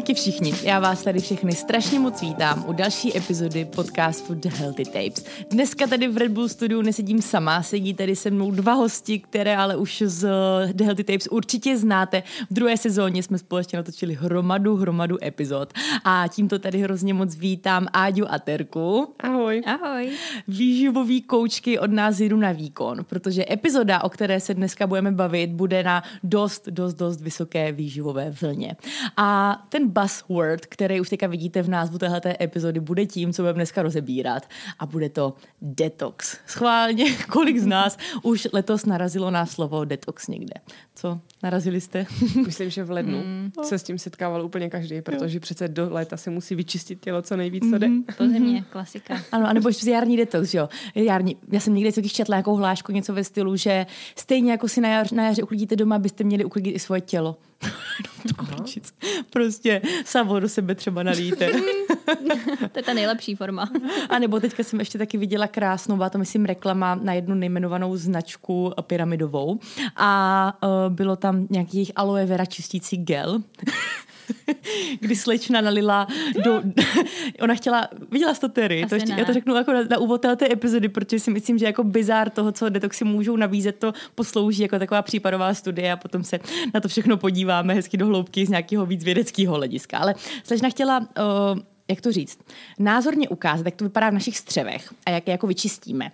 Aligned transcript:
Ahojky 0.00 0.14
všichni, 0.14 0.54
já 0.62 0.80
vás 0.80 1.02
tady 1.02 1.20
všechny 1.20 1.52
strašně 1.52 1.98
moc 1.98 2.20
vítám 2.20 2.64
u 2.68 2.72
další 2.72 3.16
epizody 3.16 3.64
podcastu 3.64 4.34
The 4.34 4.48
Healthy 4.48 4.84
Tapes. 4.84 5.24
Dneska 5.50 5.86
tady 5.86 6.08
v 6.08 6.16
Red 6.16 6.32
Bull 6.32 6.48
studiu 6.48 6.82
nesedím 6.82 7.22
sama, 7.22 7.62
sedí 7.62 7.94
tady 7.94 8.16
se 8.16 8.30
mnou 8.30 8.50
dva 8.50 8.72
hosti, 8.72 9.18
které 9.18 9.56
ale 9.56 9.76
už 9.76 10.02
z 10.06 10.28
The 10.72 10.84
Healthy 10.84 11.04
Tapes 11.04 11.26
určitě 11.30 11.78
znáte. 11.78 12.22
V 12.50 12.54
druhé 12.54 12.76
sezóně 12.76 13.22
jsme 13.22 13.38
společně 13.38 13.76
natočili 13.76 14.14
hromadu, 14.14 14.76
hromadu 14.76 15.24
epizod 15.24 15.72
a 16.04 16.24
tímto 16.28 16.58
tady 16.58 16.78
hrozně 16.78 17.14
moc 17.14 17.36
vítám 17.36 17.86
Áďu 17.92 18.32
a 18.32 18.38
Terku. 18.38 19.14
Ahoj. 19.18 19.62
Ahoj. 19.66 20.10
Výživový 20.48 21.22
koučky 21.22 21.78
od 21.78 21.90
nás 21.90 22.20
jdu 22.20 22.36
na 22.36 22.52
výkon, 22.52 23.04
protože 23.04 23.44
epizoda, 23.50 24.04
o 24.04 24.08
které 24.08 24.40
se 24.40 24.54
dneska 24.54 24.86
budeme 24.86 25.12
bavit, 25.12 25.50
bude 25.50 25.82
na 25.82 26.02
dost, 26.22 26.68
dost, 26.68 26.94
dost 26.94 27.20
vysoké 27.20 27.72
výživové 27.72 28.30
vlně. 28.30 28.76
A 29.16 29.58
ten 29.68 29.89
buzzword, 29.90 30.66
který 30.66 31.00
už 31.00 31.08
teďka 31.08 31.26
vidíte 31.26 31.62
v 31.62 31.68
názvu 31.68 31.98
téhleté 31.98 32.36
epizody, 32.40 32.80
bude 32.80 33.06
tím, 33.06 33.32
co 33.32 33.42
budeme 33.42 33.56
dneska 33.56 33.82
rozebírat. 33.82 34.48
A 34.78 34.86
bude 34.86 35.08
to 35.08 35.34
detox. 35.62 36.38
Schválně, 36.46 37.16
kolik 37.30 37.58
z 37.58 37.66
nás 37.66 37.98
už 38.22 38.48
letos 38.52 38.86
narazilo 38.86 39.30
na 39.30 39.46
slovo 39.46 39.84
detox 39.84 40.28
někde? 40.28 40.54
Co? 40.94 41.20
Narazili 41.42 41.80
jste? 41.80 42.06
Myslím, 42.46 42.70
že 42.70 42.84
v 42.84 42.90
lednu 42.90 43.18
mm. 43.18 43.52
se 43.62 43.78
s 43.78 43.82
tím 43.82 43.98
setkával 43.98 44.44
úplně 44.44 44.70
každý, 44.70 45.02
protože 45.02 45.36
jo. 45.36 45.40
přece 45.40 45.68
do 45.68 45.88
léta 45.90 46.16
se 46.16 46.30
musí 46.30 46.54
vyčistit 46.54 47.00
tělo 47.00 47.22
co 47.22 47.36
nejvíc, 47.36 47.70
co 47.70 47.78
jde. 47.78 47.86
Mm-hmm. 47.86 48.14
To 48.16 48.28
země, 48.28 48.64
klasika. 48.70 49.22
Ano, 49.32 49.48
anebo 49.48 49.68
ještě 49.68 49.90
jarní 49.90 50.16
detox, 50.16 50.54
jo. 50.54 50.68
Jarní. 50.94 51.36
Já 51.52 51.60
jsem 51.60 51.74
někde 51.74 51.92
co 51.92 52.02
četla 52.02 52.36
nějakou 52.36 52.54
hlášku, 52.54 52.92
něco 52.92 53.14
ve 53.14 53.24
stylu, 53.24 53.56
že 53.56 53.86
stejně 54.16 54.50
jako 54.50 54.68
si 54.68 54.80
na, 54.80 54.88
jar, 54.88 55.12
na 55.12 55.26
jaře 55.26 55.42
uklidíte 55.42 55.76
doma, 55.76 55.98
byste 55.98 56.24
měli 56.24 56.44
uklidit 56.44 56.76
i 56.76 56.78
svoje 56.78 57.00
tělo. 57.00 57.36
prostě 59.30 59.82
samo 60.04 60.40
do 60.40 60.48
sebe 60.48 60.74
třeba 60.74 61.02
nalíte. 61.02 61.48
to 62.72 62.78
je 62.78 62.82
ta 62.82 62.94
nejlepší 62.94 63.34
forma. 63.34 63.70
A 64.08 64.18
nebo 64.18 64.40
teďka 64.40 64.62
jsem 64.62 64.78
ještě 64.78 64.98
taky 64.98 65.18
viděla 65.18 65.46
krásnou, 65.46 65.96
byla 65.96 66.10
to 66.10 66.18
myslím 66.18 66.44
reklama 66.44 66.94
na 66.94 67.12
jednu 67.12 67.34
nejmenovanou 67.34 67.96
značku 67.96 68.72
pyramidovou 68.82 69.58
a 69.96 70.52
uh, 70.62 70.94
bylo 70.94 71.16
tam 71.16 71.29
nějaký 71.50 71.92
aloe 71.94 72.26
vera 72.26 72.44
čistící 72.44 72.96
gel. 72.96 73.42
kdy 75.00 75.16
slečna 75.16 75.60
nalila 75.60 76.06
do... 76.44 76.62
ona 77.40 77.54
chtěla... 77.54 77.88
Viděla 78.10 78.34
jsi 78.34 78.40
to, 78.40 78.48
Terry? 78.48 78.86
to 78.88 78.94
ještě, 78.94 79.12
já 79.16 79.24
to 79.24 79.32
řeknu 79.32 79.54
jako 79.54 79.72
na, 79.72 79.82
na 79.90 79.98
úvod 79.98 80.20
té 80.36 80.52
epizody, 80.52 80.88
protože 80.88 81.20
si 81.20 81.30
myslím, 81.30 81.58
že 81.58 81.66
jako 81.66 81.84
bizár 81.84 82.30
toho, 82.30 82.52
co 82.52 82.68
detoxy 82.68 83.04
můžou 83.04 83.36
nabízet, 83.36 83.76
to 83.76 83.92
poslouží 84.14 84.62
jako 84.62 84.78
taková 84.78 85.02
případová 85.02 85.54
studie 85.54 85.92
a 85.92 85.96
potom 85.96 86.24
se 86.24 86.38
na 86.74 86.80
to 86.80 86.88
všechno 86.88 87.16
podíváme 87.16 87.74
hezky 87.74 87.96
do 87.96 88.06
hloubky 88.06 88.46
z 88.46 88.48
nějakého 88.48 88.86
víc 88.86 89.04
vědeckého 89.04 89.54
hlediska. 89.54 89.98
Ale 89.98 90.14
slečna 90.44 90.70
chtěla... 90.70 90.98
Uh, 90.98 91.60
jak 91.90 92.00
to 92.00 92.12
říct, 92.12 92.38
názorně 92.78 93.28
ukázat, 93.28 93.66
jak 93.66 93.76
to 93.76 93.84
vypadá 93.84 94.10
v 94.10 94.14
našich 94.14 94.38
střevech 94.38 94.94
a 95.06 95.10
jak 95.10 95.26
je 95.26 95.32
jako 95.32 95.46
vyčistíme. 95.46 96.10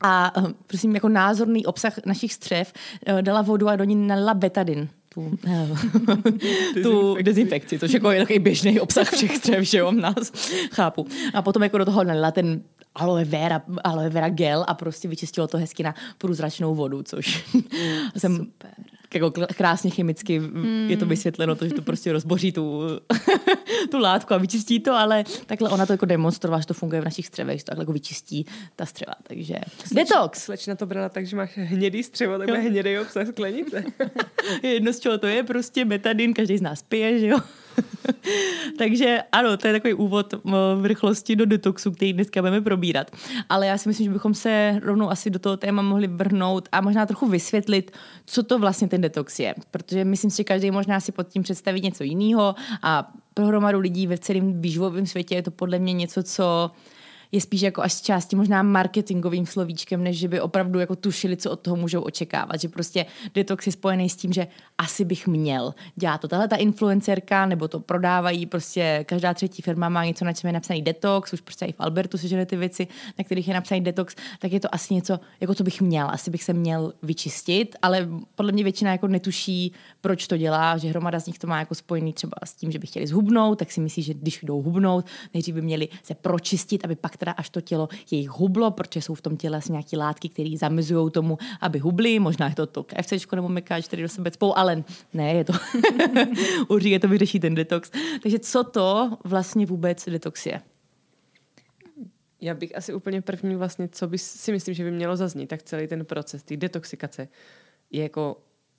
A 0.00 0.36
uh, 0.36 0.50
prosím, 0.66 0.94
jako 0.94 1.08
názorný 1.08 1.66
obsah 1.66 2.06
našich 2.06 2.32
střev 2.32 2.72
uh, 3.08 3.22
dala 3.22 3.42
vodu 3.42 3.68
a 3.68 3.76
do 3.76 3.84
ní 3.84 4.06
nalila 4.06 4.34
betadin. 4.34 4.88
Tu, 5.14 5.38
tu 6.82 7.16
dezinfekci, 7.22 7.78
což 7.78 7.92
jako 7.92 8.10
je 8.10 8.20
takový 8.20 8.38
běžný 8.38 8.80
obsah 8.80 9.10
všech 9.10 9.36
střev, 9.36 9.64
že 9.64 9.78
jo, 9.78 9.92
nás. 9.92 10.32
Chápu. 10.72 11.06
A 11.34 11.42
potom 11.42 11.62
jako 11.62 11.78
do 11.78 11.84
toho 11.84 12.04
nalila 12.04 12.30
ten 12.30 12.62
aloe 12.94 13.24
vera, 13.24 13.62
aloe 13.84 14.08
vera 14.08 14.28
gel 14.28 14.64
a 14.68 14.74
prostě 14.74 15.08
vyčistilo 15.08 15.46
to 15.46 15.58
hezky 15.58 15.82
na 15.82 15.94
průzračnou 16.18 16.74
vodu, 16.74 17.02
což 17.02 17.54
mm, 17.54 17.62
jsem 18.16 18.36
Super 18.36 18.99
jako 19.14 19.32
krásně 19.56 19.90
chemicky 19.90 20.38
hmm. 20.38 20.86
je 20.90 20.96
to 20.96 21.06
vysvětleno, 21.06 21.54
to, 21.54 21.68
že 21.68 21.74
to 21.74 21.82
prostě 21.82 22.12
rozboří 22.12 22.52
tu, 22.52 22.82
tu 23.90 23.98
látku 23.98 24.34
a 24.34 24.38
vyčistí 24.38 24.80
to, 24.80 24.92
ale 24.92 25.24
takhle 25.46 25.70
ona 25.70 25.86
to 25.86 25.92
jako 25.92 26.06
demonstrovala, 26.06 26.60
že 26.60 26.66
to 26.66 26.74
funguje 26.74 27.00
v 27.00 27.04
našich 27.04 27.26
střevech, 27.26 27.58
že 27.58 27.64
to 27.64 27.70
takhle 27.70 27.82
jako 27.82 27.92
vyčistí 27.92 28.46
ta 28.76 28.86
střeva, 28.86 29.14
takže 29.22 29.54
Sleč, 29.78 30.08
detox. 30.08 30.42
Slečna 30.42 30.74
to 30.74 30.86
brala 30.86 31.08
tak, 31.08 31.26
že 31.26 31.36
máš 31.36 31.50
hnědý 31.56 32.02
střevo, 32.02 32.38
takhle 32.38 32.58
hnědý 32.58 32.98
obsah 32.98 33.28
sklenice. 33.28 33.84
Jedno 34.62 34.92
z 34.92 35.00
čeho 35.00 35.18
to 35.18 35.26
je, 35.26 35.42
prostě 35.42 35.84
betadin, 35.84 36.34
každý 36.34 36.58
z 36.58 36.62
nás 36.62 36.82
pije, 36.82 37.18
že 37.18 37.26
jo. 37.26 37.38
Takže 38.78 39.18
ano, 39.32 39.56
to 39.56 39.66
je 39.66 39.72
takový 39.72 39.94
úvod 39.94 40.34
v 40.80 40.84
rychlosti 40.84 41.36
do 41.36 41.46
detoxu, 41.46 41.90
který 41.90 42.12
dneska 42.12 42.42
budeme 42.42 42.60
probírat. 42.60 43.10
Ale 43.48 43.66
já 43.66 43.78
si 43.78 43.88
myslím, 43.88 44.04
že 44.04 44.12
bychom 44.12 44.34
se 44.34 44.80
rovnou 44.82 45.10
asi 45.10 45.30
do 45.30 45.38
toho 45.38 45.56
téma 45.56 45.82
mohli 45.82 46.06
vrhnout 46.06 46.68
a 46.72 46.80
možná 46.80 47.06
trochu 47.06 47.26
vysvětlit, 47.26 47.90
co 48.26 48.42
to 48.42 48.58
vlastně 48.58 48.88
ten 48.88 49.00
detox 49.00 49.38
je. 49.38 49.54
Protože 49.70 50.04
myslím 50.04 50.30
si, 50.30 50.36
že 50.36 50.44
každý 50.44 50.70
možná 50.70 51.00
si 51.00 51.12
pod 51.12 51.28
tím 51.28 51.42
představí 51.42 51.80
něco 51.80 52.04
jiného 52.04 52.54
a 52.82 53.12
pro 53.34 53.46
hromadu 53.46 53.80
lidí 53.80 54.06
ve 54.06 54.18
celém 54.18 54.60
výživovém 54.60 55.06
světě 55.06 55.34
je 55.34 55.42
to 55.42 55.50
podle 55.50 55.78
mě 55.78 55.92
něco, 55.92 56.22
co 56.22 56.70
je 57.32 57.40
spíš 57.40 57.60
jako 57.60 57.82
až 57.82 57.92
z 57.92 58.00
části 58.00 58.36
možná 58.36 58.62
marketingovým 58.62 59.46
slovíčkem, 59.46 60.04
než 60.04 60.18
že 60.18 60.28
by 60.28 60.40
opravdu 60.40 60.78
jako 60.78 60.96
tušili, 60.96 61.36
co 61.36 61.50
od 61.50 61.60
toho 61.60 61.76
můžou 61.76 62.00
očekávat. 62.00 62.60
Že 62.60 62.68
prostě 62.68 63.06
detox 63.34 63.66
je 63.66 63.72
spojený 63.72 64.08
s 64.08 64.16
tím, 64.16 64.32
že 64.32 64.46
asi 64.78 65.04
bych 65.04 65.26
měl 65.26 65.74
dělat 65.96 66.20
to. 66.20 66.28
Tahle 66.28 66.48
ta 66.48 66.56
influencerka, 66.56 67.46
nebo 67.46 67.68
to 67.68 67.80
prodávají, 67.80 68.46
prostě 68.46 69.04
každá 69.08 69.34
třetí 69.34 69.62
firma 69.62 69.88
má 69.88 70.04
něco, 70.04 70.24
na 70.24 70.32
čem 70.32 70.48
je 70.48 70.52
napsaný 70.52 70.82
detox, 70.82 71.32
už 71.32 71.40
prostě 71.40 71.64
i 71.64 71.72
v 71.72 71.80
Albertu 71.80 72.18
sežene 72.18 72.46
ty 72.46 72.56
věci, 72.56 72.86
na 73.18 73.24
kterých 73.24 73.48
je 73.48 73.54
napsaný 73.54 73.80
detox, 73.80 74.16
tak 74.38 74.52
je 74.52 74.60
to 74.60 74.74
asi 74.74 74.94
něco, 74.94 75.20
jako 75.40 75.54
co 75.54 75.64
bych 75.64 75.80
měl. 75.80 76.08
Asi 76.10 76.30
bych 76.30 76.44
se 76.44 76.52
měl 76.52 76.92
vyčistit, 77.02 77.76
ale 77.82 78.08
podle 78.34 78.52
mě 78.52 78.64
většina 78.64 78.92
jako 78.92 79.08
netuší, 79.08 79.72
proč 80.00 80.26
to 80.26 80.36
dělá, 80.36 80.78
že 80.78 80.88
hromada 80.88 81.20
z 81.20 81.26
nich 81.26 81.38
to 81.38 81.46
má 81.46 81.58
jako 81.58 81.74
spojený 81.74 82.12
třeba 82.12 82.32
s 82.44 82.54
tím, 82.54 82.72
že 82.72 82.78
by 82.78 82.86
chtěli 82.86 83.06
zhubnout, 83.06 83.58
tak 83.58 83.72
si 83.72 83.80
myslí, 83.80 84.02
že 84.02 84.14
když 84.14 84.40
jdou 84.42 84.62
hubnout, 84.62 85.06
nejdřív 85.34 85.54
by 85.54 85.62
měli 85.62 85.88
se 86.02 86.14
pročistit, 86.14 86.84
aby 86.84 86.96
pak 86.96 87.16
teda 87.20 87.32
až 87.32 87.50
to 87.50 87.60
tělo 87.60 87.88
jejich 88.10 88.30
hublo, 88.30 88.70
protože 88.70 89.02
jsou 89.02 89.14
v 89.14 89.22
tom 89.22 89.36
těle 89.36 89.58
asi 89.58 89.72
nějaké 89.72 89.96
látky, 89.96 90.28
které 90.28 90.50
zamizují 90.56 91.10
tomu, 91.10 91.38
aby 91.60 91.78
hubly. 91.78 92.18
Možná 92.18 92.48
je 92.48 92.54
to 92.54 92.66
to 92.66 92.82
KFC 92.82 93.12
nebo 93.34 93.48
mekáč, 93.48 93.86
který 93.86 94.02
do 94.02 94.08
sebe 94.08 94.30
spou, 94.30 94.56
ale 94.56 94.84
ne, 95.14 95.32
je 95.34 95.44
to 95.44 95.52
určitě 96.68 96.98
to 96.98 97.08
vyřeší 97.08 97.40
ten 97.40 97.54
detox. 97.54 97.90
Takže 98.22 98.38
co 98.38 98.64
to 98.64 99.18
vlastně 99.24 99.66
vůbec 99.66 100.04
detox 100.08 100.46
je? 100.46 100.60
Já 102.40 102.54
bych 102.54 102.76
asi 102.76 102.94
úplně 102.94 103.22
první 103.22 103.56
vlastně, 103.56 103.88
co 103.88 104.08
by 104.08 104.18
si 104.18 104.52
myslím, 104.52 104.74
že 104.74 104.84
by 104.84 104.90
mělo 104.90 105.16
zaznít, 105.16 105.48
tak 105.48 105.62
celý 105.62 105.86
ten 105.86 106.04
proces 106.04 106.42
té 106.42 106.56
detoxikace 106.56 107.28
je 107.90 108.02
jako 108.02 108.36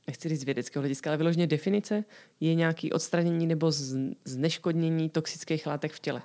nechci 0.07 0.29
říct 0.29 0.41
z 0.41 0.43
vědeckého 0.43 0.81
hlediska, 0.81 1.09
ale 1.09 1.17
vyloženě 1.17 1.47
definice 1.47 2.03
je 2.39 2.55
nějaký 2.55 2.91
odstranění 2.91 3.47
nebo 3.47 3.71
zneškodnění 4.25 5.09
toxických 5.09 5.67
látek 5.67 5.91
v 5.91 5.99
těle 5.99 6.21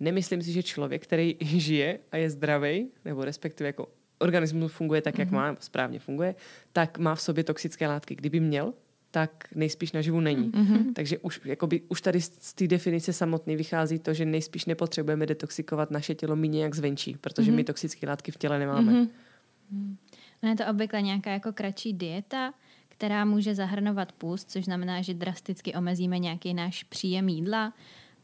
nemyslím 0.00 0.42
si, 0.42 0.52
že 0.52 0.62
člověk, 0.62 1.02
který 1.02 1.36
žije 1.40 1.98
a 2.12 2.16
je 2.16 2.30
zdravý, 2.30 2.88
nebo 3.04 3.24
respektive 3.24 3.68
jako 3.68 3.88
organismus 4.18 4.72
funguje 4.72 5.02
tak, 5.02 5.18
jak 5.18 5.28
mm-hmm. 5.28 5.52
má, 5.52 5.56
správně 5.60 5.98
funguje, 5.98 6.34
tak 6.72 6.98
má 6.98 7.14
v 7.14 7.20
sobě 7.20 7.44
toxické 7.44 7.88
látky. 7.88 8.14
Kdyby 8.14 8.40
měl, 8.40 8.74
tak 9.10 9.44
nejspíš 9.54 9.92
naživu 9.92 10.20
není. 10.20 10.50
Mm-hmm. 10.50 10.92
Takže 10.92 11.18
už, 11.18 11.40
jakoby, 11.44 11.82
už 11.88 12.00
tady 12.00 12.20
z 12.20 12.54
té 12.54 12.66
definice 12.66 13.12
samotné 13.12 13.56
vychází 13.56 13.98
to, 13.98 14.14
že 14.14 14.24
nejspíš 14.24 14.64
nepotřebujeme 14.64 15.26
detoxikovat 15.26 15.90
naše 15.90 16.14
tělo 16.14 16.36
mi 16.36 16.48
nějak 16.48 16.74
zvenčí, 16.74 17.16
protože 17.20 17.52
mm-hmm. 17.52 17.54
my 17.54 17.64
toxické 17.64 18.06
látky 18.06 18.32
v 18.32 18.36
těle 18.36 18.58
nemáme. 18.58 18.92
Mm-hmm. 18.92 19.08
No 20.42 20.48
je 20.48 20.56
to 20.56 20.66
obvykle 20.66 21.02
nějaká 21.02 21.30
jako 21.30 21.52
kratší 21.52 21.92
dieta, 21.92 22.54
která 22.88 23.24
může 23.24 23.54
zahrnovat 23.54 24.12
půst, 24.12 24.50
což 24.50 24.64
znamená, 24.64 25.02
že 25.02 25.14
drasticky 25.14 25.74
omezíme 25.74 26.18
nějaký 26.18 26.54
náš 26.54 26.82
příjem 26.82 27.28
jídla, 27.28 27.72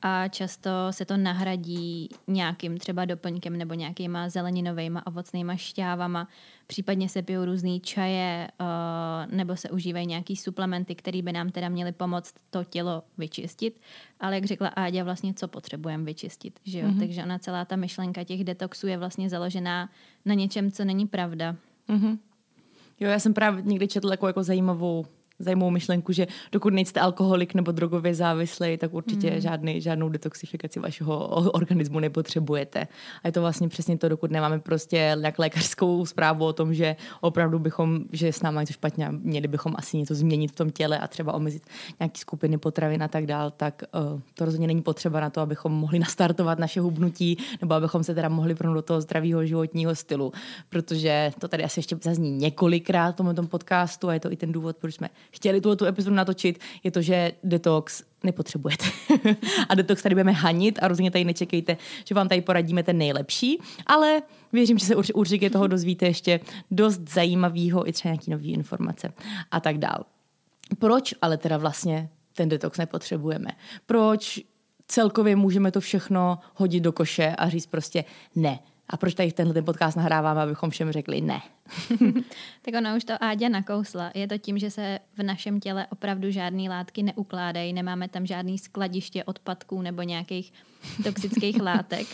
a 0.03 0.29
často 0.29 0.71
se 0.91 1.05
to 1.05 1.17
nahradí 1.17 2.09
nějakým 2.27 2.79
třeba 2.79 3.05
doplňkem 3.05 3.59
nebo 3.59 3.75
nějakýma 3.75 4.29
zeleninovými 4.29 4.99
ovocnýma 5.07 5.57
šťávama. 5.57 6.29
Případně 6.67 7.09
se 7.09 7.23
pijou 7.23 7.45
různé 7.45 7.79
čaje 7.81 8.49
uh, 8.61 9.37
nebo 9.37 9.57
se 9.57 9.71
užívají 9.71 10.07
nějaký 10.07 10.37
suplementy, 10.37 10.95
které 10.95 11.23
by 11.23 11.33
nám 11.33 11.51
teda 11.51 11.69
měly 11.69 11.93
pomoct 11.93 12.35
to 12.51 12.65
tělo 12.65 13.03
vyčistit. 13.19 13.81
Ale 14.21 14.35
jak 14.35 14.45
řekla 14.45 14.69
Áďa, 14.69 15.05
vlastně 15.05 15.35
co 15.35 15.49
potřebujeme 15.49 16.05
vyčistit. 16.05 16.61
Že 16.65 16.79
jo? 16.79 16.89
Mm-hmm. 16.89 16.99
Takže 16.99 17.23
ona 17.23 17.39
celá 17.39 17.65
ta 17.65 17.77
myšlenka 17.77 18.25
těch 18.25 18.45
detoxů 18.45 18.87
je 18.87 18.99
vlastně 18.99 19.29
založená 19.29 19.91
na 20.25 20.35
něčem, 20.35 20.73
co 20.73 20.85
není 20.85 21.07
pravda. 21.07 21.57
Mm-hmm. 21.89 22.19
Jo, 23.01 23.11
já 23.11 23.19
jsem 23.19 23.35
právě 23.35 23.63
někdy 23.63 23.89
četla 23.89 24.11
jako, 24.11 24.27
jako 24.27 24.43
zajímavou 24.43 25.07
zajímavou 25.39 25.71
myšlenku, 25.71 26.13
že 26.13 26.27
dokud 26.53 26.73
nejste 26.73 27.01
alkoholik 27.01 27.55
nebo 27.55 27.73
drogově 27.73 28.15
závislý, 28.15 28.77
tak 28.77 28.95
určitě 28.95 29.31
mm. 29.31 29.41
žádný, 29.41 29.81
žádnou 29.81 30.09
detoxifikaci 30.09 30.81
vašeho 30.81 31.29
organismu 31.29 32.01
nepotřebujete. 32.01 32.87
A 33.23 33.29
je 33.29 33.33
to 33.33 33.41
vlastně 33.41 33.69
přesně 33.69 33.99
to, 33.99 34.09
dokud 34.09 34.31
nemáme 34.31 34.59
prostě 34.59 35.17
nějak 35.21 35.39
lékařskou 35.39 36.07
zprávu 36.07 36.45
o 36.45 36.53
tom, 36.53 36.75
že 36.75 36.97
opravdu 37.21 37.59
bychom, 37.59 38.01
že 38.13 38.33
s 38.33 38.43
námi 38.43 38.61
něco 38.61 38.73
špatně 38.73 39.07
a 39.07 39.11
měli 39.11 39.49
bychom 39.49 39.75
asi 39.77 39.97
něco 39.97 40.15
změnit 40.15 40.49
v 40.49 40.55
tom 40.55 40.71
těle 40.71 40.99
a 40.99 41.09
třeba 41.09 41.33
omezit 41.35 41.63
nějaké 42.01 42.19
skupiny 42.19 42.59
potravin 42.59 43.03
a 43.03 43.09
tak 43.09 43.27
dál, 43.27 43.51
tak 43.51 43.83
uh, 44.13 44.21
to 44.35 44.45
rozhodně 44.45 44.67
není 44.67 44.83
potřeba 44.83 45.21
na 45.21 45.31
to, 45.31 45.41
abychom 45.41 45.73
mohli 45.73 45.99
nastartovat 45.99 46.59
naše 46.59 46.81
hubnutí 46.81 47.37
nebo 47.61 47.75
abychom 47.75 48.05
se 48.05 48.15
teda 48.15 48.29
mohli 48.29 48.55
vrhnout 48.55 48.77
do 48.77 48.83
toho 48.83 49.01
zdravého 49.01 49.47
životního 49.47 49.95
stylu. 49.95 50.33
Protože 50.69 51.33
to 51.39 51.49
tady 51.49 51.65
asi 51.65 51.79
ještě 51.79 51.97
zazní 52.03 52.31
několikrát 52.31 53.13
v 53.13 53.17
tomto 53.17 53.43
podcastu 53.43 54.09
a 54.09 54.15
je 54.15 54.21
to 54.21 54.33
i 54.33 54.37
ten 54.37 54.53
důvod, 54.53 54.77
proč 54.77 54.95
jsme 54.95 55.09
chtěli 55.31 55.61
tuto 55.61 55.87
epizodu 55.87 56.17
natočit, 56.17 56.59
je 56.85 56.91
to, 56.91 57.03
že 57.03 57.33
detox 57.45 58.03
nepotřebujete. 58.25 58.85
a 59.69 59.75
detox 59.75 60.03
tady 60.03 60.15
budeme 60.15 60.33
hanit 60.33 60.79
a 60.83 60.89
rozhodně 60.89 61.11
tady 61.11 61.25
nečekejte, 61.25 61.77
že 62.05 62.15
vám 62.15 62.29
tady 62.29 62.41
poradíme 62.41 62.83
ten 62.83 62.99
nejlepší, 62.99 63.59
ale 63.87 64.23
věřím, 64.53 64.79
že 64.79 64.87
se 64.87 64.97
určitě 64.97 65.51
toho 65.51 65.67
dozvíte 65.67 66.07
ještě 66.07 66.41
dost 66.71 67.01
zajímavého 67.09 67.89
i 67.89 67.93
třeba 67.93 68.13
nějaký 68.13 68.31
nový 68.31 68.53
informace 68.53 69.13
a 69.51 69.61
tak 69.61 69.79
dál. 69.79 70.05
Proč 70.79 71.15
ale 71.23 71.37
teda 71.37 71.57
vlastně 71.57 72.09
ten 72.33 72.49
detox 72.49 72.79
nepotřebujeme? 72.79 73.51
Proč 73.87 74.41
celkově 74.89 75.37
můžeme 75.37 75.71
to 75.71 75.81
všechno 75.81 76.39
hodit 76.55 76.81
do 76.81 76.93
koše 76.93 77.35
a 77.39 77.49
říct 77.49 77.67
prostě 77.67 78.05
ne. 78.35 78.59
A 78.89 78.97
proč 78.97 79.15
tady 79.15 79.33
tenhle 79.33 79.55
ten 79.55 79.65
podcast 79.65 79.97
nahráváme, 79.97 80.43
abychom 80.43 80.71
všem 80.71 80.93
řekli 80.93 81.21
ne? 81.21 81.43
tak 82.63 82.75
ona 82.79 82.97
už 82.97 83.05
to 83.05 83.13
Áďa 83.21 83.49
nakousla. 83.49 84.11
Je 84.15 84.29
to 84.29 84.39
tím, 84.39 84.59
že 84.59 84.71
se 84.71 84.99
v 85.19 85.23
našem 85.23 85.61
těle 85.61 85.87
opravdu 85.91 86.31
žádné 86.31 86.69
látky 86.69 87.03
neukládají, 87.03 87.73
nemáme 87.73 88.09
tam 88.09 88.27
žádný 88.27 88.59
skladiště 88.59 89.25
odpadků 89.25 89.83
nebo 89.83 90.03
nějakých 90.03 90.53
toxických 91.05 91.61
látek. 91.63 92.07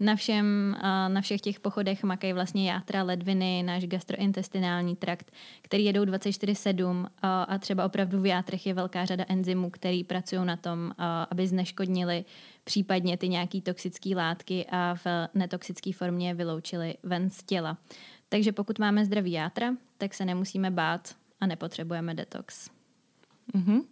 Na, 0.00 0.16
všem, 0.16 0.76
na 1.08 1.20
všech 1.20 1.40
těch 1.40 1.60
pochodech 1.60 2.02
makají 2.02 2.32
vlastně 2.32 2.70
játra, 2.70 3.02
ledviny, 3.02 3.62
náš 3.62 3.86
gastrointestinální 3.86 4.96
trakt, 4.96 5.32
který 5.62 5.84
jedou 5.84 6.02
24-7 6.02 7.06
a 7.22 7.58
třeba 7.58 7.84
opravdu 7.84 8.20
v 8.20 8.26
játrech 8.26 8.66
je 8.66 8.74
velká 8.74 9.04
řada 9.04 9.24
enzymů, 9.28 9.70
který 9.70 10.04
pracují 10.04 10.44
na 10.44 10.56
tom, 10.56 10.92
aby 11.30 11.46
zneškodnili 11.46 12.24
případně 12.64 13.16
ty 13.16 13.28
nějaké 13.28 13.60
toxické 13.60 14.16
látky 14.16 14.66
a 14.70 14.94
v 14.94 15.06
netoxické 15.34 15.92
formě 15.92 16.34
vyloučili 16.34 16.94
ven 17.02 17.30
z 17.30 17.42
těla. 17.42 17.78
Takže 18.28 18.52
pokud 18.52 18.78
máme 18.78 19.04
zdravý 19.04 19.32
játra, 19.32 19.74
tak 19.98 20.14
se 20.14 20.24
nemusíme 20.24 20.70
bát 20.70 21.14
a 21.40 21.46
nepotřebujeme 21.46 22.14
detox. 22.14 22.70
Mm-hmm. 23.54 23.82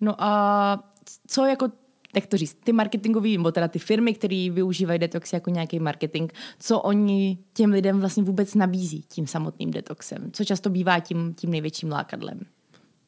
No 0.00 0.22
a 0.22 0.92
co 1.26 1.46
jako 1.46 1.68
jak 2.14 2.26
to 2.26 2.36
říct, 2.36 2.58
ty 2.64 2.72
marketingové, 2.72 3.28
nebo 3.28 3.52
teda 3.52 3.68
ty 3.68 3.78
firmy, 3.78 4.14
které 4.14 4.48
využívají 4.50 4.98
detox 4.98 5.32
jako 5.32 5.50
nějaký 5.50 5.80
marketing, 5.80 6.32
co 6.58 6.80
oni 6.80 7.38
těm 7.52 7.70
lidem 7.70 8.00
vlastně 8.00 8.22
vůbec 8.22 8.54
nabízí 8.54 9.02
tím 9.02 9.26
samotným 9.26 9.70
detoxem, 9.70 10.30
co 10.32 10.44
často 10.44 10.70
bývá 10.70 11.00
tím, 11.00 11.34
tím 11.34 11.50
největším 11.50 11.90
lákadlem. 11.90 12.40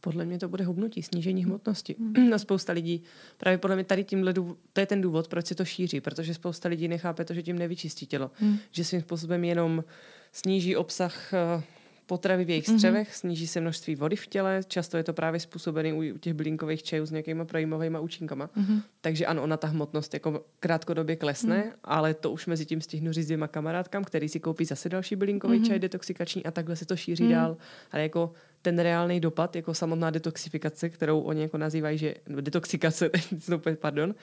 Podle 0.06 0.24
mě 0.24 0.38
to 0.38 0.48
bude 0.48 0.64
hubnutí, 0.64 1.02
snížení 1.02 1.44
hmotnosti. 1.44 1.94
Mm. 1.98 2.12
Na 2.30 2.38
spousta 2.38 2.72
lidí, 2.72 3.02
právě 3.36 3.58
podle 3.58 3.76
mě 3.76 3.84
tady 3.84 4.04
tímhle, 4.04 4.32
důvod, 4.32 4.58
to 4.72 4.80
je 4.80 4.86
ten 4.86 5.00
důvod, 5.00 5.28
proč 5.28 5.46
se 5.46 5.54
to 5.54 5.64
šíří, 5.64 6.00
protože 6.00 6.34
spousta 6.34 6.68
lidí 6.68 6.88
nechápe 6.88 7.24
to, 7.24 7.34
že 7.34 7.42
tím 7.42 7.58
nevyčistí 7.58 8.06
tělo. 8.06 8.30
Mm. 8.40 8.58
Že 8.70 8.84
svým 8.84 9.00
způsobem 9.00 9.44
jenom 9.44 9.84
sníží 10.32 10.76
obsah 10.76 11.32
uh, 11.56 11.62
potravy 12.06 12.44
v 12.44 12.50
jejich 12.50 12.68
mhm. 12.68 12.78
střevech, 12.78 13.08
mm-hmm. 13.08 13.18
sníží 13.18 13.46
se 13.46 13.60
množství 13.60 13.94
vody 13.94 14.16
v 14.16 14.26
těle, 14.26 14.60
často 14.68 14.96
je 14.96 15.04
to 15.04 15.12
právě 15.12 15.40
způsobené 15.40 15.92
u, 15.92 16.14
u 16.14 16.18
těch 16.18 16.34
bylinkových 16.34 16.82
čajů 16.82 17.06
s 17.06 17.10
nějakýma 17.10 17.44
projímovými 17.44 17.98
účinkama. 18.00 18.46
Mm-hmm. 18.46 18.82
Takže 19.00 19.26
ano, 19.26 19.42
ona 19.42 19.56
ta 19.56 19.66
hmotnost 19.66 20.14
jako 20.14 20.44
krátkodobě 20.60 21.16
klesne, 21.16 21.62
mm-hmm. 21.62 21.78
ale 21.84 22.14
to 22.14 22.30
už 22.30 22.46
mezi 22.46 22.66
tím 22.66 22.80
stihnu 22.80 23.12
říct 23.12 23.26
dvěma 23.26 23.48
kamarádkám, 23.48 24.04
který 24.04 24.28
si 24.28 24.40
koupí 24.40 24.64
zase 24.64 24.88
další 24.88 25.16
bylinkový 25.16 25.60
mm-hmm. 25.60 25.66
čaj 25.66 25.78
detoxikační 25.78 26.44
a 26.44 26.50
takhle 26.50 26.76
se 26.76 26.86
to 26.86 26.96
šíří 26.96 27.24
mm-hmm. 27.24 27.30
dál. 27.30 27.56
Ale 27.92 28.02
jako 28.02 28.32
ten 28.66 28.78
reálný 28.78 29.20
dopad, 29.20 29.56
jako 29.56 29.74
samotná 29.74 30.10
detoxifikace, 30.10 30.88
kterou 30.88 31.20
oni 31.20 31.42
jako 31.42 31.58
nazývají, 31.58 31.98
že 31.98 32.14
detoxikace, 32.40 33.10
pardon, 33.80 34.14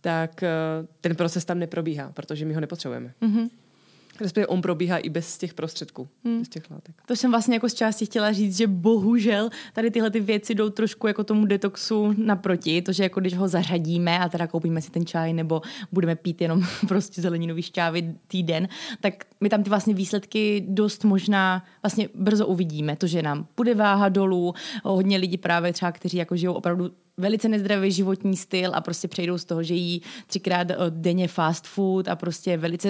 tak 0.00 0.42
eh, 0.42 0.48
ten 1.00 1.16
proces 1.16 1.44
tam 1.44 1.58
neprobíhá, 1.58 2.12
protože 2.12 2.44
my 2.44 2.54
ho 2.54 2.60
nepotřebujeme. 2.60 3.14
Mm-hmm. 3.22 3.50
Respektive 4.20 4.46
on 4.46 4.62
probíhá 4.62 4.98
i 4.98 5.08
bez 5.08 5.38
těch 5.38 5.54
prostředků, 5.54 6.08
hmm. 6.24 6.38
bez 6.38 6.48
těch 6.48 6.70
látek. 6.70 6.94
To 7.06 7.16
jsem 7.16 7.30
vlastně 7.30 7.54
jako 7.54 7.68
z 7.68 7.74
části 7.74 8.06
chtěla 8.06 8.32
říct, 8.32 8.56
že 8.56 8.66
bohužel 8.66 9.50
tady 9.72 9.90
tyhle 9.90 10.10
ty 10.10 10.20
věci 10.20 10.54
jdou 10.54 10.70
trošku 10.70 11.06
jako 11.06 11.24
tomu 11.24 11.46
detoxu 11.46 12.14
naproti, 12.16 12.82
to, 12.82 12.92
že 12.92 13.02
jako 13.02 13.20
když 13.20 13.34
ho 13.34 13.48
zařadíme 13.48 14.18
a 14.18 14.28
teda 14.28 14.46
koupíme 14.46 14.82
si 14.82 14.90
ten 14.90 15.06
čaj 15.06 15.32
nebo 15.32 15.62
budeme 15.92 16.16
pít 16.16 16.40
jenom 16.40 16.62
prostě 16.88 17.22
zeleninový 17.22 17.62
šťávy 17.62 18.14
týden, 18.26 18.68
tak 19.00 19.24
my 19.40 19.48
tam 19.48 19.62
ty 19.62 19.70
vlastně 19.70 19.94
výsledky 19.94 20.64
dost 20.68 21.04
možná 21.04 21.64
vlastně 21.82 22.08
brzo 22.14 22.46
uvidíme. 22.46 22.96
To, 22.96 23.06
že 23.06 23.22
nám 23.22 23.46
bude 23.56 23.74
váha 23.74 24.08
dolů, 24.08 24.54
hodně 24.84 25.16
lidí 25.18 25.36
právě 25.36 25.72
třeba, 25.72 25.92
kteří 25.92 26.16
jako 26.16 26.36
žijou 26.36 26.52
opravdu 26.52 26.90
velice 27.18 27.48
nezdravý 27.48 27.92
životní 27.92 28.36
styl 28.36 28.70
a 28.74 28.80
prostě 28.80 29.08
přejdou 29.08 29.38
z 29.38 29.44
toho, 29.44 29.62
že 29.62 29.74
jí 29.74 30.02
třikrát 30.26 30.68
denně 30.88 31.28
fast 31.28 31.66
food 31.66 32.08
a 32.08 32.16
prostě 32.16 32.56
velice 32.56 32.88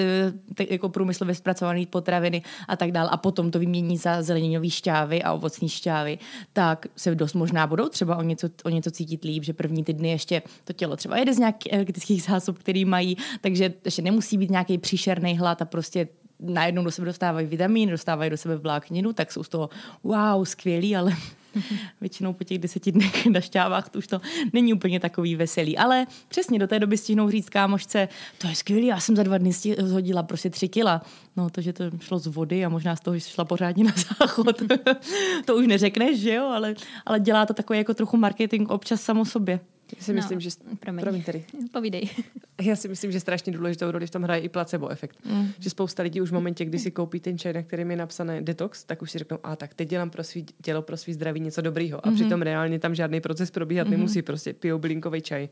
jako 0.70 0.88
průmyslově 0.88 1.34
zpracované 1.34 1.86
potraviny 1.86 2.42
a 2.68 2.76
tak 2.76 2.92
dál. 2.92 3.08
A 3.10 3.16
potom 3.16 3.50
to 3.50 3.58
vymění 3.58 3.96
za 3.96 4.22
zeleninové 4.22 4.70
šťávy 4.70 5.22
a 5.22 5.32
ovocní 5.32 5.68
šťávy, 5.68 6.18
tak 6.52 6.86
se 6.96 7.14
dost 7.14 7.34
možná 7.34 7.66
budou 7.66 7.88
třeba 7.88 8.16
o 8.16 8.22
něco, 8.22 8.48
o 8.64 8.68
něco 8.68 8.90
cítit 8.90 9.24
líp, 9.24 9.44
že 9.44 9.52
první 9.52 9.84
ty 9.84 9.92
dny 9.92 10.10
ještě 10.10 10.42
to 10.64 10.72
tělo 10.72 10.96
třeba 10.96 11.16
jede 11.16 11.34
z 11.34 11.38
nějakých 11.38 11.72
energetických 11.72 12.22
zásob, 12.22 12.58
který 12.58 12.84
mají, 12.84 13.16
takže 13.40 13.74
ještě 13.84 14.02
nemusí 14.02 14.38
být 14.38 14.50
nějaký 14.50 14.78
příšerný 14.78 15.38
hlad 15.38 15.62
a 15.62 15.64
prostě 15.64 16.08
najednou 16.40 16.84
do 16.84 16.90
sebe 16.90 17.06
dostávají 17.06 17.46
vitamín, 17.46 17.90
dostávají 17.90 18.30
do 18.30 18.36
sebe 18.36 18.56
vlákninu, 18.56 19.12
tak 19.12 19.32
jsou 19.32 19.42
z 19.42 19.48
toho 19.48 19.70
wow, 20.02 20.44
skvělý, 20.44 20.96
ale 20.96 21.12
Většinou 22.00 22.32
po 22.32 22.44
těch 22.44 22.58
deseti 22.58 22.92
dnech 22.92 23.26
na 23.26 23.40
šťávách 23.40 23.88
to 23.88 23.98
už 23.98 24.06
to 24.06 24.20
není 24.52 24.72
úplně 24.72 25.00
takový 25.00 25.36
veselý. 25.36 25.78
Ale 25.78 26.06
přesně 26.28 26.58
do 26.58 26.66
té 26.66 26.78
doby 26.78 26.96
stihnou 26.96 27.30
říct 27.30 27.48
kámošce, 27.48 28.08
to 28.38 28.48
je 28.48 28.54
skvělý, 28.54 28.86
já 28.86 29.00
jsem 29.00 29.16
za 29.16 29.22
dva 29.22 29.38
dny 29.38 29.52
zhodila 29.78 30.22
prostě 30.22 30.50
tři 30.50 30.68
kila. 30.68 31.02
No 31.36 31.50
to, 31.50 31.60
že 31.60 31.72
to 31.72 31.84
šlo 32.00 32.18
z 32.18 32.26
vody 32.26 32.64
a 32.64 32.68
možná 32.68 32.96
z 32.96 33.00
toho 33.00 33.20
šla 33.20 33.44
pořádně 33.44 33.84
na 33.84 33.92
záchod, 34.20 34.62
to 35.44 35.56
už 35.56 35.66
neřekneš, 35.66 36.20
že 36.20 36.34
jo, 36.34 36.44
ale, 36.44 36.74
ale 37.06 37.20
dělá 37.20 37.46
to 37.46 37.54
takový 37.54 37.78
jako 37.78 37.94
trochu 37.94 38.16
marketing 38.16 38.70
občas 38.70 39.00
samo 39.00 39.24
sobě. 39.24 39.60
Já 39.96 40.02
si 40.02 40.12
myslím, 40.12 40.36
no, 40.36 40.40
že... 40.40 40.50
Promiň. 40.80 41.02
promiň 41.02 41.22
tady. 41.22 41.44
Povídej. 41.72 42.08
Já 42.62 42.76
si 42.76 42.88
myslím, 42.88 43.12
že 43.12 43.20
strašně 43.20 43.52
důležitou 43.52 43.90
roli 43.90 44.06
v 44.06 44.10
tom 44.10 44.22
hraje 44.22 44.40
i 44.40 44.48
placebo 44.48 44.88
efekt. 44.88 45.18
Mm. 45.24 45.48
Že 45.58 45.70
spousta 45.70 46.02
lidí 46.02 46.20
už 46.20 46.30
v 46.30 46.34
momentě, 46.34 46.64
kdy 46.64 46.78
si 46.78 46.90
koupí 46.90 47.20
ten 47.20 47.38
čaj, 47.38 47.52
na 47.52 47.62
kterým 47.62 47.90
je 47.90 47.96
napsané 47.96 48.42
detox, 48.42 48.84
tak 48.84 49.02
už 49.02 49.10
si 49.10 49.18
řeknou, 49.18 49.38
a 49.42 49.56
tak 49.56 49.74
teď 49.74 49.88
dělám 49.88 50.10
pro 50.10 50.24
svý 50.24 50.46
tělo, 50.62 50.82
pro 50.82 50.96
svý 50.96 51.12
zdraví 51.12 51.40
něco 51.40 51.60
dobrýho. 51.60 52.06
A 52.06 52.10
mm-hmm. 52.10 52.14
přitom 52.14 52.42
reálně 52.42 52.78
tam 52.78 52.94
žádný 52.94 53.20
proces 53.20 53.50
probíhat 53.50 53.86
mm-hmm. 53.86 53.90
nemusí, 53.90 54.22
prostě 54.22 54.52
pijou 54.52 54.78
bylinkový 54.78 55.20
čaj. 55.20 55.48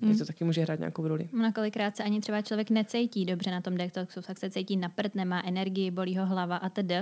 Mm. 0.00 0.08
Tak 0.08 0.18
to 0.18 0.24
taky 0.24 0.44
může 0.44 0.62
hrát 0.62 0.78
nějakou 0.78 1.08
roli. 1.08 1.28
Na 1.32 1.52
kolikrát 1.52 1.96
se 1.96 2.02
ani 2.02 2.20
třeba 2.20 2.42
člověk 2.42 2.70
necítí 2.70 3.24
dobře 3.24 3.50
na 3.50 3.60
tom 3.60 3.76
detoxu, 3.76 4.22
tak 4.22 4.38
se 4.38 4.50
cítí 4.50 4.76
na 4.76 4.88
prd, 4.88 5.14
nemá 5.14 5.42
energii, 5.46 5.90
bolí 5.90 6.16
ho 6.16 6.26
hlava 6.26 6.56
a 6.56 6.68
td. 6.68 6.92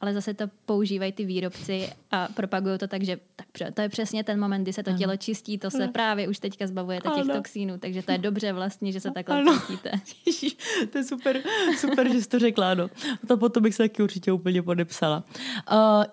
Ale 0.00 0.14
zase 0.14 0.34
to 0.34 0.44
používají 0.66 1.12
ty 1.12 1.24
výrobci 1.24 1.88
a 2.10 2.28
propagují 2.34 2.78
to 2.78 2.86
tak, 2.88 3.02
že 3.02 3.18
tak 3.36 3.46
to 3.74 3.82
je 3.82 3.88
přesně 3.88 4.24
ten 4.24 4.40
moment, 4.40 4.62
kdy 4.62 4.72
se 4.72 4.82
to 4.82 4.92
tělo 4.92 5.16
čistí, 5.16 5.58
to 5.58 5.70
se 5.70 5.88
právě 5.88 6.28
už 6.28 6.38
teďka 6.38 6.66
zbavujete 6.66 7.08
těch 7.08 7.26
toxínů, 7.26 7.78
takže 7.78 8.02
to 8.02 8.12
je 8.12 8.18
dobře 8.18 8.52
vlastně, 8.52 8.92
že 8.92 9.00
se 9.00 9.10
takhle 9.10 9.38
ano. 9.38 9.60
cítíte. 9.60 9.90
To 10.92 10.98
je 10.98 11.04
super, 11.04 11.40
super, 11.78 12.12
že 12.12 12.22
jsi 12.22 12.28
to 12.28 12.38
řekla, 12.38 12.74
no. 12.74 12.88
To 13.28 13.36
potom 13.36 13.62
bych 13.62 13.74
se 13.74 13.82
taky 13.82 14.02
určitě 14.02 14.32
úplně 14.32 14.62
podepsala. 14.62 15.24
Uh, 15.72 16.04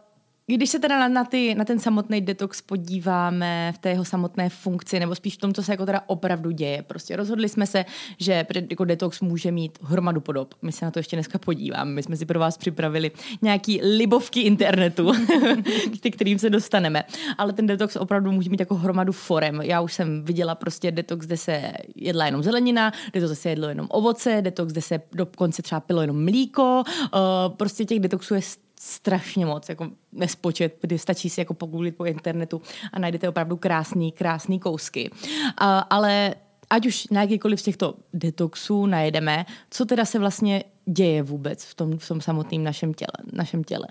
když 0.48 0.70
se 0.70 0.80
teda 0.80 1.00
na, 1.00 1.08
na, 1.08 1.24
ty, 1.24 1.56
na 1.56 1.66
ten 1.66 1.80
samotný 1.80 2.22
detox 2.22 2.62
podíváme 2.62 3.74
v 3.76 3.78
té 3.78 3.90
jeho 3.90 4.06
samotné 4.06 4.50
funkci, 4.50 5.00
nebo 5.00 5.16
spíš 5.16 5.34
v 5.34 5.38
tom, 5.38 5.54
co 5.54 5.64
se 5.64 5.74
jako 5.74 5.86
teda 5.86 6.02
opravdu 6.08 6.52
děje. 6.52 6.84
Prostě 6.84 7.16
rozhodli 7.16 7.50
jsme 7.50 7.68
se, 7.68 7.86
že 8.18 8.46
jako 8.70 8.86
detox 8.86 9.22
může 9.22 9.52
mít 9.52 9.80
hromadu 9.82 10.22
podob. 10.22 10.54
My 10.62 10.72
se 10.72 10.86
na 10.86 10.92
to 10.92 11.00
ještě 11.00 11.16
dneska 11.16 11.38
podíváme. 11.38 11.92
My 11.92 12.04
jsme 12.04 12.18
si 12.18 12.26
pro 12.26 12.40
vás 12.40 12.58
připravili 12.58 13.12
nějaký 13.42 13.82
libovky 13.82 14.40
internetu, 14.42 15.12
k 16.02 16.16
kterým 16.16 16.40
se 16.40 16.50
dostaneme. 16.50 17.04
Ale 17.38 17.54
ten 17.54 17.68
detox 17.68 17.96
opravdu 17.96 18.32
může 18.32 18.50
mít 18.50 18.60
jako 18.60 18.76
hromadu 18.76 19.12
forem. 19.12 19.62
Já 19.62 19.82
už 19.82 19.94
jsem 19.94 20.26
viděla 20.26 20.56
prostě 20.56 20.92
detox, 20.92 21.26
kde 21.26 21.38
se 21.38 21.72
jedla 21.96 22.26
jenom 22.26 22.44
zelenina, 22.44 22.92
detox, 23.14 23.30
kde 23.30 23.36
se 23.36 23.50
jedlo 23.50 23.70
jenom 23.70 23.88
ovoce, 23.90 24.42
detox, 24.42 24.72
kde 24.72 24.82
se 24.82 25.02
dokonce 25.14 25.62
třeba 25.62 25.82
pilo 25.82 26.02
jenom 26.02 26.24
mlíko. 26.24 26.84
Uh, 27.14 27.56
prostě 27.56 27.86
těch 27.86 28.00
detoxů 28.00 28.34
je 28.34 28.42
strašně 28.86 29.46
moc, 29.46 29.70
jako 29.70 29.90
nespočet, 30.12 30.78
kdy 30.82 31.00
stačí 31.00 31.30
si 31.30 31.42
jako 31.42 31.54
pogooglit 31.54 31.98
po 31.98 32.06
internetu 32.06 32.62
a 32.94 33.00
najdete 33.00 33.30
opravdu 33.30 33.58
krásný, 33.58 34.12
krásný 34.12 34.60
kousky. 34.60 35.12
A, 35.58 35.80
ale 35.80 36.36
ať 36.70 36.86
už 36.86 37.08
na 37.08 37.22
jakýkoliv 37.22 37.60
z 37.60 37.63
těchto 37.63 37.96
detoxů 38.13 38.86
najedeme, 38.86 39.46
co 39.70 39.86
teda 39.86 40.06
se 40.06 40.20
vlastně 40.20 40.63
děje 40.86 41.24
vůbec 41.24 41.66
v 41.66 41.75
tom, 41.75 41.98
v 41.98 42.08
tom 42.08 42.22
samotném 42.22 42.63
našem 42.63 42.94
těle, 42.94 43.32
našem 43.34 43.63
těle. 43.63 43.88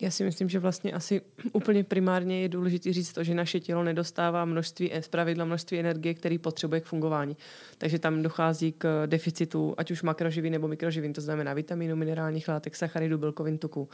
Já 0.00 0.10
si 0.10 0.24
myslím, 0.24 0.48
že 0.48 0.58
vlastně 0.58 0.92
asi 0.92 1.20
úplně 1.52 1.84
primárně 1.84 2.40
je 2.40 2.48
důležité 2.48 2.92
říct 2.92 3.12
to, 3.12 3.24
že 3.24 3.34
naše 3.34 3.60
tělo 3.60 3.84
nedostává 3.84 4.44
množství, 4.44 4.92
z 5.00 5.08
pravidla 5.08 5.44
množství 5.44 5.78
energie, 5.78 6.14
který 6.14 6.38
potřebuje 6.38 6.80
k 6.80 6.84
fungování. 6.84 7.36
Takže 7.78 7.98
tam 7.98 8.22
dochází 8.22 8.72
k 8.72 9.06
deficitu, 9.06 9.74
ať 9.76 9.90
už 9.90 10.02
makroživin 10.02 10.52
nebo 10.52 10.68
mikroživin, 10.68 11.12
to 11.12 11.20
znamená 11.20 11.54
vitamínu, 11.54 11.96
minerálních 11.96 12.48
látek, 12.48 12.76
sacharidů, 12.76 13.18
bílkovin, 13.18 13.58
tuku. 13.58 13.88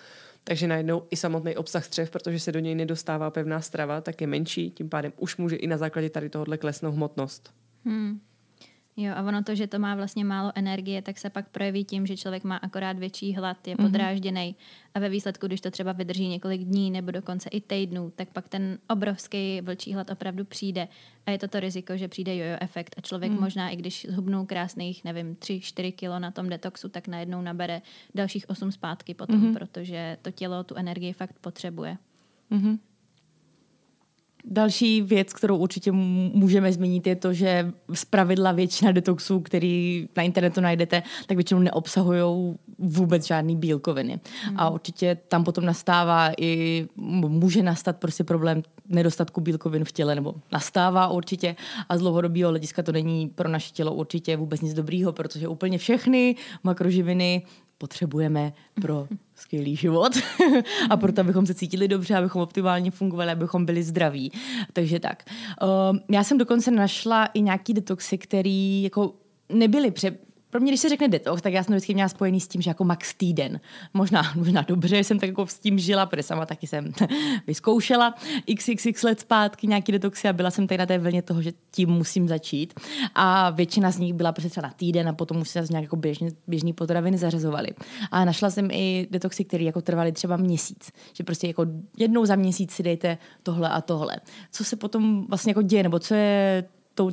Takže 0.45 0.69
najednou 0.69 1.07
i 1.11 1.17
samotný 1.17 1.57
obsah 1.57 1.85
střev, 1.85 2.11
protože 2.11 2.39
se 2.39 2.53
do 2.53 2.59
něj 2.59 2.75
nedostává 2.75 3.31
pevná 3.31 3.61
strava, 3.61 4.01
tak 4.01 4.21
je 4.21 4.27
menší, 4.27 4.71
tím 4.71 4.89
pádem 4.89 5.13
už 5.17 5.37
může 5.37 5.57
i 5.57 5.67
na 5.67 5.77
základě 5.77 6.11
tady 6.11 6.29
tohohle 6.29 6.59
klesnout 6.59 6.95
hmotnost. 6.95 7.55
Hmm. 7.85 8.21
Jo, 8.97 9.13
a 9.17 9.23
ono 9.23 9.43
to, 9.43 9.55
že 9.55 9.67
to 9.67 9.79
má 9.79 9.95
vlastně 9.95 10.25
málo 10.25 10.53
energie, 10.55 11.03
tak 11.03 11.19
se 11.19 11.31
pak 11.31 11.49
projeví 11.49 11.85
tím, 11.85 12.07
že 12.07 12.17
člověk 12.17 12.45
má 12.45 12.57
akorát 12.57 12.99
větší 12.99 13.35
hlad, 13.35 13.69
je 13.69 13.77
podrážděný 13.77 14.57
a 14.95 14.99
ve 14.99 15.09
výsledku, 15.09 15.47
když 15.47 15.61
to 15.61 15.71
třeba 15.71 15.93
vydrží 15.93 16.29
několik 16.29 16.61
dní 16.61 16.91
nebo 16.91 17.11
dokonce 17.11 17.49
i 17.49 17.61
týdnů, 17.61 18.13
tak 18.17 18.29
pak 18.29 18.49
ten 18.49 18.79
obrovský 18.89 19.61
vlčí 19.61 19.95
hlad 19.95 20.11
opravdu 20.11 20.45
přijde 20.45 20.89
a 21.27 21.31
je 21.31 21.39
to 21.39 21.49
to 21.49 21.61
riziko, 21.61 21.97
že 21.97 22.09
přijde 22.09 22.37
jojo 22.37 22.57
efekt 22.61 22.95
a 22.99 23.01
člověk 23.01 23.33
mm. 23.33 23.41
možná 23.41 23.71
i 23.71 23.77
když 23.77 24.07
zhubnul 24.11 24.47
krásných, 24.47 25.05
nevím, 25.05 25.35
3-4 25.35 25.93
kilo 25.93 26.19
na 26.19 26.31
tom 26.31 26.49
detoxu, 26.49 26.89
tak 26.89 27.09
najednou 27.09 27.43
nabere 27.43 27.83
dalších 28.15 28.51
8 28.51 28.73
zpátky 28.73 29.15
potom, 29.15 29.41
mm. 29.41 29.55
protože 29.55 30.17
to 30.23 30.31
tělo 30.31 30.65
tu 30.65 30.75
energii 30.75 31.13
fakt 31.13 31.39
potřebuje. 31.41 31.97
Mm-hmm. 32.51 32.79
Další 34.45 35.03
věc, 35.03 35.33
kterou 35.33 35.57
určitě 35.57 35.93
můžeme 35.93 36.73
zmínit, 36.73 37.07
je 37.07 37.17
to, 37.17 37.33
že 37.33 37.73
z 37.95 38.05
pravidla 38.05 38.53
většina 38.53 38.93
detoxů, 38.93 39.41
který 39.41 40.09
na 40.17 40.23
internetu 40.23 40.61
najdete, 40.61 41.03
tak 41.27 41.37
většinou 41.37 41.61
neobsahují 41.61 42.55
vůbec 42.79 43.27
žádný 43.27 43.57
bílkoviny. 43.57 44.21
Mm. 44.51 44.61
A 44.61 44.71
určitě 44.71 45.19
tam 45.29 45.45
potom 45.45 45.65
nastává 45.65 46.31
i, 46.39 46.87
může 46.97 47.63
nastat 47.63 47.97
prostě 47.97 48.25
problém 48.25 48.63
nedostatku 48.89 49.41
bílkovin 49.41 49.85
v 49.85 49.93
těle, 49.93 50.15
nebo 50.15 50.35
nastává 50.53 51.09
určitě 51.09 51.57
a 51.89 51.97
z 51.97 52.01
dlouhodobého 52.01 52.51
hlediska 52.51 52.83
to 52.83 52.93
není 52.93 53.29
pro 53.29 53.49
naše 53.49 53.73
tělo 53.73 53.95
určitě 53.95 54.37
vůbec 54.37 54.61
nic 54.61 54.75
dobrýho, 54.75 55.13
protože 55.13 55.49
úplně 55.49 55.79
všechny 55.79 56.37
makroživiny 56.65 57.43
potřebujeme 57.81 58.53
pro 58.81 59.07
skvělý 59.35 59.77
život 59.77 60.13
a 60.91 60.97
proto, 60.97 61.21
abychom 61.21 61.47
se 61.47 61.55
cítili 61.55 61.89
dobře, 61.89 62.17
abychom 62.17 62.43
optimálně 62.43 62.91
fungovali, 62.91 63.31
abychom 63.31 63.67
byli 63.67 63.83
zdraví. 63.83 64.33
Takže 64.73 65.01
tak. 65.01 65.25
Uh, 65.63 65.99
já 66.11 66.25
jsem 66.25 66.39
dokonce 66.39 66.71
našla 66.71 67.27
i 67.27 67.41
nějaký 67.41 67.75
detoxy, 67.75 68.19
který 68.19 68.83
jako 68.83 69.15
nebyly 69.49 69.91
pře- 69.91 70.19
pro 70.51 70.61
mě, 70.61 70.71
když 70.71 70.81
se 70.81 70.89
řekne 70.89 71.09
detox, 71.09 71.43
tak 71.43 71.53
já 71.53 71.65
jsem 71.65 71.75
vždycky 71.75 71.95
měla 71.95 72.09
spojený 72.09 72.41
s 72.41 72.49
tím, 72.49 72.63
že 72.63 72.71
jako 72.71 72.85
max 72.85 73.15
týden. 73.15 73.61
Možná, 73.95 74.23
možná 74.35 74.63
dobře, 74.69 75.05
jsem 75.05 75.19
tak 75.19 75.29
jako 75.29 75.47
s 75.47 75.59
tím 75.59 75.79
žila, 75.79 76.07
protože 76.07 76.23
sama 76.23 76.47
taky 76.47 76.67
jsem 76.67 76.93
vyzkoušela 77.47 78.15
xxx 78.57 79.03
let 79.03 79.21
zpátky 79.21 79.67
nějaký 79.67 79.93
detoxy 79.93 80.29
a 80.29 80.33
byla 80.33 80.51
jsem 80.51 80.67
tady 80.67 80.79
na 80.79 80.87
té 80.87 80.99
vlně 80.99 81.23
toho, 81.23 81.43
že 81.43 81.53
tím 81.71 81.91
musím 81.91 82.29
začít. 82.29 82.81
A 83.15 83.51
většina 83.51 83.91
z 83.91 83.99
nich 83.99 84.15
byla 84.15 84.33
prostě 84.33 84.51
třeba 84.51 84.67
na 84.67 84.75
týden 84.75 85.09
a 85.09 85.13
potom 85.13 85.41
už 85.41 85.49
se 85.49 85.65
nějak 85.71 85.83
jako 85.83 85.97
běžně, 85.97 86.31
běžný 86.47 86.73
potraviny 86.73 87.19
zařazovaly. 87.19 87.69
A 88.11 88.25
našla 88.25 88.51
jsem 88.51 88.69
i 88.71 89.09
detoxy, 89.11 89.45
které 89.45 89.65
jako 89.65 89.81
trvaly 89.81 90.13
třeba 90.13 90.37
měsíc. 90.37 90.93
Že 91.13 91.25
prostě 91.25 91.47
jako 91.47 91.67
jednou 91.97 92.27
za 92.27 92.37
měsíc 92.37 92.73
si 92.73 92.83
dejte 92.83 93.19
tohle 93.43 93.69
a 93.69 93.81
tohle. 93.81 94.17
Co 94.53 94.65
se 94.65 94.77
potom 94.77 95.27
vlastně 95.29 95.51
jako 95.51 95.63
děje, 95.63 95.83
nebo 95.83 95.99
co 95.99 96.15
je 96.15 96.65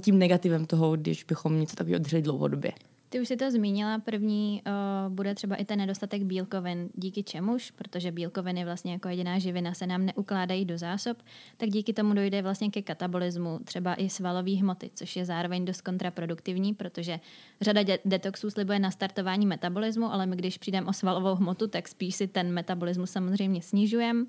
tím 0.01 0.19
negativem 0.19 0.65
toho, 0.65 0.95
když 0.95 1.23
bychom 1.23 1.59
něco 1.59 1.75
takového 1.75 1.99
drželi 1.99 2.21
dlouhodobě? 2.21 2.71
Ty 3.09 3.21
už 3.21 3.27
si 3.27 3.37
to 3.37 3.51
zmínila, 3.51 3.99
první 3.99 4.61
uh, 4.65 5.13
bude 5.13 5.35
třeba 5.35 5.55
i 5.55 5.65
ten 5.65 5.79
nedostatek 5.79 6.23
bílkovin, 6.23 6.89
díky 6.93 7.23
čemuž, 7.23 7.71
protože 7.71 8.11
bílkoviny 8.11 8.65
vlastně 8.65 8.91
jako 8.91 9.09
jediná 9.09 9.39
živina 9.39 9.73
se 9.73 9.87
nám 9.87 10.05
neukládají 10.05 10.65
do 10.65 10.77
zásob, 10.77 11.17
tak 11.57 11.69
díky 11.69 11.93
tomu 11.93 12.13
dojde 12.13 12.41
vlastně 12.41 12.69
ke 12.69 12.81
katabolismu 12.81 13.59
třeba 13.63 13.95
i 13.95 14.09
svalové 14.09 14.51
hmoty, 14.51 14.89
což 14.93 15.15
je 15.15 15.25
zároveň 15.25 15.65
dost 15.65 15.81
kontraproduktivní, 15.81 16.73
protože 16.73 17.19
řada 17.61 17.83
de- 17.83 17.99
detoxů 18.05 18.49
slibuje 18.49 18.79
nastartování 18.79 19.45
metabolismu, 19.45 20.13
ale 20.13 20.25
my 20.25 20.35
když 20.35 20.57
přijdeme 20.57 20.87
o 20.87 20.93
svalovou 20.93 21.35
hmotu, 21.35 21.67
tak 21.67 21.87
spíš 21.87 22.15
si 22.15 22.27
ten 22.27 22.51
metabolismus 22.53 23.11
samozřejmě 23.11 23.61
snižujeme. 23.61 24.25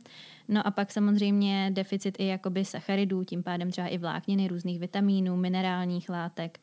No 0.48 0.66
a 0.66 0.70
pak 0.70 0.92
samozřejmě 0.92 1.70
deficit 1.72 2.16
i 2.18 2.26
jakoby 2.26 2.64
sacharidů, 2.64 3.24
tím 3.24 3.42
pádem 3.42 3.70
třeba 3.70 3.86
i 3.86 3.98
vlákniny, 3.98 4.48
různých 4.48 4.78
vitamínů, 4.78 5.36
minerálních 5.36 6.08
látek, 6.08 6.60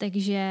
takže 0.00 0.42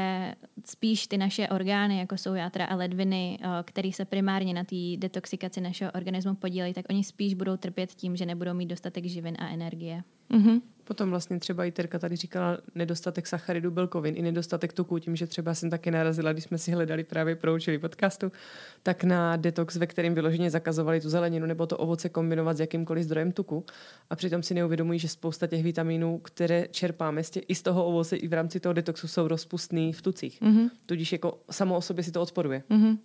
spíš 0.64 1.06
ty 1.06 1.18
naše 1.18 1.48
orgány, 1.48 1.98
jako 1.98 2.16
jsou 2.16 2.34
játra 2.34 2.64
a 2.64 2.74
ledviny, 2.74 3.38
eh, 3.40 3.46
které 3.64 3.92
se 3.92 4.04
primárně 4.04 4.54
na 4.54 4.64
té 4.64 4.76
detoxikaci 4.96 5.60
našeho 5.60 5.92
organismu 5.92 6.34
podílejí, 6.34 6.74
tak 6.74 6.86
oni 6.90 7.04
spíš 7.04 7.34
budou 7.34 7.56
trpět 7.56 7.90
tím, 7.90 8.16
že 8.16 8.26
nebudou 8.26 8.54
mít 8.54 8.66
dostatek 8.66 9.04
živin 9.04 9.36
a 9.38 9.48
energie. 9.48 10.02
Mm-hmm. 10.30 10.60
Potom 10.90 11.10
vlastně 11.10 11.38
třeba 11.38 11.64
i 11.64 11.70
Terka 11.70 11.98
tady 11.98 12.16
říkala 12.16 12.58
nedostatek 12.74 13.26
sacharidů, 13.26 13.70
bílkovin 13.70 14.16
i 14.16 14.22
nedostatek 14.22 14.72
tuků, 14.72 14.98
tím, 14.98 15.16
že 15.16 15.26
třeba 15.26 15.54
jsem 15.54 15.70
taky 15.70 15.90
narazila, 15.90 16.32
když 16.32 16.44
jsme 16.44 16.58
si 16.58 16.72
hledali 16.72 17.04
právě 17.04 17.36
pro 17.36 17.54
učili 17.54 17.78
podcastu, 17.78 18.32
tak 18.82 19.04
na 19.04 19.36
detox, 19.36 19.76
ve 19.76 19.86
kterém 19.86 20.14
vyloženě 20.14 20.50
zakazovali 20.50 21.00
tu 21.00 21.08
zeleninu 21.08 21.46
nebo 21.46 21.66
to 21.66 21.76
ovoce 21.76 22.08
kombinovat 22.08 22.56
s 22.56 22.60
jakýmkoliv 22.60 23.04
zdrojem 23.04 23.32
tuku. 23.32 23.64
A 24.10 24.16
přitom 24.16 24.42
si 24.42 24.54
neuvědomují, 24.54 24.98
že 24.98 25.08
spousta 25.08 25.46
těch 25.46 25.62
vitaminů, 25.62 26.18
které 26.18 26.66
čerpáme 26.70 27.22
i 27.48 27.54
z 27.54 27.62
toho 27.62 27.86
ovoce, 27.86 28.16
i 28.16 28.28
v 28.28 28.32
rámci 28.32 28.60
toho 28.60 28.72
detoxu, 28.72 29.08
jsou 29.08 29.28
rozpustný 29.28 29.92
v 29.92 30.02
tucích. 30.02 30.42
Mm-hmm. 30.42 30.70
Tudíž 30.86 31.12
jako 31.12 31.38
samo 31.50 31.76
o 31.76 31.80
sobě 31.80 32.04
si 32.04 32.12
to 32.12 32.22
odporuje. 32.22 32.62
Mm-hmm. 32.70 32.98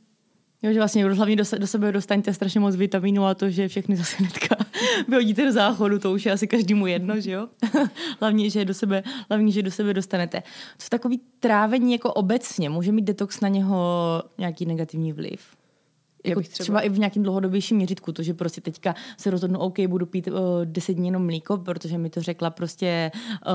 Jo, 0.66 0.74
že 0.74 0.80
vlastně 0.80 1.06
hlavně 1.06 1.36
do, 1.36 1.46
sebe 1.46 1.92
dostaňte 1.92 2.34
strašně 2.34 2.60
moc 2.60 2.76
vitamínů 2.76 3.26
a 3.26 3.34
to, 3.34 3.50
že 3.50 3.68
všechny 3.68 3.96
zase 3.96 4.24
netka 4.24 4.56
vyhodíte 5.08 5.46
do 5.46 5.52
záchodu, 5.52 6.00
to 6.00 6.12
už 6.12 6.26
je 6.26 6.32
asi 6.32 6.48
každému 6.48 6.88
jedno, 6.88 7.22
že 7.22 7.32
jo? 7.32 7.48
hlavně, 8.20 8.50
že 8.50 8.66
do 8.66 8.74
sebe, 8.74 9.04
hlavně, 9.30 9.52
že 9.52 9.64
do 9.64 9.72
sebe 9.72 9.94
dostanete. 9.94 10.44
Co 10.78 10.90
takový 10.90 11.22
trávení 11.40 11.92
jako 11.92 12.14
obecně, 12.14 12.70
může 12.70 12.92
mít 12.92 13.06
detox 13.06 13.42
na 13.42 13.48
něho 13.48 14.24
nějaký 14.38 14.66
negativní 14.66 15.14
vliv? 15.14 15.40
Jako 16.30 16.42
třeba... 16.42 16.64
třeba 16.64 16.82
i 16.82 16.90
v 16.90 17.00
nějakém 17.00 17.24
dlouhodobějším 17.24 17.78
měřitku, 17.78 18.12
to, 18.12 18.24
že 18.24 18.34
prostě 18.34 18.62
teďka 18.62 18.96
se 19.18 19.30
rozhodnu, 19.30 19.60
OK, 19.60 19.80
budu 19.88 20.06
pít 20.06 20.28
uh, 20.28 20.38
10 20.64 20.94
dní 20.94 21.08
jenom 21.08 21.26
mlíko, 21.26 21.58
protože 21.58 21.98
mi 21.98 22.10
to 22.10 22.22
řekla 22.22 22.50
prostě 22.50 23.12
uh, 23.48 23.52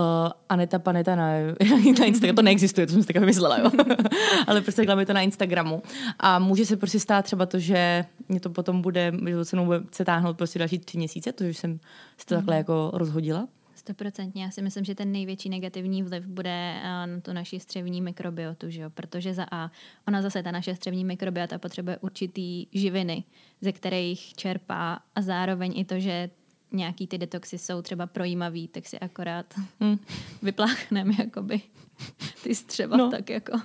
Aneta 0.49 0.79
Paneta 0.79 1.17
na, 1.17 1.29
na 2.00 2.05
Instagramu, 2.05 2.37
to 2.37 2.43
neexistuje, 2.43 2.87
to 2.87 2.93
jsem 2.93 3.03
si 3.03 3.07
tak 3.07 3.17
vymyslela, 3.17 3.59
jo. 3.59 3.71
ale 4.47 4.61
prostě 4.61 4.83
řekla 4.83 4.95
mi 4.95 5.07
to 5.07 5.12
na 5.12 5.21
Instagramu. 5.21 5.83
A 6.19 6.39
může 6.39 6.67
se 6.67 6.77
prostě 6.77 7.00
stát 7.00 7.25
třeba 7.25 7.47
to, 7.47 7.59
že 7.59 8.05
mě 8.29 8.41
to 8.41 8.50
potom 8.50 8.83
bude, 8.83 9.12
že 9.29 9.35
to 9.35 9.45
cenou 9.45 9.65
bude 9.65 9.81
se 9.93 10.05
táhnout 10.05 10.37
prostě 10.37 10.59
další 10.59 10.79
tři 10.79 10.99
měsíce, 10.99 11.33
to, 11.33 11.45
že 11.45 11.55
jsem 11.55 11.81
si 12.19 12.27
to 12.27 12.35
takhle 12.35 12.57
jako 12.57 12.91
rozhodila. 12.95 13.49
Stoprocentně. 13.91 14.45
Já 14.45 14.51
si 14.51 14.63
myslím, 14.63 14.85
že 14.85 14.95
ten 14.95 15.13
největší 15.13 15.49
negativní 15.49 16.03
vliv 16.03 16.27
bude 16.27 16.51
eh, 16.51 17.07
na 17.07 17.21
tu 17.23 17.33
naši 17.33 17.61
střevní 17.61 18.01
mikrobiotu, 18.01 18.71
že 18.71 18.81
jo? 18.81 18.91
protože 18.91 19.35
za 19.35 19.47
A, 19.51 19.71
ona 20.09 20.23
zase, 20.23 20.43
ta 20.43 20.51
naše 20.51 20.75
střevní 20.75 21.05
mikrobiota 21.05 21.59
potřebuje 21.59 21.99
určitý 21.99 22.67
živiny, 22.73 23.25
ze 23.61 23.73
kterých 23.73 24.35
čerpá 24.35 24.99
a 25.15 25.23
zároveň 25.23 25.73
i 25.79 25.85
to, 25.85 26.01
že 26.01 26.31
nějaký 26.73 27.07
ty 27.07 27.19
detoxy 27.19 27.59
jsou 27.59 27.83
třeba 27.83 28.07
projímavý, 28.07 28.69
tak 28.69 28.87
si 28.87 28.99
akorát 28.99 29.55
hmm. 29.81 29.99
vypláchneme 30.43 31.15
jakoby 31.19 31.61
ty 32.42 32.54
střeva 32.54 32.97
no. 32.97 33.11
tak 33.11 33.30
jako. 33.30 33.61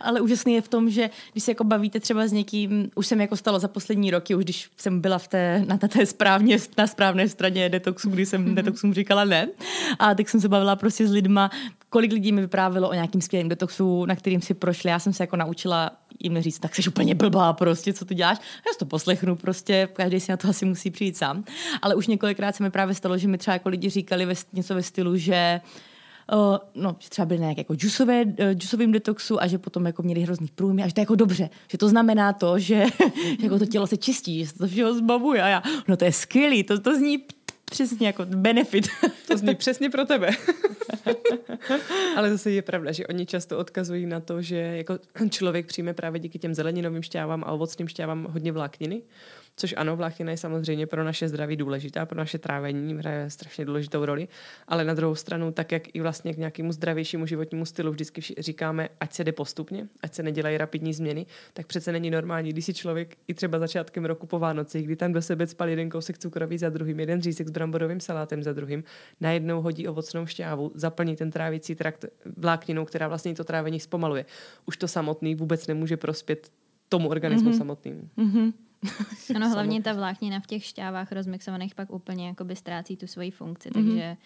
Ale 0.00 0.20
úžasný 0.20 0.54
je 0.54 0.60
v 0.60 0.68
tom, 0.68 0.90
že 0.90 1.10
když 1.32 1.44
se 1.44 1.50
jako 1.50 1.64
bavíte 1.64 2.00
třeba 2.00 2.26
s 2.26 2.32
někým, 2.32 2.90
už 2.94 3.06
jsem 3.06 3.20
jako 3.20 3.36
stalo 3.36 3.58
za 3.58 3.68
poslední 3.68 4.10
roky, 4.10 4.34
už 4.34 4.44
když 4.44 4.70
jsem 4.76 5.00
byla 5.00 5.18
v 5.18 5.28
té, 5.28 5.64
na 5.66 5.78
té 5.78 6.06
správně, 6.06 6.56
na 6.78 6.86
správné 6.86 7.28
straně 7.28 7.68
detoxu, 7.68 8.10
kdy 8.10 8.26
jsem 8.26 8.44
mm-hmm. 8.44 8.54
detoxům 8.54 8.94
říkala 8.94 9.24
ne. 9.24 9.48
A 9.98 10.14
tak 10.14 10.28
jsem 10.28 10.40
se 10.40 10.48
bavila 10.48 10.76
prostě 10.76 11.08
s 11.08 11.10
lidma, 11.10 11.50
kolik 11.90 12.12
lidí 12.12 12.32
mi 12.32 12.40
vyprávilo 12.40 12.88
o 12.88 12.94
nějakým 12.94 13.20
skvělým 13.20 13.48
detoxu, 13.48 14.04
na 14.04 14.16
kterým 14.16 14.40
si 14.42 14.54
prošli. 14.54 14.90
Já 14.90 14.98
jsem 14.98 15.12
se 15.12 15.22
jako 15.22 15.36
naučila 15.36 15.90
jim 16.20 16.42
říct, 16.42 16.58
tak 16.58 16.74
jsi 16.74 16.88
úplně 16.88 17.14
blbá 17.14 17.52
prostě, 17.52 17.92
co 17.92 18.04
tu 18.04 18.14
děláš. 18.14 18.38
Já 18.38 18.72
si 18.72 18.78
to 18.78 18.86
poslechnu 18.86 19.36
prostě, 19.36 19.88
každý 19.92 20.20
si 20.20 20.30
na 20.30 20.36
to 20.36 20.48
asi 20.48 20.64
musí 20.64 20.90
přijít 20.90 21.16
sám. 21.16 21.44
Ale 21.82 21.94
už 21.94 22.06
několikrát 22.06 22.56
se 22.56 22.62
mi 22.62 22.70
právě 22.70 22.94
stalo, 22.94 23.18
že 23.18 23.28
mi 23.28 23.38
třeba 23.38 23.52
jako 23.52 23.68
lidi 23.68 23.88
říkali 23.88 24.26
ve, 24.26 24.34
něco 24.52 24.74
ve 24.74 24.82
stylu, 24.82 25.16
že 25.16 25.60
Uh, 25.64 25.70
no, 26.74 26.96
že 26.98 27.10
třeba 27.10 27.26
byli 27.26 27.40
nějak 27.40 27.58
jako 27.58 27.74
džusové, 27.74 28.24
uh, 28.24 28.32
džusovým 28.54 28.92
detoxu 28.92 29.42
a 29.42 29.46
že 29.46 29.58
potom 29.58 29.86
jako 29.86 30.02
měli 30.02 30.20
hrozný 30.20 30.48
průmy 30.54 30.82
a 30.82 30.88
že 30.88 30.94
to 30.94 31.00
je 31.00 31.02
jako 31.02 31.14
dobře, 31.14 31.50
že 31.68 31.78
to 31.78 31.88
znamená 31.88 32.32
to, 32.32 32.58
že 32.68 32.84
jako 33.42 33.58
to 33.58 33.66
tělo 33.66 33.86
se 33.86 33.96
čistí, 33.96 34.44
že 34.44 34.50
se 34.50 34.58
to 34.58 34.66
všeho 34.66 34.94
zbavuje 34.94 35.42
a 35.42 35.48
já, 35.48 35.62
no 35.88 35.96
to 35.96 36.04
je 36.04 36.12
skvělý, 36.12 36.62
to, 36.62 36.80
to 36.80 36.96
zní 36.96 37.18
přesně 37.70 38.06
jako 38.06 38.24
benefit. 38.24 38.88
To 39.28 39.36
zní 39.36 39.54
přesně 39.54 39.90
pro 39.90 40.04
tebe. 40.04 40.30
Ale 42.16 42.30
zase 42.30 42.50
je 42.50 42.62
pravda, 42.62 42.92
že 42.92 43.06
oni 43.06 43.26
často 43.26 43.58
odkazují 43.58 44.06
na 44.06 44.20
to, 44.20 44.42
že 44.42 44.56
jako 44.56 44.98
člověk 45.30 45.66
přijme 45.66 45.94
právě 45.94 46.20
díky 46.20 46.38
těm 46.38 46.54
zeleninovým 46.54 47.02
šťávám 47.02 47.44
a 47.44 47.52
ovocným 47.52 47.88
šťávám 47.88 48.26
hodně 48.30 48.52
vlákniny 48.52 49.02
což 49.58 49.74
ano, 49.76 49.96
vláknina 49.96 50.30
je 50.30 50.36
samozřejmě 50.36 50.86
pro 50.86 51.04
naše 51.04 51.28
zdraví 51.28 51.56
důležitá, 51.56 52.06
pro 52.06 52.18
naše 52.18 52.38
trávení 52.38 52.94
hraje 52.94 53.30
strašně 53.30 53.64
důležitou 53.64 54.04
roli, 54.04 54.28
ale 54.68 54.84
na 54.84 54.94
druhou 54.94 55.14
stranu, 55.14 55.52
tak 55.52 55.72
jak 55.72 55.94
i 55.94 56.00
vlastně 56.00 56.34
k 56.34 56.36
nějakému 56.36 56.72
zdravějšímu 56.72 57.26
životnímu 57.26 57.64
stylu 57.64 57.92
vždycky 57.92 58.20
říkáme, 58.38 58.88
ať 59.00 59.12
se 59.12 59.24
jde 59.24 59.32
postupně, 59.32 59.88
ať 60.02 60.14
se 60.14 60.22
nedělají 60.22 60.58
rapidní 60.58 60.94
změny, 60.94 61.26
tak 61.52 61.66
přece 61.66 61.92
není 61.92 62.10
normální, 62.10 62.52
když 62.52 62.64
si 62.64 62.74
člověk 62.74 63.16
i 63.28 63.34
třeba 63.34 63.58
začátkem 63.58 64.04
roku 64.04 64.26
po 64.26 64.38
Vánoci, 64.38 64.82
kdy 64.82 64.96
tam 64.96 65.12
do 65.12 65.22
sebe 65.22 65.46
spal 65.46 65.68
jeden 65.68 65.90
kousek 65.90 66.18
cukroví 66.18 66.58
za 66.58 66.70
druhým, 66.70 67.00
jeden 67.00 67.22
řízek 67.22 67.48
s 67.48 67.50
bramborovým 67.50 68.00
salátem 68.00 68.42
za 68.42 68.52
druhým, 68.52 68.84
najednou 69.20 69.62
hodí 69.62 69.88
ovocnou 69.88 70.26
šťávu, 70.26 70.72
zaplní 70.74 71.16
ten 71.16 71.30
trávicí 71.30 71.74
trakt 71.74 72.04
vlákninou, 72.36 72.84
která 72.84 73.08
vlastně 73.08 73.34
to 73.34 73.44
trávení 73.44 73.80
zpomaluje. 73.80 74.24
Už 74.66 74.76
to 74.76 74.88
samotný 74.88 75.34
vůbec 75.34 75.66
nemůže 75.66 75.96
prospět 75.96 76.50
tomu 76.88 77.08
organismu 77.08 77.50
mm-hmm. 77.50 77.58
samotnému. 77.58 78.08
Mm-hmm. 78.18 78.52
ano, 79.34 79.48
hlavně 79.48 79.82
ta 79.82 79.92
vláknina 79.92 80.40
v 80.40 80.46
těch 80.46 80.64
šťávách 80.64 81.12
rozmixovaných 81.12 81.74
pak 81.74 81.90
úplně 81.90 82.26
jakoby 82.26 82.56
ztrácí 82.56 82.96
tu 82.96 83.06
svoji 83.06 83.30
funkci, 83.30 83.70
mm-hmm. 83.70 83.86
takže 83.88 84.16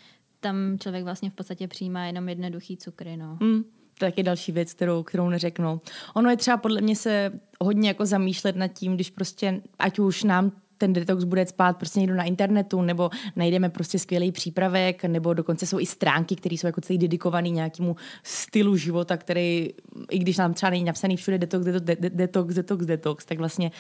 tam 0.41 0.79
člověk 0.79 1.05
vlastně 1.05 1.31
v 1.31 1.35
podstatě 1.35 1.69
přijímá 1.69 2.07
jenom 2.07 2.29
jednoduchý 2.29 2.77
cukry. 2.77 3.17
No. 3.17 3.39
Mm. 3.41 3.65
to 3.99 4.05
je 4.05 4.11
taky 4.11 4.23
další 4.23 4.53
věc, 4.53 4.75
kterou, 4.75 5.03
kterou 5.03 5.29
neřeknu. 5.29 5.81
Ono 6.15 6.31
je 6.31 6.37
třeba 6.37 6.57
podle 6.57 6.81
mě 6.81 6.97
se 6.97 7.41
hodně 7.61 7.89
jako 7.89 8.07
zamýšlet 8.07 8.57
nad 8.57 8.69
tím, 8.69 8.95
když 8.95 9.11
prostě, 9.11 9.61
ať 9.79 9.99
už 9.99 10.25
nám 10.25 10.53
ten 10.83 10.93
detox 10.93 11.25
bude 11.25 11.47
spát 11.47 11.77
prostě 11.77 12.01
někdo 12.01 12.15
na 12.15 12.25
internetu, 12.25 12.83
nebo 12.83 13.11
najdeme 13.37 13.69
prostě 13.69 13.99
skvělý 13.99 14.33
přípravek, 14.33 15.05
nebo 15.05 15.35
dokonce 15.35 15.67
jsou 15.67 15.81
i 15.81 15.87
stránky, 15.87 16.37
které 16.37 16.55
jsou 16.55 16.67
jako 16.67 16.81
celý 16.81 16.99
dedikovaný 16.99 17.51
nějakému 17.51 17.97
stylu 18.23 18.77
života, 18.77 19.17
který, 19.17 19.71
i 20.11 20.19
když 20.19 20.37
nám 20.37 20.55
třeba 20.55 20.71
není 20.71 20.85
napsaný 20.85 21.17
všude 21.17 21.39
detox, 21.39 21.65
detox, 21.65 21.97
detox, 22.15 22.55
detox, 22.55 22.87
detox, 22.87 23.25
tak 23.25 23.39
vlastně 23.39 23.71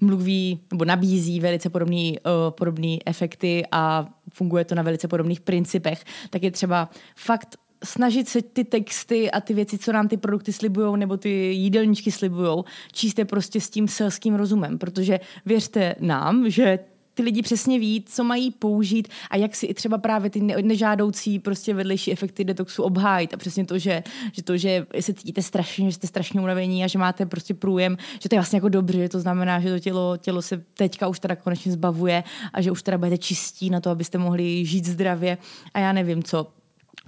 mluví 0.00 0.60
nebo 0.72 0.84
nabízí 0.84 1.40
velice 1.40 1.70
podobný, 1.70 2.18
uh, 2.18 2.50
podobný 2.50 3.00
efekty 3.06 3.62
a 3.72 4.06
funguje 4.32 4.64
to 4.64 4.74
na 4.74 4.82
velice 4.82 5.08
podobných 5.08 5.40
principech, 5.40 6.04
tak 6.30 6.42
je 6.42 6.50
třeba 6.50 6.90
fakt 7.16 7.56
snažit 7.84 8.28
se 8.28 8.42
ty 8.42 8.64
texty 8.64 9.30
a 9.30 9.40
ty 9.40 9.54
věci, 9.54 9.78
co 9.78 9.92
nám 9.92 10.08
ty 10.08 10.16
produkty 10.16 10.52
slibují, 10.52 10.98
nebo 10.98 11.16
ty 11.16 11.30
jídelníčky 11.30 12.12
slibují, 12.12 12.64
číst 12.92 13.18
je 13.18 13.24
prostě 13.24 13.60
s 13.60 13.70
tím 13.70 13.88
selským 13.88 14.34
rozumem, 14.34 14.78
protože 14.78 15.20
věřte 15.46 15.94
nám, 16.00 16.50
že 16.50 16.78
ty 17.14 17.22
lidi 17.22 17.42
přesně 17.42 17.78
ví, 17.78 18.04
co 18.06 18.24
mají 18.24 18.50
použít 18.50 19.08
a 19.30 19.36
jak 19.36 19.56
si 19.56 19.66
i 19.66 19.74
třeba 19.74 19.98
právě 19.98 20.30
ty 20.30 20.40
nežádoucí 20.40 21.38
prostě 21.38 21.74
vedlejší 21.74 22.12
efekty 22.12 22.44
detoxu 22.44 22.82
obhájit. 22.82 23.34
A 23.34 23.36
přesně 23.36 23.64
to, 23.64 23.78
že, 23.78 24.02
že 24.32 24.42
to, 24.42 24.56
že 24.56 24.86
se 25.00 25.14
cítíte 25.14 25.42
strašně, 25.42 25.90
že 25.90 25.92
jste 25.92 26.06
strašně 26.06 26.40
unavení 26.40 26.84
a 26.84 26.86
že 26.86 26.98
máte 26.98 27.26
prostě 27.26 27.54
průjem, 27.54 27.96
že 28.20 28.28
to 28.28 28.34
je 28.34 28.38
vlastně 28.38 28.56
jako 28.56 28.68
dobře, 28.68 28.98
že 28.98 29.08
to 29.08 29.20
znamená, 29.20 29.60
že 29.60 29.70
to 29.70 29.78
tělo, 29.78 30.16
tělo 30.16 30.42
se 30.42 30.64
teďka 30.74 31.08
už 31.08 31.20
teda 31.20 31.36
konečně 31.36 31.72
zbavuje 31.72 32.24
a 32.52 32.60
že 32.60 32.70
už 32.70 32.82
teda 32.82 32.98
budete 32.98 33.18
čistí 33.18 33.70
na 33.70 33.80
to, 33.80 33.90
abyste 33.90 34.18
mohli 34.18 34.64
žít 34.64 34.86
zdravě 34.86 35.38
a 35.74 35.78
já 35.78 35.92
nevím 35.92 36.22
co 36.22 36.61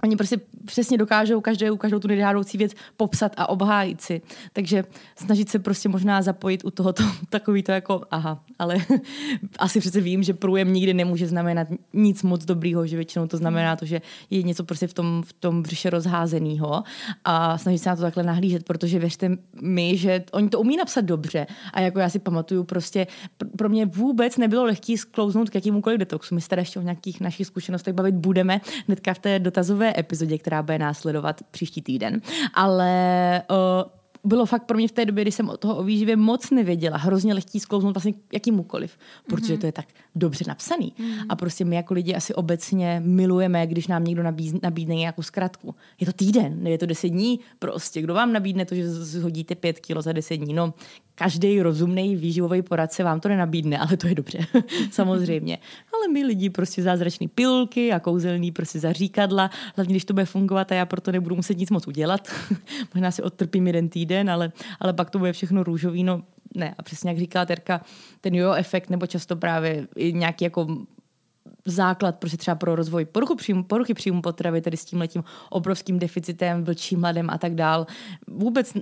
Oni 0.05 0.15
prostě 0.15 0.37
přesně 0.65 0.97
dokážou 0.97 1.41
každou, 1.41 1.77
každou 1.77 1.99
tu 1.99 2.07
nežádoucí 2.07 2.57
věc 2.57 2.71
popsat 2.97 3.31
a 3.37 3.49
obhájit 3.49 4.01
si. 4.01 4.21
Takže 4.53 4.83
snažit 5.15 5.49
se 5.49 5.59
prostě 5.59 5.89
možná 5.89 6.21
zapojit 6.21 6.65
u 6.65 6.71
tohoto 6.71 7.03
takový 7.29 7.63
to 7.63 7.71
jako, 7.71 8.01
aha, 8.11 8.43
ale 8.59 8.77
asi 9.59 9.79
přece 9.79 10.01
vím, 10.01 10.23
že 10.23 10.33
průjem 10.33 10.73
nikdy 10.73 10.93
nemůže 10.93 11.27
znamenat 11.27 11.67
nic 11.93 12.23
moc 12.23 12.45
dobrýho, 12.45 12.87
že 12.87 12.95
většinou 12.95 13.27
to 13.27 13.37
znamená 13.37 13.75
to, 13.75 13.85
že 13.85 14.01
je 14.29 14.43
něco 14.43 14.63
prostě 14.63 14.87
v 14.87 14.93
tom, 14.93 15.23
v 15.25 15.33
tom 15.33 15.63
břiše 15.63 15.89
rozházenýho 15.89 16.83
a 17.25 17.57
snažit 17.57 17.79
se 17.79 17.89
na 17.89 17.95
to 17.95 18.01
takhle 18.01 18.23
nahlížet, 18.23 18.63
protože 18.63 18.99
věřte 18.99 19.37
mi, 19.61 19.97
že 19.97 20.23
oni 20.31 20.49
to 20.49 20.59
umí 20.59 20.77
napsat 20.77 21.01
dobře 21.01 21.47
a 21.73 21.81
jako 21.81 21.99
já 21.99 22.09
si 22.09 22.19
pamatuju 22.19 22.63
prostě, 22.63 23.07
pro 23.57 23.69
mě 23.69 23.85
vůbec 23.85 24.37
nebylo 24.37 24.63
lehký 24.65 24.97
sklouznout 24.97 25.49
k 25.49 25.55
jakýmukoliv 25.55 25.99
detoxu. 25.99 26.35
My 26.35 26.41
se 26.41 26.55
ještě 26.59 26.79
o 26.79 26.81
nějakých 26.81 27.21
našich 27.21 27.47
zkušenostech 27.47 27.93
bavit 27.93 28.15
budeme 28.15 28.61
hnedka 28.87 29.13
v 29.13 29.19
té 29.19 29.39
dotazové 29.39 29.93
epizodě, 29.97 30.37
která 30.37 30.61
bude 30.61 30.79
následovat 30.79 31.41
příští 31.51 31.81
týden. 31.81 32.21
Ale 32.53 33.41
uh, 33.49 33.91
bylo 34.25 34.45
fakt 34.45 34.63
pro 34.63 34.77
mě 34.77 34.87
v 34.87 34.91
té 34.91 35.05
době, 35.05 35.23
kdy 35.23 35.31
jsem 35.31 35.49
o 35.49 35.57
toho 35.57 35.75
o 35.75 35.83
výživě 35.83 36.15
moc 36.15 36.51
nevěděla, 36.51 36.97
hrozně 36.97 37.33
lehký 37.33 37.59
sklouznout 37.59 37.95
vlastně 37.95 38.13
jakýmukoliv, 38.33 38.97
protože 39.27 39.53
mm-hmm. 39.53 39.59
to 39.59 39.65
je 39.65 39.71
tak 39.71 39.85
dobře 40.15 40.45
napsaný. 40.47 40.93
Mm-hmm. 40.99 41.25
A 41.29 41.35
prostě 41.35 41.65
my 41.65 41.75
jako 41.75 41.93
lidi 41.93 42.15
asi 42.15 42.33
obecně 42.33 43.01
milujeme, 43.05 43.67
když 43.67 43.87
nám 43.87 44.03
někdo 44.03 44.23
nabídne 44.63 44.95
nějakou 44.95 45.21
zkratku. 45.21 45.75
Je 45.99 46.05
to 46.05 46.13
týden, 46.13 46.67
je 46.67 46.77
to 46.77 46.85
deset 46.85 47.07
dní, 47.07 47.39
prostě. 47.59 48.01
Kdo 48.01 48.13
vám 48.13 48.33
nabídne 48.33 48.65
to, 48.65 48.75
že 48.75 48.89
zhodíte 48.89 49.55
pět 49.55 49.79
kilo 49.79 50.01
za 50.01 50.13
deset 50.13 50.37
dní? 50.37 50.53
No, 50.53 50.73
každý 51.15 51.61
rozumný 51.61 52.15
výživový 52.15 52.61
poradce 52.61 53.03
vám 53.03 53.19
to 53.19 53.29
nenabídne, 53.29 53.77
ale 53.77 53.97
to 53.97 54.07
je 54.07 54.15
dobře, 54.15 54.39
samozřejmě. 54.91 55.57
Ale 55.93 56.13
my 56.13 56.23
lidi 56.23 56.49
prostě 56.49 56.81
zázračný 56.81 57.27
pilulky 57.27 57.91
a 57.91 57.99
kouzelný 57.99 58.51
prostě 58.51 58.79
zaříkadla, 58.79 59.49
hlavně 59.75 59.93
když 59.93 60.05
to 60.05 60.13
bude 60.13 60.25
fungovat 60.25 60.71
a 60.71 60.75
já 60.75 60.85
proto 60.85 61.11
nebudu 61.11 61.35
muset 61.35 61.57
nic 61.57 61.69
moc 61.69 61.87
udělat. 61.87 62.27
Možná 62.93 63.11
si 63.11 63.21
odtrpím 63.21 63.67
jeden 63.67 63.89
týden, 63.89 64.14
ale, 64.23 64.51
ale 64.79 64.93
pak 64.93 65.09
to 65.09 65.19
bude 65.19 65.33
všechno 65.33 65.63
růžový, 65.63 66.03
no 66.03 66.23
ne. 66.55 66.75
A 66.77 66.83
přesně 66.83 67.09
jak 67.09 67.19
říkala 67.19 67.45
Terka, 67.45 67.81
ten 68.21 68.35
jo 68.35 68.53
efekt 68.53 68.89
nebo 68.89 69.07
často 69.07 69.35
právě 69.35 69.87
nějaký 70.11 70.43
jako 70.43 70.67
základ 71.65 72.15
prostě 72.15 72.37
třeba 72.37 72.55
pro 72.55 72.75
rozvoj 72.75 73.05
poruchy 73.05 73.35
příjmu, 73.35 73.63
poruchy 73.63 73.93
příjmu 73.93 74.21
potravy, 74.21 74.61
tedy 74.61 74.77
s 74.77 74.85
tím 74.85 74.99
letím 74.99 75.23
obrovským 75.49 75.99
deficitem, 75.99 76.63
vlčím 76.63 76.99
mladem 76.99 77.29
a 77.29 77.37
tak 77.37 77.55
dál. 77.55 77.87
Vůbec 78.27 78.73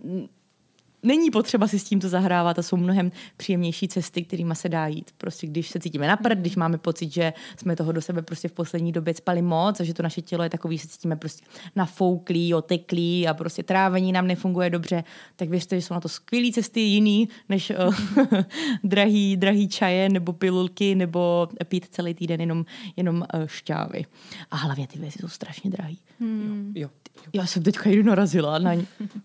není 1.04 1.32
potřeba 1.32 1.68
si 1.68 1.80
s 1.80 1.84
tímto 1.84 2.10
zahrávat 2.10 2.60
a 2.60 2.62
jsou 2.62 2.78
mnohem 2.78 3.12
příjemnější 3.38 3.88
cesty, 3.88 4.24
kterými 4.24 4.56
se 4.56 4.70
dá 4.70 4.88
jít. 4.88 5.12
Prostě 5.18 5.48
když 5.48 5.70
se 5.70 5.80
cítíme 5.80 6.08
napřed, 6.08 6.39
když 6.39 6.56
máme 6.56 6.78
pocit, 6.78 7.13
že 7.13 7.34
jsme 7.58 7.76
toho 7.76 7.92
do 7.92 8.02
sebe 8.02 8.22
prostě 8.22 8.48
v 8.48 8.52
poslední 8.52 8.92
době 8.92 9.13
spali 9.13 9.42
moc 9.42 9.80
a 9.80 9.84
že 9.84 9.94
to 9.94 10.04
naše 10.04 10.22
tělo 10.22 10.44
je 10.44 10.50
takový, 10.50 10.78
že 10.78 10.84
se 10.84 10.88
cítíme 10.88 11.16
prostě 11.16 11.46
nafouklý, 11.76 12.54
oteklý 12.54 13.28
a 13.28 13.34
prostě 13.34 13.63
trávení 13.63 14.12
nám 14.12 14.28
nefunguje 14.28 14.70
dobře, 14.70 15.04
tak 15.36 15.50
věřte, 15.50 15.76
že 15.76 15.82
jsou 15.82 15.94
na 15.94 16.00
to 16.00 16.10
skvělé 16.10 16.52
cesty 16.52 16.80
jiný 16.80 17.30
než 17.50 17.72
uh, 17.88 17.96
drahý, 18.84 19.38
drahý 19.38 19.68
čaje 19.68 20.10
nebo 20.10 20.34
pilulky 20.34 20.96
nebo 20.96 21.48
pít 21.68 21.86
celý 21.92 22.13
týden 22.13 22.39
jenom, 22.42 22.66
jenom 22.96 23.18
uh, 23.18 23.46
šťávy. 23.46 24.06
A 24.52 24.56
hlavně 24.56 24.88
ty 24.88 25.00
věci 25.00 25.20
jsou 25.20 25.28
strašně 25.28 25.72
drahý. 25.72 26.00
Hmm. 26.20 26.74
Jo, 26.76 26.82
jo. 26.84 27.03
Já 27.34 27.45
jsem 27.45 27.63
teďka 27.63 27.89
jdu 27.89 28.04
narazila 28.04 28.60
na 28.60 28.71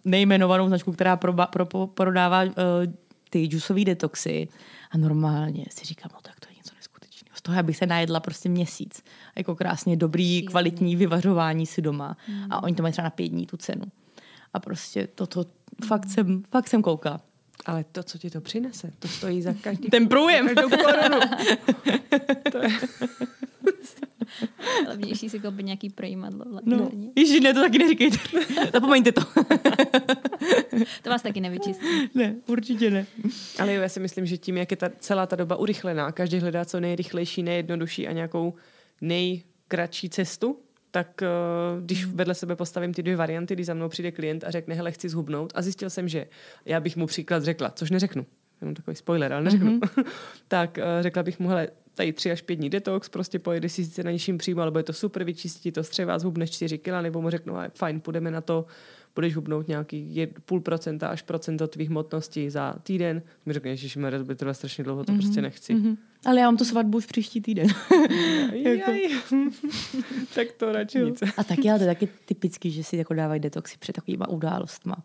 nejmenovanou 0.05 0.69
značku, 0.69 0.93
která 0.93 1.17
proba, 1.17 1.47
pro, 1.47 1.87
prodává 1.87 2.45
uh, 2.45 2.53
ty 3.31 3.47
džusové 3.47 3.85
detoxy 3.85 4.49
a 4.91 4.99
normálně 4.99 5.65
si 5.71 5.85
říkám, 5.85 6.11
no 6.15 6.19
tak 6.23 6.41
to 6.41 6.49
je 6.51 6.57
něco 6.57 6.75
neskutečného. 6.77 7.37
Z 7.37 7.43
toho 7.43 7.63
bych 7.63 7.77
se 7.77 7.87
najedla 7.87 8.21
prostě 8.21 8.49
měsíc. 8.49 9.05
Jako 9.37 9.57
krásně 9.57 9.97
dobrý, 9.97 10.43
kvalitní 10.43 10.97
vyvařování 10.97 11.67
si 11.67 11.83
doma. 11.83 12.17
Hmm. 12.27 12.53
A 12.53 12.63
oni 12.63 12.75
to 12.75 12.83
mají 12.83 12.93
třeba 12.93 13.05
na 13.05 13.11
pět 13.11 13.29
dní 13.29 13.47
tu 13.47 13.57
cenu. 13.57 13.85
A 14.55 14.61
prostě 14.61 15.09
toto 15.15 15.45
fakt 15.87 16.09
jsem, 16.11 16.43
fakt 16.51 16.69
jsem 16.69 16.83
koukala. 16.83 17.21
Ale 17.67 17.85
to, 17.85 18.03
co 18.03 18.19
ti 18.19 18.31
to 18.31 18.41
přinese, 18.41 18.93
to 18.99 19.09
stojí 19.09 19.43
za 19.43 19.53
každý... 19.53 19.89
Ten 19.89 20.09
průjem. 20.09 20.47
Každou 20.47 20.69
korunu. 20.69 21.21
to 22.53 22.59
je... 22.59 22.69
Levnější 24.89 25.29
si 25.29 25.41
koupit 25.41 25.67
nějaký 25.67 25.91
projímadlo. 25.91 26.45
No. 26.65 26.91
Ježi, 27.17 27.41
ne, 27.41 27.55
to 27.55 27.61
taky 27.61 27.79
neříkejte. 27.79 28.19
Zapomeňte 28.73 29.13
to. 29.13 29.21
to 31.03 31.11
vás 31.11 31.23
taky 31.23 31.41
nevyčistí. 31.41 31.87
Ne, 32.15 32.37
určitě 32.47 32.91
ne. 32.91 33.07
Ale 33.59 33.75
jo, 33.75 33.83
já 33.83 33.89
si 33.89 34.01
myslím, 34.01 34.27
že 34.27 34.37
tím, 34.37 34.57
jak 34.57 34.71
je 34.71 34.77
ta, 34.77 34.91
celá 34.99 35.27
ta 35.27 35.37
doba 35.37 35.57
urychlená, 35.57 36.13
každý 36.13 36.39
hledá 36.39 36.65
co 36.65 36.81
nejrychlejší, 36.81 37.43
nejjednodušší 37.43 38.09
a 38.09 38.13
nějakou 38.13 38.55
nejkratší 39.01 40.09
cestu, 40.09 40.59
tak 40.91 41.23
uh, 41.23 41.85
když 41.85 42.07
vedle 42.07 42.35
sebe 42.35 42.57
postavím 42.57 42.95
ty 42.95 43.03
dvě 43.03 43.17
varianty, 43.17 43.55
když 43.55 43.67
za 43.67 43.75
mnou 43.75 43.89
přijde 43.89 44.13
klient 44.13 44.45
a 44.45 44.51
řekne, 44.51 44.75
hele, 44.75 44.93
chci 44.93 45.09
zhubnout 45.09 45.53
a 45.55 45.63
zjistil 45.63 45.91
jsem, 45.91 46.09
že 46.09 46.27
já 46.65 46.81
bych 46.81 46.97
mu 46.97 47.07
příklad 47.07 47.45
řekla, 47.45 47.71
což 47.71 47.91
neřeknu, 47.91 48.27
jenom 48.61 48.75
takový 48.75 48.97
spoiler, 48.97 49.33
ale 49.33 49.43
neřeknu, 49.43 49.79
mm-hmm. 49.79 50.05
tak 50.49 50.79
uh, 50.79 51.03
řekla 51.03 51.23
bych 51.23 51.39
mu, 51.39 51.49
hele, 51.49 51.69
tady 51.99 52.13
tři 52.13 52.31
až 52.31 52.43
pět 52.43 52.57
dní 52.57 52.71
detox, 52.71 53.09
prostě 53.09 53.39
pojede 53.39 53.69
si 53.69 53.85
sice 53.85 54.03
na 54.03 54.11
nižším 54.11 54.39
příjmu, 54.39 54.61
ale 54.61 54.71
bude 54.71 54.83
to 54.83 54.93
super, 54.93 55.25
vyčistí 55.25 55.73
to 55.73 55.85
střeva, 55.85 56.19
zhubneš 56.19 56.51
4 56.51 56.79
kg, 56.79 56.89
nebo 57.03 57.23
mu 57.23 57.31
řeknu, 57.31 57.55
fajn, 57.75 58.01
půjdeme 58.01 58.31
na 58.31 58.41
to, 58.41 58.67
budeš 59.15 59.37
hubnout 59.37 59.69
nějaký 59.69 60.27
půl 60.45 60.61
procenta 60.61 61.09
až 61.09 61.23
procento 61.23 61.69
tvých 61.69 61.89
hmotností 61.89 62.51
za 62.51 62.75
týden. 62.83 63.23
Mi 63.47 63.53
řekne, 63.53 63.77
že 63.77 64.01
to 64.19 64.25
by 64.25 64.35
trvá 64.35 64.55
strašně 64.55 64.85
dlouho, 64.85 65.05
to 65.05 65.13
mm-hmm. 65.13 65.17
prostě 65.17 65.43
nechci. 65.43 65.75
Mm-hmm. 65.75 65.97
Ale 66.27 66.41
já 66.41 66.47
mám 66.47 66.57
tu 66.57 66.65
svatbu 66.65 66.99
už 66.99 67.07
příští 67.07 67.41
týden. 67.41 67.67
jako. 68.53 68.93
tak 70.35 70.53
to 70.53 70.73
radši 70.73 70.99
nic. 70.99 71.23
A 71.37 71.45
taky, 71.45 71.71
ale 71.71 71.79
to 71.79 71.85
je 71.85 71.91
taky 71.91 72.09
typický, 72.25 72.71
že 72.71 72.85
si 72.85 72.97
jako 72.97 73.15
dávají 73.15 73.41
detoxy 73.41 73.77
před 73.79 73.93
takovýma 73.93 74.29
událostma. 74.29 74.97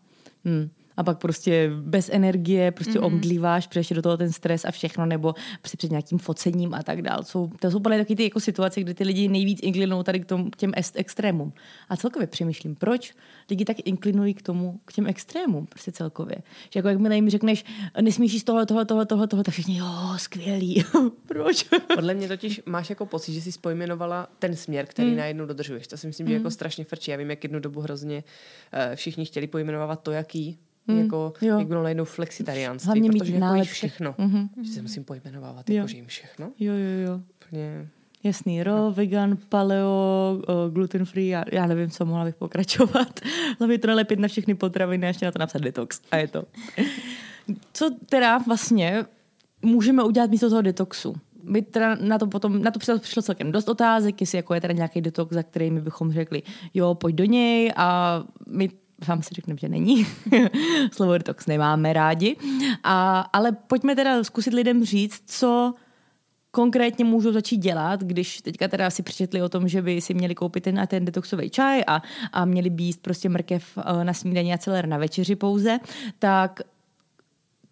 Hmm 0.44 0.70
a 0.96 1.02
pak 1.02 1.18
prostě 1.18 1.70
bez 1.76 2.10
energie, 2.12 2.70
prostě 2.70 2.98
mm-hmm. 2.98 3.06
omdlíváš, 3.06 3.66
přiješ 3.66 3.88
do 3.88 4.02
toho 4.02 4.16
ten 4.16 4.32
stres 4.32 4.64
a 4.64 4.70
všechno, 4.70 5.06
nebo 5.06 5.34
prostě 5.60 5.76
před 5.76 5.90
nějakým 5.90 6.18
focením 6.18 6.74
a 6.74 6.82
tak 6.82 7.02
dál. 7.02 7.22
Jsou, 7.22 7.50
to 7.60 7.70
jsou 7.70 7.78
úplně 7.78 7.98
taky 7.98 8.16
ty 8.16 8.24
jako 8.24 8.40
situace, 8.40 8.80
kdy 8.80 8.94
ty 8.94 9.04
lidi 9.04 9.28
nejvíc 9.28 9.58
inklinují 9.62 10.04
tady 10.04 10.20
k, 10.20 10.24
tomu, 10.24 10.50
k 10.50 10.56
těm 10.56 10.72
extrémům. 10.94 11.52
A 11.88 11.96
celkově 11.96 12.26
přemýšlím, 12.26 12.74
proč 12.74 13.14
lidi 13.50 13.64
tak 13.64 13.76
inklinují 13.84 14.34
k 14.34 14.42
tomu, 14.42 14.80
k 14.84 14.92
těm 14.92 15.06
extrémům, 15.06 15.66
prostě 15.66 15.92
celkově. 15.92 16.36
Že 16.70 16.78
jako 16.78 16.88
jakmile 16.88 17.14
jim 17.14 17.30
řekneš, 17.30 17.64
nesmíš 18.00 18.32
jíst 18.32 18.44
tohle, 18.44 18.66
tohle, 18.66 18.84
tohle, 18.84 19.06
tohle, 19.06 19.26
tohle, 19.26 19.44
tak 19.44 19.52
všichni, 19.52 19.78
jo, 19.78 20.14
skvělý. 20.16 20.84
proč? 21.26 21.66
Podle 21.94 22.14
mě 22.14 22.28
totiž 22.28 22.60
máš 22.66 22.90
jako 22.90 23.06
pocit, 23.06 23.32
že 23.32 23.42
jsi 23.42 23.52
spojmenovala 23.52 24.28
ten 24.38 24.56
směr, 24.56 24.86
který 24.86 25.10
mm. 25.10 25.16
najednou 25.16 25.46
dodržuješ. 25.46 25.86
To 25.86 25.96
si 25.96 26.06
myslím, 26.06 26.26
mm. 26.26 26.28
že 26.28 26.34
jako 26.34 26.50
strašně 26.50 26.84
frčí. 26.84 27.10
Já 27.10 27.16
vím, 27.16 27.30
jak 27.30 27.44
jednu 27.44 27.60
dobu 27.60 27.80
hrozně 27.80 28.24
uh, 28.24 28.94
všichni 28.94 29.24
chtěli 29.24 29.46
pojmenovat 29.46 30.02
to, 30.02 30.10
jaký 30.10 30.58
Mm, 30.86 30.98
jako, 30.98 31.32
jo. 31.40 31.58
jak 31.58 31.68
bylo 31.68 31.82
najednou 31.82 32.04
flexitariánství, 32.04 32.86
Hlavně 32.86 33.10
protože 33.10 33.32
mít 33.32 33.40
jako 33.40 33.64
všechno. 33.64 34.12
Mm-hmm. 34.12 34.48
Že 34.62 34.72
se 34.72 34.82
musím 34.82 35.04
pojmenovávat, 35.04 35.70
jako, 35.70 35.88
že 35.88 35.96
jim 35.96 36.06
všechno. 36.06 36.52
Jo, 36.58 36.72
jo, 36.72 37.08
jo. 37.08 37.20
Úplně... 37.46 37.88
Jasný, 38.24 38.62
raw, 38.62 38.78
no. 38.78 38.92
vegan, 38.92 39.38
paleo, 39.48 40.42
gluten 40.70 41.04
free, 41.04 41.28
já, 41.28 41.44
já 41.52 41.66
nevím, 41.66 41.90
co 41.90 42.04
mohla 42.04 42.24
bych 42.24 42.34
pokračovat. 42.34 43.20
Hlavně 43.58 43.78
to 43.78 43.86
nalepit 43.86 44.18
na 44.18 44.28
všechny 44.28 44.54
potraviny 44.54 45.06
a 45.06 45.08
ještě 45.08 45.26
na 45.26 45.32
to 45.32 45.38
napsat 45.38 45.62
detox. 45.62 46.00
A 46.10 46.16
je 46.16 46.28
to. 46.28 46.44
Co 47.72 47.90
teda 48.08 48.38
vlastně 48.38 49.04
můžeme 49.62 50.02
udělat 50.02 50.30
místo 50.30 50.50
toho 50.50 50.62
detoxu? 50.62 51.14
My 51.42 51.62
teda 51.62 51.94
na 51.94 52.18
to 52.18 52.26
potom, 52.26 52.62
na 52.62 52.70
to 52.70 52.98
přišlo 52.98 53.22
celkem 53.22 53.52
dost 53.52 53.68
otázek, 53.68 54.20
jestli 54.20 54.38
jako 54.38 54.54
je 54.54 54.60
teda 54.60 54.74
nějaký 54.74 55.00
detox, 55.00 55.34
za 55.34 55.42
který 55.42 55.70
my 55.70 55.80
bychom 55.80 56.12
řekli, 56.12 56.42
jo, 56.74 56.94
pojď 56.94 57.14
do 57.14 57.24
něj 57.24 57.72
a 57.76 58.20
my 58.46 58.68
vám 59.08 59.22
si 59.22 59.34
řekneme, 59.34 59.58
že 59.60 59.68
není. 59.68 60.06
Slovo 60.92 61.18
detox 61.18 61.46
nemáme 61.46 61.92
rádi. 61.92 62.36
A, 62.82 63.20
ale 63.20 63.52
pojďme 63.52 63.96
teda 63.96 64.24
zkusit 64.24 64.54
lidem 64.54 64.84
říct, 64.84 65.22
co 65.26 65.74
konkrétně 66.50 67.04
můžou 67.04 67.32
začít 67.32 67.56
dělat, 67.56 68.00
když 68.00 68.40
teďka 68.40 68.68
teda 68.68 68.90
si 68.90 69.02
přečetli 69.02 69.42
o 69.42 69.48
tom, 69.48 69.68
že 69.68 69.82
by 69.82 70.00
si 70.00 70.14
měli 70.14 70.34
koupit 70.34 70.64
ten 70.64 70.80
a 70.80 70.86
ten 70.86 71.04
detoxový 71.04 71.50
čaj 71.50 71.82
a, 71.86 72.02
a 72.32 72.44
měli 72.44 72.70
by 72.70 72.82
jíst 72.82 73.02
prostě 73.02 73.28
mrkev 73.28 73.78
eh, 73.78 74.04
na 74.04 74.12
snídaní 74.12 74.54
a 74.54 74.58
celer 74.58 74.86
na 74.86 74.98
večeři 74.98 75.36
pouze, 75.36 75.78
tak 76.18 76.60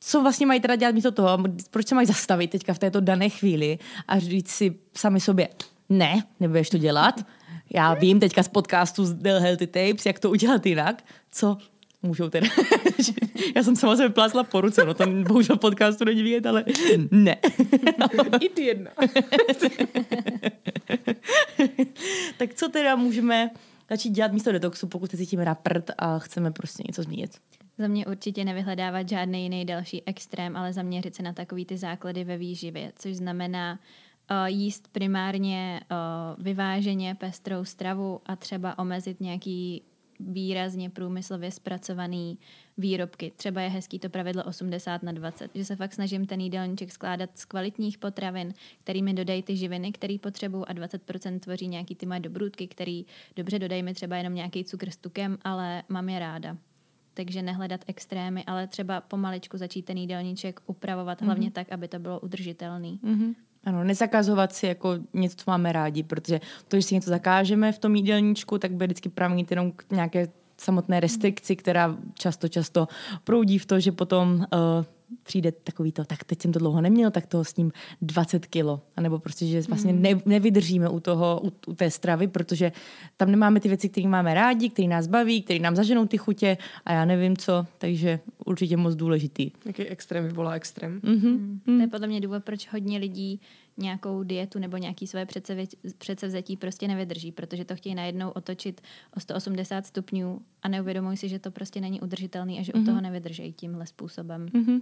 co 0.00 0.22
vlastně 0.22 0.46
mají 0.46 0.60
teda 0.60 0.76
dělat 0.76 0.94
místo 0.94 1.10
toho, 1.10 1.38
proč 1.70 1.86
se 1.86 1.94
mají 1.94 2.06
zastavit 2.06 2.50
teďka 2.50 2.74
v 2.74 2.78
této 2.78 3.00
dané 3.00 3.28
chvíli 3.28 3.78
a 4.08 4.18
říct 4.18 4.50
si 4.50 4.74
sami 4.96 5.20
sobě, 5.20 5.48
ne, 5.88 6.22
nebudeš 6.40 6.70
to 6.70 6.78
dělat, 6.78 7.24
já 7.74 7.94
vím 7.94 8.20
teďka 8.20 8.42
z 8.42 8.48
podcastu 8.48 9.04
z 9.04 9.14
The 9.14 9.28
Healthy 9.28 9.66
Tapes, 9.66 10.06
jak 10.06 10.18
to 10.18 10.30
udělat 10.30 10.66
jinak, 10.66 11.04
co 11.30 11.56
můžou 12.02 12.30
teda. 12.30 12.48
Já 13.56 13.62
jsem 13.62 13.76
sama 13.76 13.96
se 13.96 14.08
vyplásla 14.08 14.44
po 14.44 14.60
ruce, 14.60 14.84
no 14.84 14.94
to 14.94 15.06
bohužel 15.06 15.56
podcastu 15.56 16.04
není 16.04 16.22
vidět, 16.22 16.46
ale 16.46 16.64
ne. 17.10 17.36
I 18.40 18.48
ty 18.48 18.62
jedna. 18.62 18.90
tak 22.36 22.54
co 22.54 22.68
teda 22.68 22.96
můžeme 22.96 23.50
začít 23.90 24.10
dělat 24.10 24.32
místo 24.32 24.52
detoxu, 24.52 24.86
pokud 24.86 25.10
se 25.10 25.16
cítíme 25.16 25.44
na 25.44 25.54
prd 25.54 25.90
a 25.98 26.18
chceme 26.18 26.50
prostě 26.50 26.82
něco 26.86 27.02
změnit? 27.02 27.30
Za 27.78 27.88
mě 27.88 28.06
určitě 28.06 28.44
nevyhledávat 28.44 29.08
žádný 29.08 29.42
jiný 29.42 29.64
další 29.64 30.02
extrém, 30.06 30.56
ale 30.56 30.72
zaměřit 30.72 31.14
se 31.14 31.22
na 31.22 31.32
takový 31.32 31.64
ty 31.64 31.76
základy 31.76 32.24
ve 32.24 32.36
výživě, 32.36 32.92
což 32.98 33.16
znamená 33.16 33.78
jíst 34.46 34.88
primárně 34.88 35.80
uh, 35.90 36.44
vyváženě 36.44 37.14
pestrou 37.14 37.64
stravu 37.64 38.20
a 38.26 38.36
třeba 38.36 38.78
omezit 38.78 39.20
nějaký 39.20 39.82
výrazně 40.20 40.90
průmyslově 40.90 41.50
zpracovaný 41.50 42.38
výrobky. 42.78 43.32
Třeba 43.36 43.60
je 43.60 43.68
hezký 43.68 43.98
to 43.98 44.08
pravidlo 44.08 44.44
80 44.44 45.02
na 45.02 45.12
20, 45.12 45.50
že 45.54 45.64
se 45.64 45.76
fakt 45.76 45.92
snažím 45.92 46.26
ten 46.26 46.40
jídelníček 46.40 46.92
skládat 46.92 47.30
z 47.34 47.44
kvalitních 47.44 47.98
potravin, 47.98 48.54
kterými 48.84 49.14
dodají 49.14 49.42
ty 49.42 49.56
živiny, 49.56 49.92
které 49.92 50.16
potřebují 50.18 50.64
a 50.66 50.74
20% 50.74 51.38
tvoří 51.38 51.68
nějaký 51.68 51.94
ty 51.94 52.06
moje 52.06 52.20
dobrůdky, 52.20 52.66
který 52.66 53.06
dobře 53.36 53.58
dodají 53.58 53.82
mi 53.82 53.94
třeba 53.94 54.16
jenom 54.16 54.34
nějaký 54.34 54.64
cukr 54.64 54.90
s 54.90 54.96
tukem, 54.96 55.38
ale 55.44 55.82
mám 55.88 56.08
je 56.08 56.18
ráda. 56.18 56.56
Takže 57.14 57.42
nehledat 57.42 57.80
extrémy, 57.86 58.44
ale 58.44 58.66
třeba 58.66 59.00
pomaličku 59.00 59.56
začít 59.56 59.82
ten 59.82 59.96
jídelníček 59.96 60.60
upravovat, 60.66 61.20
mm-hmm. 61.20 61.24
hlavně 61.24 61.50
tak, 61.50 61.72
aby 61.72 61.88
to 61.88 61.98
bylo 61.98 62.20
udržitelný. 62.20 63.00
Mm-hmm. 63.04 63.34
Ano, 63.64 63.84
nezakazovat 63.84 64.52
si 64.52 64.66
jako 64.66 64.94
něco, 65.14 65.36
co 65.36 65.44
máme 65.46 65.72
rádi, 65.72 66.02
protože 66.02 66.40
to, 66.68 66.76
že 66.76 66.82
si 66.82 66.94
něco 66.94 67.10
zakážeme 67.10 67.72
v 67.72 67.78
tom 67.78 67.96
jídelníčku, 67.96 68.58
tak 68.58 68.72
bude 68.72 68.86
vždycky 68.86 69.08
pramít 69.08 69.50
jenom 69.50 69.72
k 69.72 69.84
nějaké 69.90 70.28
samotné 70.58 71.00
restrikci, 71.00 71.56
která 71.56 71.96
často, 72.14 72.48
často 72.48 72.88
proudí 73.24 73.58
v 73.58 73.66
to, 73.66 73.80
že 73.80 73.92
potom 73.92 74.34
uh, 74.34 74.84
přijde 75.22 75.52
takový 75.52 75.92
to, 75.92 76.04
tak 76.04 76.24
teď 76.24 76.42
jsem 76.42 76.52
to 76.52 76.58
dlouho 76.58 76.80
neměl, 76.80 77.10
tak 77.10 77.26
toho 77.26 77.44
s 77.44 77.56
ním 77.56 77.72
20 78.02 78.46
kilo. 78.46 78.80
A 78.96 79.00
nebo 79.00 79.18
prostě, 79.18 79.46
že 79.46 79.60
vlastně 79.60 79.92
ne, 79.92 80.20
nevydržíme 80.26 80.88
u 80.88 81.00
toho, 81.00 81.40
u, 81.44 81.52
u 81.66 81.74
té 81.74 81.90
stravy, 81.90 82.28
protože 82.28 82.72
tam 83.16 83.30
nemáme 83.30 83.60
ty 83.60 83.68
věci, 83.68 83.88
které 83.88 84.08
máme 84.08 84.34
rádi, 84.34 84.70
které 84.70 84.88
nás 84.88 85.06
baví, 85.06 85.42
které 85.42 85.60
nám 85.60 85.76
zaženou 85.76 86.06
ty 86.06 86.18
chutě 86.18 86.56
a 86.84 86.92
já 86.92 87.04
nevím 87.04 87.36
co, 87.36 87.66
takže 87.78 88.20
určitě 88.46 88.76
moc 88.76 88.94
důležitý. 88.94 89.50
Jaký 89.66 89.82
extrém 89.82 90.24
vyvolá 90.24 90.52
extrém. 90.52 91.00
Mm-hmm. 91.00 91.38
Mm. 91.66 91.76
To 91.76 91.82
je 91.82 91.88
podle 91.88 92.06
mě 92.06 92.20
důvod, 92.20 92.44
proč 92.44 92.68
hodně 92.72 92.98
lidí 92.98 93.40
nějakou 93.76 94.22
dietu 94.22 94.58
nebo 94.58 94.76
nějaký 94.76 95.06
své 95.06 95.26
předsevzetí 95.98 96.56
prostě 96.56 96.88
nevydrží, 96.88 97.32
protože 97.32 97.64
to 97.64 97.76
chtějí 97.76 97.94
najednou 97.94 98.30
otočit 98.30 98.80
o 99.16 99.20
180 99.20 99.86
stupňů 99.86 100.40
a 100.62 100.68
neuvědomují 100.68 101.16
si, 101.16 101.28
že 101.28 101.38
to 101.38 101.50
prostě 101.50 101.80
není 101.80 102.00
udržitelný 102.00 102.58
a 102.58 102.62
že 102.62 102.72
mm-hmm. 102.72 102.76
u 102.76 102.78
mhm. 102.78 102.86
toho 102.86 103.00
nevydrží 103.00 103.52
tímhle 103.52 103.86
způsobem. 103.86 104.46
Mm-hmm. 104.46 104.80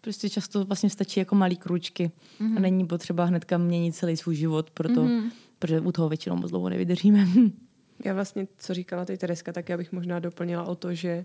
Prostě 0.00 0.30
často 0.30 0.64
vlastně 0.64 0.90
stačí 0.90 1.20
jako 1.20 1.34
malý 1.34 1.56
kručky 1.56 2.10
mm-hmm. 2.40 2.56
a 2.56 2.60
není 2.60 2.86
potřeba 2.86 3.24
hnedka 3.24 3.58
měnit 3.58 3.92
celý 3.92 4.16
svůj 4.16 4.36
život, 4.36 4.70
proto, 4.70 5.04
mm-hmm. 5.04 5.30
protože 5.58 5.80
u 5.80 5.92
toho 5.92 6.08
většinou 6.08 6.36
moc 6.36 6.50
dlouho 6.50 6.68
nevydržíme. 6.68 7.26
já 8.04 8.14
vlastně, 8.14 8.48
co 8.58 8.74
říkala 8.74 9.04
teď 9.04 9.20
Tereska, 9.20 9.52
tak 9.52 9.68
já 9.68 9.76
bych 9.76 9.92
možná 9.92 10.18
doplnila 10.18 10.64
o 10.64 10.74
to, 10.74 10.94
že 10.94 11.24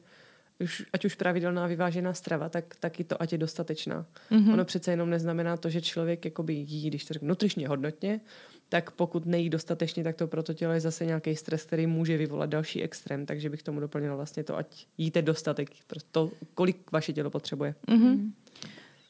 už, 0.63 0.85
ať 0.93 1.05
už 1.05 1.15
pravidelná 1.15 1.67
vyvážená 1.67 2.13
strava, 2.13 2.49
tak 2.49 2.75
taky 2.75 3.03
to 3.03 3.21
ať 3.21 3.31
je 3.31 3.37
dostatečná. 3.37 4.05
Mm-hmm. 4.31 4.53
Ono 4.53 4.65
přece 4.65 4.91
jenom 4.91 5.09
neznamená 5.09 5.57
to, 5.57 5.69
že 5.69 5.81
člověk 5.81 6.25
jakoby 6.25 6.53
jí, 6.53 6.87
když 6.87 7.05
to 7.05 7.13
řeknu, 7.13 7.27
nutričně 7.27 7.67
hodnotně, 7.67 8.21
tak 8.69 8.91
pokud 8.91 9.25
nejí 9.25 9.49
dostatečně, 9.49 10.03
tak 10.03 10.15
to 10.15 10.27
pro 10.27 10.43
to 10.43 10.53
tělo 10.53 10.73
je 10.73 10.79
zase 10.79 11.05
nějaký 11.05 11.35
stres, 11.35 11.63
který 11.63 11.87
může 11.87 12.17
vyvolat 12.17 12.49
další 12.49 12.83
extrém. 12.83 13.25
Takže 13.25 13.49
bych 13.49 13.63
tomu 13.63 13.79
doplnila 13.79 14.15
vlastně 14.15 14.43
to, 14.43 14.57
ať 14.57 14.87
jíte 14.97 15.21
dostatek, 15.21 15.69
to, 16.11 16.31
kolik 16.53 16.91
vaše 16.91 17.13
tělo 17.13 17.29
potřebuje. 17.29 17.75
Mm-hmm. 17.87 18.31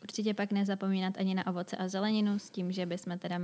Určitě 0.01 0.33
pak 0.33 0.51
nezapomínat 0.51 1.17
ani 1.17 1.35
na 1.35 1.47
ovoce 1.47 1.77
a 1.77 1.87
zeleninu 1.87 2.39
s 2.39 2.49
tím, 2.49 2.71
že 2.71 2.85
bychom 2.85 3.19
teda 3.19 3.39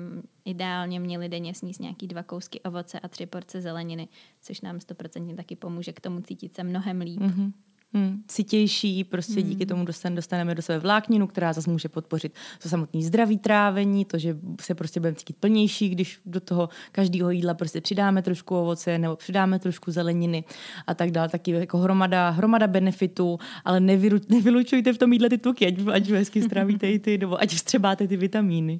ideálně 0.45 0.99
měli 0.99 1.29
denně 1.29 1.53
sníst 1.53 1.79
nějaký 1.79 2.07
dva 2.07 2.23
kousky 2.23 2.59
ovoce 2.59 2.99
a 2.99 3.07
tři 3.07 3.25
porce 3.25 3.61
zeleniny, 3.61 4.07
což 4.41 4.61
nám 4.61 4.79
stoprocentně 4.79 5.35
taky 5.35 5.55
pomůže 5.55 5.93
k 5.93 5.99
tomu 5.99 6.21
cítit 6.21 6.55
se 6.55 6.63
mnohem 6.63 7.01
líp. 7.01 7.19
Mm-hmm 7.19 7.51
hmm, 7.93 8.23
citější, 8.27 9.03
prostě 9.03 9.41
hmm. 9.41 9.49
díky 9.49 9.65
tomu 9.65 9.85
dostan, 9.85 10.15
dostaneme 10.15 10.55
do 10.55 10.61
sebe 10.61 10.79
vlákninu, 10.79 11.27
která 11.27 11.53
zase 11.53 11.69
může 11.69 11.89
podpořit 11.89 12.33
to 12.61 12.69
samotné 12.69 13.01
zdraví 13.01 13.37
trávení, 13.37 14.05
to, 14.05 14.17
že 14.17 14.37
se 14.61 14.75
prostě 14.75 14.99
budeme 14.99 15.15
cítit 15.15 15.37
plnější, 15.37 15.89
když 15.89 16.19
do 16.25 16.39
toho 16.39 16.69
každého 16.91 17.29
jídla 17.29 17.53
prostě 17.53 17.81
přidáme 17.81 18.21
trošku 18.21 18.55
ovoce 18.55 18.97
nebo 18.97 19.15
přidáme 19.15 19.59
trošku 19.59 19.91
zeleniny 19.91 20.43
a 20.87 20.93
tak 20.93 21.11
dále. 21.11 21.29
Taky 21.29 21.51
jako 21.51 21.77
hromada, 21.77 22.29
hromada 22.29 22.67
benefitů, 22.67 23.39
ale 23.65 23.79
nevyru, 23.79 24.17
nevylučujte 24.29 24.93
v 24.93 24.97
tom 24.97 25.13
jídle 25.13 25.29
ty 25.29 25.37
tuky, 25.37 25.67
ať, 25.67 25.75
ať 25.93 26.09
hezky 26.09 26.41
stravíte 26.41 26.91
i 26.91 26.99
ty, 26.99 27.17
nebo 27.17 27.41
ať 27.41 27.53
vstřebáte 27.53 28.07
ty 28.07 28.17
vitamíny. 28.17 28.79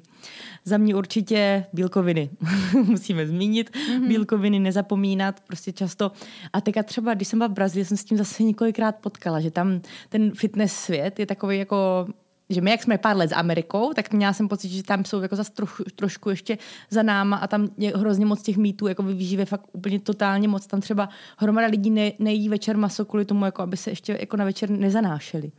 Za 0.64 0.78
mě 0.78 0.94
určitě 0.94 1.64
bílkoviny. 1.72 2.30
Musíme 2.84 3.26
zmínit 3.26 3.70
mm-hmm. 3.70 4.08
bílkoviny, 4.08 4.58
nezapomínat, 4.58 5.40
prostě 5.40 5.72
často. 5.72 6.12
A 6.52 6.60
teďka 6.60 6.82
třeba, 6.82 7.14
když 7.14 7.28
jsem 7.28 7.38
byla 7.38 7.48
v 7.48 7.52
Brazílii, 7.52 7.84
jsem 7.84 7.96
s 7.96 8.04
tím 8.04 8.18
zase 8.18 8.42
několikrát 8.42 8.99
potkala, 9.00 9.40
že 9.40 9.50
tam 9.50 9.80
ten 10.08 10.32
fitness 10.34 10.72
svět 10.72 11.18
je 11.18 11.26
takový 11.26 11.58
jako 11.58 12.06
že 12.50 12.60
my, 12.60 12.70
jak 12.70 12.82
jsme 12.82 12.98
pár 12.98 13.16
let 13.16 13.30
s 13.30 13.34
Amerikou, 13.34 13.92
tak 13.92 14.12
měla 14.12 14.32
jsem 14.32 14.48
pocit, 14.48 14.68
že 14.68 14.82
tam 14.82 15.04
jsou 15.04 15.20
jako 15.20 15.36
zase 15.36 15.52
trochu, 15.52 15.84
trošku 15.96 16.30
ještě 16.30 16.58
za 16.90 17.02
náma 17.02 17.36
a 17.36 17.46
tam 17.46 17.68
je 17.78 17.92
hrozně 17.96 18.26
moc 18.26 18.42
těch 18.42 18.56
mýtů, 18.56 18.86
jako 18.86 19.02
vyživě 19.02 19.44
fakt 19.44 19.66
úplně 19.72 20.00
totálně 20.00 20.48
moc. 20.48 20.66
Tam 20.66 20.80
třeba 20.80 21.08
hromada 21.38 21.66
lidí 21.66 21.90
ne, 21.90 22.12
nejí 22.18 22.48
večer 22.48 22.76
maso 22.76 23.04
kvůli 23.04 23.24
tomu, 23.24 23.44
jako 23.44 23.62
aby 23.62 23.76
se 23.76 23.90
ještě 23.90 24.18
jako 24.20 24.36
na 24.36 24.44
večer 24.44 24.70
nezanášeli. 24.70 25.52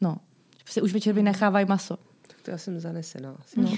No, 0.00 0.16
se 0.66 0.82
už 0.82 0.92
večer 0.92 1.14
vynechávají 1.14 1.66
maso 1.66 2.07
to 2.48 2.52
já 2.52 2.58
jsem 2.58 2.80
zanesená. 2.80 3.36
No. 3.56 3.72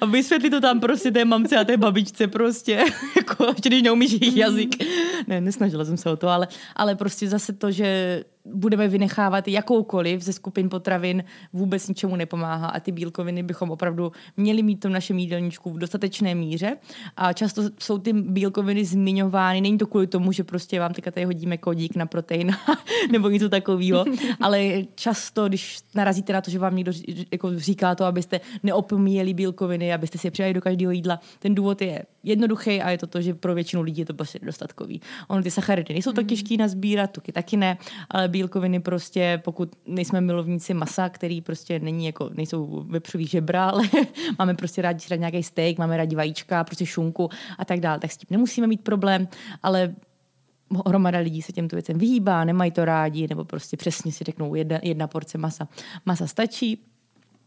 a 0.00 0.06
vysvětli 0.06 0.50
to 0.50 0.60
tam 0.60 0.80
prostě 0.80 1.10
té 1.10 1.24
mamce 1.24 1.56
a 1.56 1.64
té 1.64 1.76
babičce 1.76 2.26
prostě, 2.26 2.84
jako, 3.16 3.54
když 3.62 3.82
neumíš 3.82 4.12
jejich 4.12 4.36
jazyk. 4.36 4.84
Ne, 5.26 5.40
nesnažila 5.40 5.84
jsem 5.84 5.96
se 5.96 6.10
o 6.10 6.16
to, 6.16 6.28
ale, 6.28 6.48
ale 6.76 6.94
prostě 6.94 7.28
zase 7.28 7.52
to, 7.52 7.70
že 7.70 8.24
budeme 8.44 8.88
vynechávat 8.88 9.48
jakoukoliv 9.48 10.22
ze 10.22 10.32
skupin 10.32 10.68
potravin, 10.68 11.24
vůbec 11.52 11.88
ničemu 11.88 12.16
nepomáhá 12.16 12.68
a 12.68 12.80
ty 12.80 12.92
bílkoviny 12.92 13.42
bychom 13.42 13.70
opravdu 13.70 14.12
měli 14.36 14.62
mít 14.62 14.76
v 14.76 14.80
tom 14.80 14.92
našem 14.92 15.18
jídelníčku 15.18 15.70
v 15.70 15.78
dostatečné 15.78 16.34
míře. 16.34 16.76
A 17.16 17.32
často 17.32 17.62
jsou 17.78 17.98
ty 17.98 18.12
bílkoviny 18.12 18.84
zmiňovány, 18.84 19.60
není 19.60 19.78
to 19.78 19.86
kvůli 19.86 20.06
tomu, 20.06 20.32
že 20.32 20.44
prostě 20.44 20.80
vám 20.80 20.92
teďka 20.92 21.10
tady 21.10 21.26
hodíme 21.26 21.56
kodík 21.56 21.96
na 21.96 22.06
protein 22.06 22.56
nebo 23.12 23.28
něco 23.28 23.48
takového, 23.48 24.04
ale 24.40 24.82
často, 24.94 25.48
když 25.48 25.78
narazíte 25.94 26.32
na 26.32 26.40
to, 26.40 26.50
že 26.50 26.58
vám 26.58 26.76
někdo 26.76 26.92
jako 27.32 27.58
říká 27.58 27.94
to, 27.94 28.04
abyste 28.04 28.40
neopomíjeli 28.62 29.34
bílkoviny, 29.34 29.94
abyste 29.94 30.18
si 30.18 30.26
je 30.26 30.30
přidali 30.30 30.54
do 30.54 30.60
každého 30.60 30.92
jídla, 30.92 31.20
ten 31.38 31.54
důvod 31.54 31.82
je 31.82 32.04
jednoduchý 32.24 32.82
a 32.82 32.90
je 32.90 32.98
to 32.98 33.06
to, 33.06 33.22
že 33.22 33.34
pro 33.34 33.54
většinu 33.54 33.82
lidí 33.82 34.00
je 34.00 34.06
to 34.06 34.14
prostě 34.14 34.38
dostatkový. 34.42 35.00
Ono 35.28 35.42
ty 35.42 35.50
sacharidy 35.50 35.94
nejsou 35.94 36.12
tak 36.12 36.26
těžký 36.26 36.56
nazbírat, 36.56 37.10
tuky 37.10 37.32
taky 37.32 37.56
ne, 37.56 37.78
ale 38.10 38.28
bílkoviny 38.28 38.80
prostě, 38.80 39.40
pokud 39.44 39.68
nejsme 39.86 40.20
milovníci 40.20 40.74
masa, 40.74 41.08
který 41.08 41.40
prostě 41.40 41.78
není 41.78 42.06
jako, 42.06 42.30
nejsou 42.34 42.84
vepřový 42.88 43.26
žebra, 43.26 43.68
ale 43.68 43.84
máme 44.38 44.54
prostě 44.54 44.82
rádi 44.82 45.06
rádi 45.10 45.20
nějaký 45.20 45.42
steak, 45.42 45.78
máme 45.78 45.96
rádi 45.96 46.16
vajíčka, 46.16 46.64
prostě 46.64 46.86
šunku 46.86 47.30
a 47.58 47.64
tak 47.64 47.80
dále, 47.80 47.98
tak 47.98 48.12
s 48.12 48.16
tím 48.16 48.26
nemusíme 48.30 48.66
mít 48.66 48.80
problém, 48.80 49.28
ale 49.62 49.94
hromada 50.86 51.18
lidí 51.18 51.42
se 51.42 51.52
těmto 51.52 51.76
věcem 51.76 51.98
vyhýbá, 51.98 52.44
nemají 52.44 52.70
to 52.70 52.84
rádi, 52.84 53.26
nebo 53.28 53.44
prostě 53.44 53.76
přesně 53.76 54.12
si 54.12 54.24
řeknou, 54.24 54.54
jedna, 54.54 54.78
jedna 54.82 55.06
porce 55.06 55.38
masa, 55.38 55.68
masa 56.06 56.26
stačí 56.26 56.93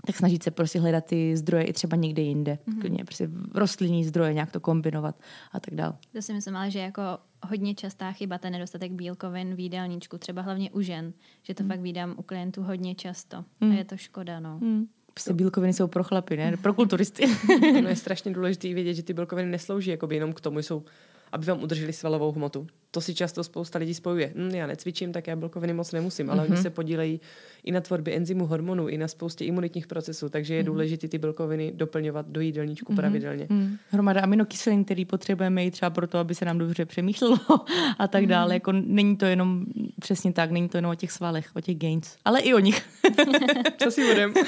tak 0.08 0.16
snažit 0.16 0.44
se 0.44 0.52
prostě 0.52 0.80
hledat 0.80 1.06
ty 1.06 1.38
zdroje 1.38 1.64
i 1.64 1.74
třeba 1.74 1.98
někde 1.98 2.22
jinde. 2.22 2.58
Mm-hmm. 2.68 2.80
Klidně 2.82 3.06
prostě 3.06 3.30
rostlinní 3.54 4.06
zdroje, 4.06 4.34
nějak 4.34 4.52
to 4.52 4.60
kombinovat 4.60 5.16
a 5.52 5.60
tak 5.60 5.74
dále. 5.74 5.94
To 6.14 6.22
si 6.22 6.34
myslím, 6.34 6.56
ale 6.56 6.72
že 6.72 6.80
jako 6.80 7.02
hodně 7.44 7.76
častá 7.76 8.12
chyba 8.12 8.38
ten 8.38 8.54
nedostatek 8.54 8.92
bílkovin 8.92 9.56
v 9.56 9.60
jídelníčku, 9.60 10.18
třeba 10.18 10.42
hlavně 10.42 10.72
u 10.72 10.82
žen, 10.82 11.14
že 11.44 11.54
to 11.54 11.64
mm. 11.64 11.70
fakt 11.70 11.80
vídám 11.80 12.16
u 12.18 12.22
klientů 12.22 12.64
hodně 12.64 12.96
často 12.96 13.46
mm. 13.62 13.72
a 13.72 13.76
je 13.76 13.86
to 13.86 13.98
škoda, 13.98 14.40
no. 14.40 14.58
Mm. 14.62 14.88
Prostě 15.14 15.34
bílkoviny 15.34 15.74
jsou 15.74 15.88
pro 15.88 16.04
chlapy, 16.04 16.38
ne? 16.38 16.58
Pro 16.58 16.74
kulturisty. 16.74 17.24
no 17.82 17.90
je 17.90 17.96
strašně 17.96 18.34
důležité 18.34 18.74
vědět, 18.74 18.94
že 18.94 19.04
ty 19.04 19.14
bílkoviny 19.14 19.52
neslouží 19.52 19.92
jakoby 19.92 20.16
jenom 20.16 20.34
k 20.34 20.42
tomu, 20.42 20.60
jsou 20.60 20.84
aby 21.32 21.46
vám 21.46 21.64
udrželi 21.64 21.94
svalovou 21.94 22.32
hmotu. 22.32 22.68
To 22.92 23.02
si 23.02 23.16
často 23.16 23.44
spousta 23.44 23.80
lidí 23.80 23.94
spojuje. 23.94 24.34
Hm, 24.36 24.50
já 24.50 24.68
necvičím, 24.68 25.14
tak 25.14 25.28
já 25.28 25.36
bílkoviny 25.36 25.74
moc 25.74 25.92
nemusím, 25.92 26.30
ale 26.30 26.44
mm-hmm. 26.44 26.52
oni 26.52 26.62
se 26.62 26.70
podílejí 26.70 27.22
i 27.64 27.72
na 27.72 27.82
tvorbě 27.82 28.16
enzymu 28.16 28.46
hormonů, 28.46 28.88
i 28.88 28.98
na 28.98 29.08
spoustě 29.08 29.46
imunitních 29.46 29.88
procesů, 29.88 30.30
takže 30.30 30.56
je 30.56 30.62
mm-hmm. 30.62 30.66
důležité 30.66 31.08
ty 31.08 31.18
bílkoviny 31.18 31.72
doplňovat 31.76 32.26
do 32.28 32.42
jídelníčku 32.42 32.94
mm-hmm. 32.94 32.96
pravidelně. 32.96 33.48
Mm. 33.50 33.78
Hromada 33.90 34.22
aminokyselin, 34.22 34.86
který 34.86 35.06
potřebujeme 35.06 35.66
i 35.66 35.72
třeba 35.72 35.90
proto, 35.90 36.18
aby 36.18 36.36
se 36.36 36.46
nám 36.46 36.58
dobře 36.58 36.86
přemýšlelo 36.86 37.38
a 38.00 38.08
tak 38.08 38.26
dále. 38.26 38.50
Mm-hmm. 38.50 38.54
Jako 38.54 38.72
není 38.72 39.18
to 39.18 39.26
jenom 39.26 39.66
přesně 40.00 40.34
tak, 40.34 40.52
není 40.52 40.70
to 40.70 40.78
jenom 40.78 40.92
o 40.92 40.96
těch 40.96 41.12
svalech, 41.12 41.50
o 41.56 41.62
těch 41.62 41.78
gains, 41.78 42.16
ale 42.26 42.40
i 42.40 42.54
o 42.54 42.60
nich. 42.60 42.86
Co 43.84 43.92
si 43.92 44.08
budem? 44.08 44.34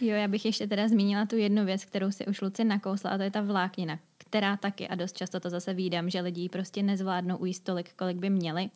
Jo, 0.00 0.14
já 0.14 0.28
bych 0.28 0.44
ještě 0.44 0.66
teda 0.66 0.88
zmínila 0.88 1.26
tu 1.26 1.36
jednu 1.36 1.64
věc, 1.64 1.84
kterou 1.84 2.10
si 2.10 2.26
už 2.26 2.40
Luci 2.40 2.64
nakousla, 2.64 3.10
a 3.10 3.16
to 3.16 3.22
je 3.22 3.30
ta 3.30 3.40
vláknina, 3.40 3.98
která 4.34 4.56
taky, 4.56 4.88
a 4.88 4.94
dost 4.94 5.16
často 5.16 5.40
to 5.40 5.50
zase 5.50 5.74
výdám, 5.74 6.10
že 6.10 6.20
lidi 6.20 6.48
prostě 6.48 6.82
nezvládnou 6.82 7.36
ujíst 7.36 7.64
tolik, 7.64 7.94
kolik 7.94 8.16
by 8.16 8.30
měli. 8.30 8.70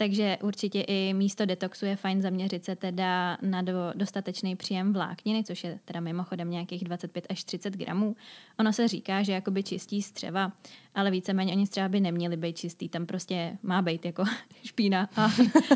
Takže 0.00 0.38
určitě 0.42 0.80
i 0.80 1.14
místo 1.14 1.46
detoxu 1.46 1.86
je 1.86 1.96
fajn 1.96 2.22
zaměřit 2.22 2.64
se 2.64 2.76
teda 2.76 3.38
na 3.42 3.62
do, 3.62 3.72
dostatečný 3.94 4.56
příjem 4.56 4.92
vlákniny, 4.92 5.44
což 5.44 5.64
je 5.64 5.78
teda 5.84 6.00
mimochodem 6.00 6.50
nějakých 6.50 6.84
25 6.84 7.26
až 7.30 7.44
30 7.44 7.76
gramů. 7.76 8.16
Ono 8.58 8.72
se 8.72 8.88
říká, 8.88 9.22
že 9.22 9.32
jakoby 9.32 9.62
čistí 9.62 10.02
střeva, 10.02 10.52
ale 10.94 11.10
víceméně 11.10 11.52
oni 11.52 11.66
třeba 11.66 11.88
by 11.88 12.00
neměli 12.00 12.36
být 12.36 12.58
čistý, 12.58 12.88
tam 12.88 13.06
prostě 13.06 13.58
má 13.62 13.82
být 13.82 14.04
jako 14.04 14.24
špína 14.64 15.08
a 15.16 15.28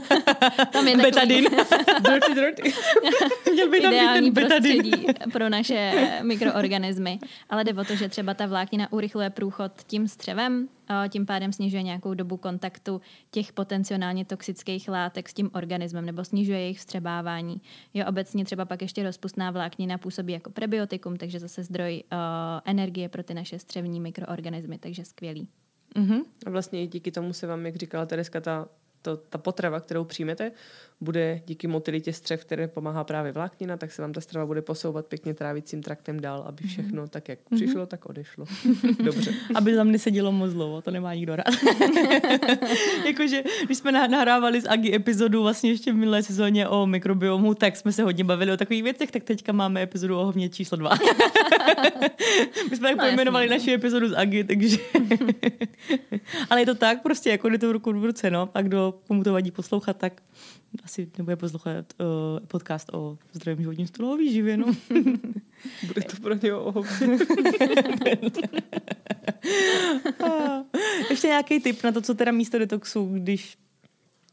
tam 0.73 0.89
je 0.89 0.97
betadin. 0.97 1.45
dirty, 2.05 2.35
dirty. 2.35 2.75
Měl 3.53 3.71
by 3.71 3.81
tam 3.81 3.93
Ideální 3.93 4.31
být 4.31 4.35
ten 4.35 4.47
prostředí 4.47 5.07
pro 5.33 5.49
naše 5.49 5.93
mikroorganismy. 6.23 7.19
Ale 7.51 7.65
jde 7.65 7.75
o 7.75 7.85
to, 7.85 7.97
že 7.97 8.09
třeba 8.09 8.35
ta 8.35 8.47
vláknina 8.47 8.93
urychluje 8.93 9.31
průchod 9.31 9.73
tím 9.87 10.09
střevem, 10.09 10.69
tím 11.09 11.27
pádem 11.27 11.53
snižuje 11.53 11.83
nějakou 11.83 12.15
dobu 12.15 12.37
kontaktu 12.37 13.01
těch 13.31 13.53
potenciálně 13.53 14.25
toxických 14.25 14.89
látek 14.89 15.29
s 15.29 15.35
tím 15.35 15.51
organismem 15.55 16.07
nebo 16.07 16.25
snižuje 16.25 16.61
jejich 16.61 16.79
vstřebávání. 16.79 17.61
Jo, 17.95 18.07
obecně 18.09 18.45
třeba 18.45 18.65
pak 18.65 18.83
ještě 18.83 19.03
rozpustná 19.03 19.51
vláknina 19.51 19.99
působí 19.99 20.33
jako 20.33 20.51
prebiotikum, 20.51 21.17
takže 21.17 21.41
zase 21.41 21.63
zdroj 21.63 22.03
uh, 22.13 22.19
energie 22.65 23.09
pro 23.09 23.23
ty 23.23 23.35
naše 23.35 23.59
střevní 23.59 24.01
mikroorganismy, 24.01 24.79
takže 24.79 25.05
skvělý. 25.05 25.49
Mm-hmm. 25.97 26.23
A 26.47 26.51
vlastně 26.51 26.83
i 26.83 26.87
díky 26.87 27.13
tomu 27.13 27.33
se 27.33 27.47
vám, 27.47 27.67
jak 27.67 27.77
říkala 27.77 28.07
Tereska, 28.07 28.41
ta, 28.41 28.69
to, 29.03 29.17
ta 29.17 29.39
potrava, 29.39 29.81
kterou 29.81 30.05
přijmete, 30.05 30.53
bude 31.03 31.41
díky 31.47 31.67
motilitě 31.67 32.13
střev, 32.13 32.45
které 32.45 32.69
pomáhá 32.69 33.05
právě 33.05 33.33
vláknina, 33.33 33.77
tak 33.77 33.93
se 33.93 34.03
vám 34.03 34.13
ta 34.13 34.21
strava 34.21 34.47
bude 34.47 34.63
posouvat 34.63 35.07
pěkně 35.07 35.35
trávicím 35.35 35.83
traktem 35.83 36.21
dál, 36.21 36.45
aby 36.47 36.63
mhm. 36.63 36.69
všechno 36.69 37.09
tak, 37.09 37.29
jak 37.29 37.39
mm-hmm. 37.39 37.57
přišlo, 37.57 37.87
tak 37.87 38.07
odešlo. 38.07 38.45
Dobře. 39.05 39.35
aby 39.55 39.75
tam 39.75 39.91
nesedělo 39.91 40.33
moc 40.33 40.53
dlouho, 40.53 40.83
to 40.83 40.91
nemá 40.91 41.15
nikdo 41.15 41.37
rád. 41.37 41.47
Jakože, 43.07 43.43
když 43.65 43.79
jsme 43.79 43.93
nahrávali 43.93 44.61
z 44.61 44.69
Agi 44.69 44.95
epizodu 44.95 45.43
vlastně 45.43 45.71
ještě 45.71 45.93
v 45.93 45.97
minulé 45.97 46.23
sezóně 46.23 46.69
o 46.69 46.87
mikrobiomu, 46.87 47.55
tak 47.55 47.77
jsme 47.77 47.93
se 47.93 48.03
hodně 48.03 48.25
bavili 48.25 48.53
o 48.53 48.57
takových 48.57 48.83
věcech, 48.83 49.11
tak 49.11 49.25
teďka 49.25 49.53
máme 49.53 49.83
epizodu 49.83 50.19
o 50.19 50.25
hovně 50.25 50.49
číslo 50.49 50.77
dva. 50.77 50.91
My 52.71 52.77
jsme 52.77 52.89
tak 52.89 52.97
no, 52.97 53.05
pojmenovali 53.05 53.45
jasný. 53.45 53.59
naši 53.59 53.73
epizodu 53.73 54.09
z 54.09 54.15
Agi, 54.15 54.45
takže... 54.45 54.77
Ale 56.51 56.61
je 56.61 56.67
to 56.67 56.75
tak, 56.75 57.03
prostě 57.03 57.31
jako 57.31 57.49
jde 57.49 57.59
to 57.59 57.73
ruku 57.73 57.93
v 57.93 58.05
ruce, 58.05 58.31
no. 58.31 58.49
A 58.55 58.63
kdo, 58.63 58.92
komu 58.93 59.25
to 59.25 59.33
vadí 59.33 59.51
poslouchat, 59.51 59.97
tak 59.97 60.23
asi 60.85 61.11
nebude 61.19 61.37
poslouchat 61.37 61.93
uh, 62.01 62.07
podcast 62.47 62.89
o 62.93 63.19
zdravém 63.33 63.63
životním 63.63 63.87
stylu 63.87 64.13
a 64.13 64.17
výživě, 64.17 64.57
no. 64.57 64.67
Bude 65.87 66.03
to 66.03 66.17
pro 66.23 66.35
něho 66.35 66.65
o 66.65 66.85
Ještě 71.11 71.27
nějaký 71.27 71.61
tip 71.61 71.83
na 71.83 71.93
to, 71.93 72.01
co 72.01 72.15
teda 72.15 72.33
místo 72.33 72.59
detoxu, 72.59 73.07
když 73.15 73.59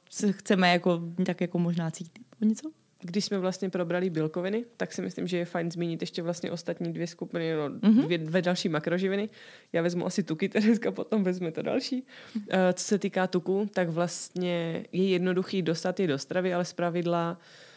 se 0.09 0.31
chceme 0.31 0.69
jako, 0.69 1.01
tak 1.25 1.41
jako 1.41 1.59
možná 1.59 1.91
cítit 1.91 2.23
o 2.41 2.45
něco? 2.45 2.71
Když 3.01 3.25
jsme 3.25 3.39
vlastně 3.39 3.69
probrali 3.69 4.09
bílkoviny, 4.09 4.65
tak 4.77 4.93
si 4.93 5.01
myslím, 5.01 5.27
že 5.27 5.37
je 5.37 5.45
fajn 5.45 5.71
zmínit 5.71 6.01
ještě 6.01 6.21
vlastně 6.21 6.51
ostatní 6.51 6.93
dvě 6.93 7.07
skupiny, 7.07 7.53
no, 7.53 7.69
mm-hmm. 7.69 8.05
dvě, 8.05 8.17
dvě 8.17 8.41
další 8.41 8.69
makroživiny. 8.69 9.29
Já 9.73 9.81
vezmu 9.81 10.05
asi 10.05 10.23
tuky, 10.23 10.49
Tereska 10.49 10.91
potom 10.91 11.23
vezme 11.23 11.51
to 11.51 11.61
další. 11.61 12.03
Uh, 12.35 12.41
co 12.73 12.83
se 12.83 12.99
týká 12.99 13.27
tuku, 13.27 13.67
tak 13.73 13.89
vlastně 13.89 14.85
je 14.91 15.09
jednoduchý 15.09 15.61
dostat 15.61 15.99
je 15.99 16.07
do 16.07 16.17
stravy, 16.17 16.53
ale 16.53 16.65
z 16.65 16.73
pravidla 16.73 17.37
Eh, 17.39 17.68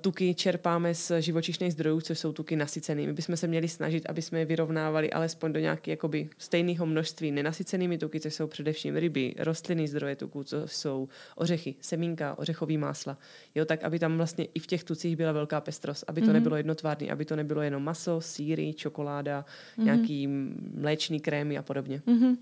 tuky 0.00 0.34
čerpáme 0.34 0.94
z 0.94 1.12
živočišných 1.20 1.72
zdrojů, 1.72 2.00
což 2.00 2.18
jsou 2.18 2.32
tuky 2.32 2.56
nasycený. 2.56 3.06
My 3.06 3.12
bychom 3.12 3.36
se 3.36 3.46
měli 3.46 3.68
snažit, 3.68 4.06
aby 4.06 4.22
jsme 4.22 4.38
je 4.38 4.44
vyrovnávali 4.44 5.12
alespoň 5.12 5.52
do 5.52 5.60
nějaké 5.60 5.90
jakoby 5.90 6.28
stejného 6.38 6.86
množství 6.86 7.30
nenasycenými 7.30 7.98
tuky, 7.98 8.20
což 8.20 8.34
jsou 8.34 8.46
především 8.46 8.96
ryby, 8.96 9.34
rostlinný 9.38 9.88
zdroje 9.88 10.16
tuků, 10.16 10.44
co 10.44 10.68
jsou 10.68 11.08
ořechy, 11.36 11.74
semínka, 11.80 12.38
ořechový 12.38 12.78
másla. 12.78 13.18
Jo, 13.54 13.64
tak 13.64 13.84
aby 13.84 13.98
tam 13.98 14.16
vlastně 14.16 14.44
i 14.44 14.58
v 14.58 14.66
těch 14.66 14.84
tucích 14.84 15.16
byla 15.16 15.32
velká 15.32 15.60
pestrost, 15.60 16.04
aby 16.08 16.20
to 16.20 16.26
mm-hmm. 16.26 16.32
nebylo 16.32 16.56
jednotvárný, 16.56 17.10
aby 17.10 17.24
to 17.24 17.36
nebylo 17.36 17.62
jenom 17.62 17.84
maso, 17.84 18.20
síry, 18.20 18.74
čokoláda, 18.74 19.44
mm-hmm. 19.44 19.84
nějaký 19.84 20.26
mléčný 20.74 21.20
krémy 21.20 21.58
a 21.58 21.62
podobně. 21.62 22.02
Mm-hmm. 22.06 22.36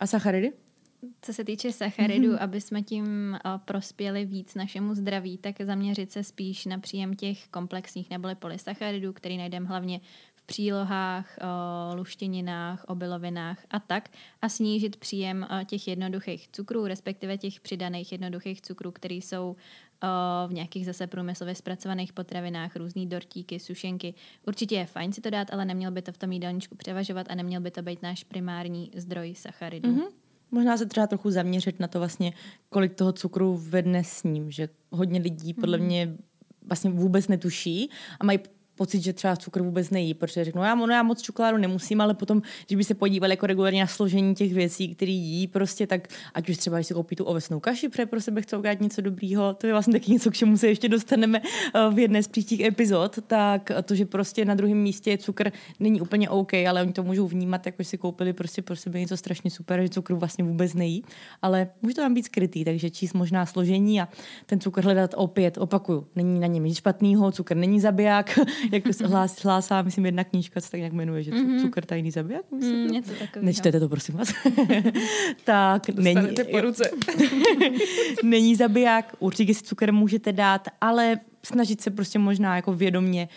A 0.00 0.06
sacharidy? 0.06 0.52
Co 1.22 1.32
se 1.32 1.44
týče 1.44 1.72
sacharidů, 1.72 2.32
mm-hmm. 2.32 2.42
aby 2.42 2.60
jsme 2.60 2.82
tím 2.82 3.38
uh, 3.44 3.58
prospěli 3.58 4.24
víc 4.24 4.54
našemu 4.54 4.94
zdraví, 4.94 5.38
tak 5.38 5.60
zaměřit 5.60 6.12
se 6.12 6.24
spíš 6.24 6.66
na 6.66 6.78
příjem 6.78 7.14
těch 7.14 7.48
komplexních 7.48 8.10
neboli 8.10 8.34
polysacharidů, 8.34 9.12
který 9.12 9.36
najdeme 9.36 9.66
hlavně 9.66 10.00
v 10.34 10.42
přílohách, 10.42 11.38
uh, 11.90 11.98
luštěninách, 11.98 12.84
obilovinách 12.84 13.66
a 13.70 13.80
tak 13.80 14.08
a 14.42 14.48
snížit 14.48 14.96
příjem 14.96 15.46
uh, 15.50 15.64
těch 15.64 15.88
jednoduchých 15.88 16.48
cukrů, 16.48 16.86
respektive 16.86 17.38
těch 17.38 17.60
přidaných 17.60 18.12
jednoduchých 18.12 18.62
cukrů, 18.62 18.90
které 18.92 19.14
jsou 19.14 19.56
v 20.46 20.52
nějakých 20.52 20.86
zase 20.86 21.06
průmyslově 21.06 21.54
zpracovaných 21.54 22.12
potravinách, 22.12 22.76
různý 22.76 23.06
dortíky, 23.06 23.60
sušenky. 23.60 24.14
Určitě 24.46 24.74
je 24.74 24.86
fajn 24.86 25.12
si 25.12 25.20
to 25.20 25.30
dát, 25.30 25.52
ale 25.52 25.64
neměl 25.64 25.90
by 25.90 26.02
to 26.02 26.12
v 26.12 26.18
tom 26.18 26.32
jídelníčku 26.32 26.74
převažovat 26.74 27.26
a 27.30 27.34
neměl 27.34 27.60
by 27.60 27.70
to 27.70 27.82
být 27.82 28.02
náš 28.02 28.24
primární 28.24 28.90
zdroj 28.96 29.34
sacharidů. 29.34 29.90
Mm-hmm. 29.90 30.25
Možná 30.50 30.76
se 30.76 30.86
třeba 30.86 31.06
trochu 31.06 31.30
zaměřit 31.30 31.80
na 31.80 31.88
to 31.88 31.98
vlastně, 31.98 32.32
kolik 32.68 32.94
toho 32.94 33.12
cukru 33.12 33.56
vedne 33.56 34.04
s 34.04 34.22
ním, 34.22 34.50
že 34.50 34.68
hodně 34.90 35.20
lidí 35.20 35.54
podle 35.54 35.78
mhm. 35.78 35.86
mě 35.86 36.16
vlastně 36.66 36.90
vůbec 36.90 37.28
netuší 37.28 37.90
a 38.20 38.24
mají 38.24 38.38
pocit, 38.76 39.02
že 39.02 39.12
třeba 39.12 39.36
cukr 39.36 39.62
vůbec 39.62 39.90
nejí, 39.90 40.14
protože 40.14 40.44
řeknu, 40.44 40.62
já, 40.62 40.74
no, 40.74 40.86
já 40.86 41.02
moc 41.02 41.22
čokoládu 41.22 41.56
nemusím, 41.56 42.00
ale 42.00 42.14
potom, 42.14 42.42
když 42.66 42.76
by 42.76 42.84
se 42.84 42.94
podívali 42.94 43.32
jako 43.32 43.46
regulárně 43.46 43.80
na 43.80 43.86
složení 43.86 44.34
těch 44.34 44.54
věcí, 44.54 44.94
které 44.94 45.12
jí, 45.12 45.46
prostě 45.46 45.86
tak, 45.86 46.08
ať 46.34 46.48
už 46.48 46.56
třeba, 46.56 46.76
když 46.76 46.86
si 46.86 46.94
koupí 46.94 47.16
tu 47.16 47.24
ovesnou 47.24 47.60
kaši, 47.60 47.88
protože 47.88 48.06
pro 48.06 48.20
sebe 48.20 48.42
chce 48.42 48.56
udělat 48.56 48.80
něco 48.80 49.00
dobrýho, 49.00 49.54
to 49.54 49.66
je 49.66 49.72
vlastně 49.72 49.92
taky 49.92 50.12
něco, 50.12 50.30
k 50.30 50.34
čemu 50.34 50.56
se 50.56 50.68
ještě 50.68 50.88
dostaneme 50.88 51.40
eh, 51.40 51.90
v 51.90 51.98
jedné 51.98 52.22
z 52.22 52.28
příštích 52.28 52.60
epizod, 52.60 53.18
tak 53.26 53.70
to, 53.84 53.94
že 53.94 54.06
prostě 54.06 54.44
na 54.44 54.54
druhém 54.54 54.78
místě 54.78 55.10
je 55.10 55.18
cukr, 55.18 55.52
není 55.80 56.00
úplně 56.00 56.30
OK, 56.30 56.54
ale 56.54 56.82
oni 56.82 56.92
to 56.92 57.02
můžou 57.02 57.26
vnímat, 57.26 57.66
jako 57.66 57.84
si 57.84 57.98
koupili 57.98 58.32
prostě 58.32 58.62
pro 58.62 58.76
sebe 58.76 59.00
něco 59.00 59.16
strašně 59.16 59.50
super, 59.50 59.82
že 59.82 59.88
cukru 59.88 60.16
vlastně 60.16 60.44
vůbec 60.44 60.74
nejí, 60.74 61.04
ale 61.42 61.68
může 61.82 61.94
to 61.94 62.00
tam 62.00 62.14
být 62.14 62.24
skrytý, 62.24 62.64
takže 62.64 62.90
číst 62.90 63.14
možná 63.14 63.46
složení 63.46 64.00
a 64.00 64.08
ten 64.46 64.60
cukr 64.60 64.84
hledat 64.84 65.14
opět, 65.16 65.58
opakuju, 65.58 66.06
není 66.16 66.40
na 66.40 66.46
něm 66.46 66.64
nic 66.64 66.76
špatného, 66.76 67.32
cukr 67.32 67.56
není 67.56 67.80
zabiják, 67.80 68.38
jak 68.72 69.00
hlás, 69.00 69.44
hlásá, 69.44 69.82
myslím, 69.82 70.06
jedna 70.06 70.24
knížka, 70.24 70.60
co 70.60 70.70
tak 70.70 70.78
nějak 70.78 70.92
jmenuje, 70.92 71.22
že 71.22 71.30
mm-hmm. 71.30 71.60
cukr 71.60 71.84
tajný 71.84 72.10
zabiják. 72.10 72.44
Mm, 72.50 72.86
něco 72.86 73.10
takového. 73.12 73.46
Nečtete 73.46 73.80
to, 73.80 73.88
prosím 73.88 74.14
vás. 74.14 74.28
tak 75.44 75.88
není, 75.88 76.34
po 76.50 76.60
ruce. 76.60 76.90
není 78.22 78.56
zabiják, 78.56 79.14
určitě 79.18 79.54
si 79.54 79.62
cukr 79.62 79.92
můžete 79.92 80.32
dát, 80.32 80.68
ale 80.80 81.20
snažit 81.42 81.80
se 81.80 81.90
prostě 81.90 82.18
možná 82.18 82.56
jako 82.56 82.72
vědomně 82.72 83.28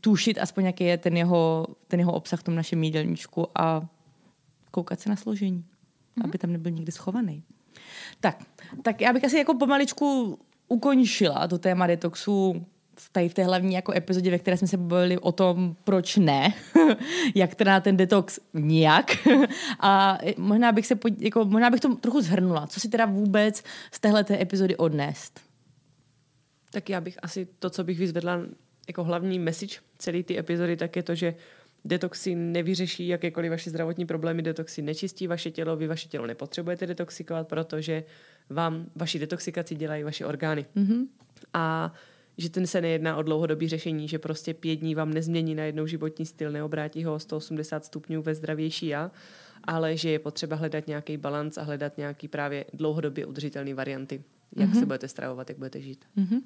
tušit 0.00 0.38
aspoň, 0.38 0.64
jaký 0.64 0.84
je 0.84 0.98
ten 0.98 1.16
jeho, 1.16 1.66
ten 1.88 2.00
jeho 2.00 2.12
obsah 2.12 2.40
v 2.40 2.42
tom 2.42 2.54
našem 2.54 2.82
jídelníčku 2.82 3.46
a 3.54 3.88
koukat 4.70 5.00
se 5.00 5.10
na 5.10 5.16
složení, 5.16 5.58
mm-hmm. 5.58 6.24
aby 6.24 6.38
tam 6.38 6.52
nebyl 6.52 6.72
nikdy 6.72 6.92
schovaný. 6.92 7.42
Tak, 8.20 8.44
tak 8.82 9.00
já 9.00 9.12
bych 9.12 9.24
asi 9.24 9.36
jako 9.36 9.54
pomaličku 9.54 10.38
ukončila 10.68 11.48
to 11.48 11.58
téma 11.58 11.86
detoxu 11.86 12.66
tady 13.12 13.28
v 13.28 13.34
té 13.34 13.44
hlavní 13.44 13.74
jako 13.74 13.92
epizodě, 13.96 14.30
ve 14.30 14.38
které 14.38 14.56
jsme 14.56 14.68
se 14.68 14.76
bavili 14.76 15.18
o 15.18 15.32
tom, 15.32 15.76
proč 15.84 16.16
ne, 16.16 16.54
jak 17.34 17.54
teda 17.54 17.80
ten 17.80 17.96
detox 17.96 18.40
nijak. 18.54 19.10
A 19.80 20.18
možná 20.36 20.72
bych, 20.72 20.86
se, 20.86 20.98
jako, 21.18 21.44
možná 21.44 21.70
bych 21.70 21.80
to 21.80 21.94
trochu 21.94 22.20
zhrnula. 22.20 22.66
Co 22.66 22.80
si 22.80 22.88
teda 22.88 23.06
vůbec 23.06 23.62
z 23.92 24.00
téhle 24.00 24.24
epizody 24.30 24.76
odnést? 24.76 25.40
Tak 26.70 26.88
já 26.88 27.00
bych 27.00 27.18
asi 27.22 27.48
to, 27.58 27.70
co 27.70 27.84
bych 27.84 27.98
vyzvedla 27.98 28.40
jako 28.88 29.04
hlavní 29.04 29.38
message 29.38 29.76
celé 29.98 30.22
ty 30.22 30.38
epizody, 30.38 30.76
tak 30.76 30.96
je 30.96 31.02
to, 31.02 31.14
že 31.14 31.34
detoxy 31.84 32.34
nevyřeší 32.34 33.08
jakékoliv 33.08 33.50
vaše 33.50 33.70
zdravotní 33.70 34.06
problémy, 34.06 34.42
detoxy 34.42 34.82
nečistí 34.82 35.26
vaše 35.26 35.50
tělo, 35.50 35.76
vy 35.76 35.86
vaše 35.86 36.08
tělo 36.08 36.26
nepotřebujete 36.26 36.86
detoxikovat, 36.86 37.48
protože 37.48 38.04
vám 38.50 38.86
vaši 38.96 39.18
detoxikaci 39.18 39.74
dělají 39.74 40.04
vaše 40.04 40.26
orgány. 40.26 40.66
Mm-hmm. 40.76 41.06
A 41.54 41.92
že 42.40 42.50
ten 42.50 42.66
se 42.66 42.80
nejedná 42.80 43.16
o 43.16 43.22
dlouhodobý 43.22 43.68
řešení, 43.68 44.08
že 44.08 44.18
prostě 44.18 44.54
pět 44.54 44.76
dní 44.76 44.94
vám 44.94 45.12
nezmění 45.12 45.54
na 45.54 45.64
jednou 45.64 45.86
životní 45.86 46.26
styl, 46.26 46.52
neobrátí 46.52 47.04
ho 47.04 47.14
o 47.14 47.18
180 47.18 47.84
stupňů 47.84 48.22
ve 48.22 48.34
zdravější 48.34 48.86
já, 48.86 49.10
ale 49.64 49.96
že 49.96 50.10
je 50.10 50.18
potřeba 50.18 50.56
hledat 50.56 50.86
nějaký 50.86 51.16
balans 51.16 51.58
a 51.58 51.62
hledat 51.62 51.98
nějaký 51.98 52.28
právě 52.28 52.64
dlouhodobě 52.72 53.26
udržitelné 53.26 53.74
varianty, 53.74 54.24
jak 54.56 54.70
mm-hmm. 54.70 54.78
se 54.78 54.86
budete 54.86 55.08
stravovat, 55.08 55.48
jak 55.48 55.58
budete 55.58 55.80
žít. 55.80 56.04
Mm-hmm. 56.16 56.40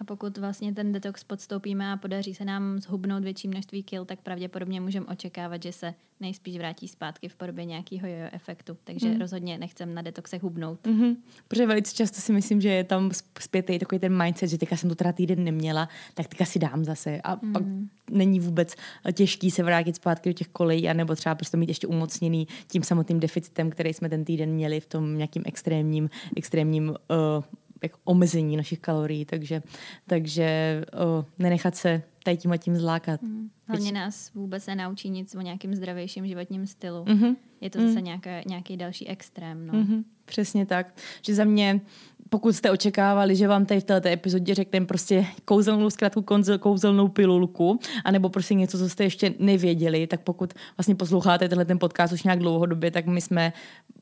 A 0.00 0.04
pokud 0.04 0.38
vlastně 0.38 0.74
ten 0.74 0.92
detox 0.92 1.24
podstoupíme 1.24 1.92
a 1.92 1.96
podaří 1.96 2.34
se 2.34 2.44
nám 2.44 2.78
zhubnout 2.78 3.22
větší 3.22 3.48
množství 3.48 3.82
kil, 3.82 4.04
tak 4.04 4.20
pravděpodobně 4.20 4.80
můžeme 4.80 5.06
očekávat, 5.06 5.62
že 5.62 5.72
se 5.72 5.94
nejspíš 6.20 6.58
vrátí 6.58 6.88
zpátky 6.88 7.28
v 7.28 7.36
podobě 7.36 7.64
nějakého 7.64 8.08
jojo 8.08 8.28
efektu. 8.32 8.76
Takže 8.84 9.08
mm. 9.08 9.20
rozhodně 9.20 9.58
nechcem 9.58 9.94
na 9.94 10.02
detoxech 10.02 10.42
hubnout. 10.42 10.86
Mm-hmm. 10.86 11.16
Protože 11.48 11.66
velice 11.66 11.94
často 11.94 12.20
si 12.20 12.32
myslím, 12.32 12.60
že 12.60 12.68
je 12.68 12.84
tam 12.84 13.10
zpětý 13.40 13.78
takový 13.78 13.98
ten 13.98 14.22
mindset, 14.22 14.50
že 14.50 14.58
teďka 14.58 14.76
jsem 14.76 14.88
to 14.88 14.94
teda 14.94 15.12
týden 15.12 15.44
neměla, 15.44 15.88
tak 16.14 16.26
teďka 16.28 16.44
si 16.44 16.58
dám 16.58 16.84
zase. 16.84 17.20
A 17.24 17.38
mm. 17.42 17.52
pak 17.52 17.62
není 18.10 18.40
vůbec 18.40 18.74
těžký 19.12 19.50
se 19.50 19.62
vrátit 19.62 19.96
zpátky 19.96 20.28
do 20.28 20.32
těch 20.32 20.48
kolejí, 20.48 20.88
anebo 20.88 21.14
třeba 21.14 21.34
prostě 21.34 21.56
mít 21.56 21.68
ještě 21.68 21.86
umocněný 21.86 22.48
tím 22.68 22.82
samotným 22.82 23.20
deficitem, 23.20 23.70
který 23.70 23.94
jsme 23.94 24.08
ten 24.08 24.24
týden 24.24 24.50
měli 24.50 24.80
v 24.80 24.86
tom 24.86 25.18
nějakým 25.18 25.42
extrémním, 25.46 26.10
extrémním 26.36 26.88
uh, 26.88 27.44
jako 27.82 27.98
omezení 28.04 28.56
našich 28.56 28.78
kalorií, 28.78 29.24
takže, 29.24 29.62
takže 30.06 30.80
o, 30.92 31.24
nenechat 31.38 31.76
se 31.76 32.02
tady 32.24 32.36
tím 32.36 32.52
a 32.52 32.56
tím 32.56 32.76
zlákat. 32.76 33.22
Mm. 33.22 33.50
Hlavně 33.66 33.92
nás 33.92 34.32
vůbec 34.34 34.66
nenaučí 34.66 35.10
nic 35.10 35.34
o 35.34 35.40
nějakém 35.40 35.74
zdravějším 35.74 36.26
životním 36.26 36.66
stylu. 36.66 37.04
Mm-hmm. 37.04 37.36
Je 37.60 37.70
to 37.70 37.80
zase 37.80 37.98
mm. 37.98 38.04
nějaká, 38.04 38.30
nějaký 38.46 38.76
další 38.76 39.08
extrém. 39.08 39.66
No. 39.66 39.72
Mm-hmm. 39.72 40.04
Přesně 40.24 40.66
tak. 40.66 40.94
Že 41.22 41.34
za 41.34 41.44
mě, 41.44 41.80
pokud 42.30 42.56
jste 42.56 42.70
očekávali, 42.70 43.36
že 43.36 43.48
vám 43.48 43.66
tady 43.66 43.80
v 43.80 43.84
této 43.84 44.08
epizodě 44.08 44.54
řekneme 44.54 44.86
prostě 44.86 45.26
kouzelnou 45.44 45.90
zkrátku, 45.90 46.24
kouzelnou 46.58 47.08
pilulku, 47.08 47.80
anebo 48.04 48.28
prostě 48.28 48.54
něco, 48.54 48.78
co 48.78 48.88
jste 48.88 49.04
ještě 49.04 49.34
nevěděli, 49.38 50.06
tak 50.06 50.20
pokud 50.20 50.54
vlastně 50.76 50.94
posloucháte 50.94 51.48
tenhle 51.48 51.64
ten 51.64 51.78
podcast 51.78 52.12
už 52.12 52.22
nějak 52.22 52.38
dlouhodobě, 52.38 52.90
tak 52.90 53.06
my 53.06 53.20
jsme 53.20 53.52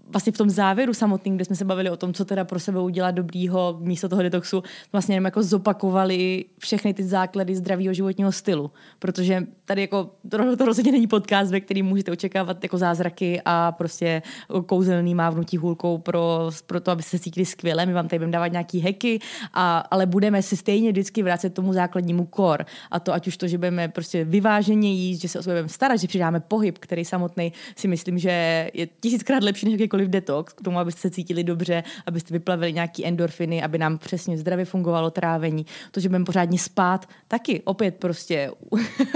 vlastně 0.08 0.32
v 0.32 0.38
tom 0.38 0.50
závěru 0.50 0.94
samotným, 0.94 1.36
kde 1.36 1.44
jsme 1.44 1.56
se 1.56 1.64
bavili 1.64 1.90
o 1.90 1.96
tom, 1.96 2.14
co 2.14 2.24
teda 2.24 2.44
pro 2.44 2.60
sebe 2.60 2.80
udělat 2.80 3.10
dobrýho 3.10 3.78
místo 3.80 4.08
toho 4.08 4.22
detoxu, 4.22 4.62
vlastně 4.92 5.14
jenom 5.14 5.24
jako 5.24 5.42
zopakovali 5.42 6.44
všechny 6.58 6.94
ty 6.94 7.04
základy 7.04 7.56
zdravého 7.56 7.94
životního 7.94 8.32
stylu. 8.32 8.70
Protože 8.98 9.46
tady 9.64 9.80
jako 9.80 10.10
to, 10.30 10.56
to 10.56 10.64
rozhodně 10.64 10.92
není 10.92 11.06
podcast, 11.06 11.50
ve 11.50 11.60
kterým 11.60 11.86
můžete 11.86 12.12
očekávat 12.12 12.62
jako 12.62 12.78
zázraky 12.78 13.42
a 13.44 13.72
prostě 13.72 14.22
kouzelný 14.66 15.14
mávnutí 15.14 15.56
hůlkou 15.56 15.98
pro, 15.98 16.50
pro 16.66 16.80
to, 16.80 16.90
aby 16.90 17.02
se 17.02 17.18
cítili 17.18 17.46
skvěle. 17.46 17.86
My 17.86 17.92
vám 17.92 18.08
tady 18.08 18.15
budeme 18.18 18.32
dávat 18.32 18.46
nějaký 18.46 18.80
heky, 18.80 19.18
a, 19.54 19.78
ale 19.78 20.06
budeme 20.06 20.42
si 20.42 20.56
stejně 20.56 20.90
vždycky 20.90 21.22
vracet 21.22 21.54
tomu 21.54 21.72
základnímu 21.72 22.24
kor. 22.24 22.66
A 22.90 23.00
to 23.00 23.12
ať 23.12 23.26
už 23.26 23.36
to, 23.36 23.48
že 23.48 23.58
budeme 23.58 23.88
prostě 23.88 24.24
vyváženě 24.24 24.92
jíst, 24.92 25.20
že 25.20 25.28
se 25.28 25.38
o 25.38 25.42
sebe 25.42 25.54
budeme 25.54 25.68
starat, 25.68 25.96
že 25.96 26.08
přidáme 26.08 26.40
pohyb, 26.40 26.78
který 26.78 27.04
samotný 27.04 27.52
si 27.76 27.88
myslím, 27.88 28.18
že 28.18 28.70
je 28.74 28.88
tisíckrát 29.00 29.42
lepší 29.42 29.66
než 29.66 29.72
jakýkoliv 29.72 30.08
detox, 30.08 30.52
k 30.52 30.62
tomu, 30.62 30.78
abyste 30.78 31.00
se 31.00 31.10
cítili 31.10 31.44
dobře, 31.44 31.82
abyste 32.06 32.34
vyplavili 32.34 32.72
nějaký 32.72 33.06
endorfiny, 33.06 33.62
aby 33.62 33.78
nám 33.78 33.98
přesně 33.98 34.38
zdravě 34.38 34.64
fungovalo 34.64 35.10
trávení. 35.10 35.66
To, 35.90 36.00
že 36.00 36.08
budeme 36.08 36.24
pořádně 36.24 36.58
spát, 36.58 37.08
taky 37.28 37.62
opět 37.64 37.96
prostě 37.96 38.50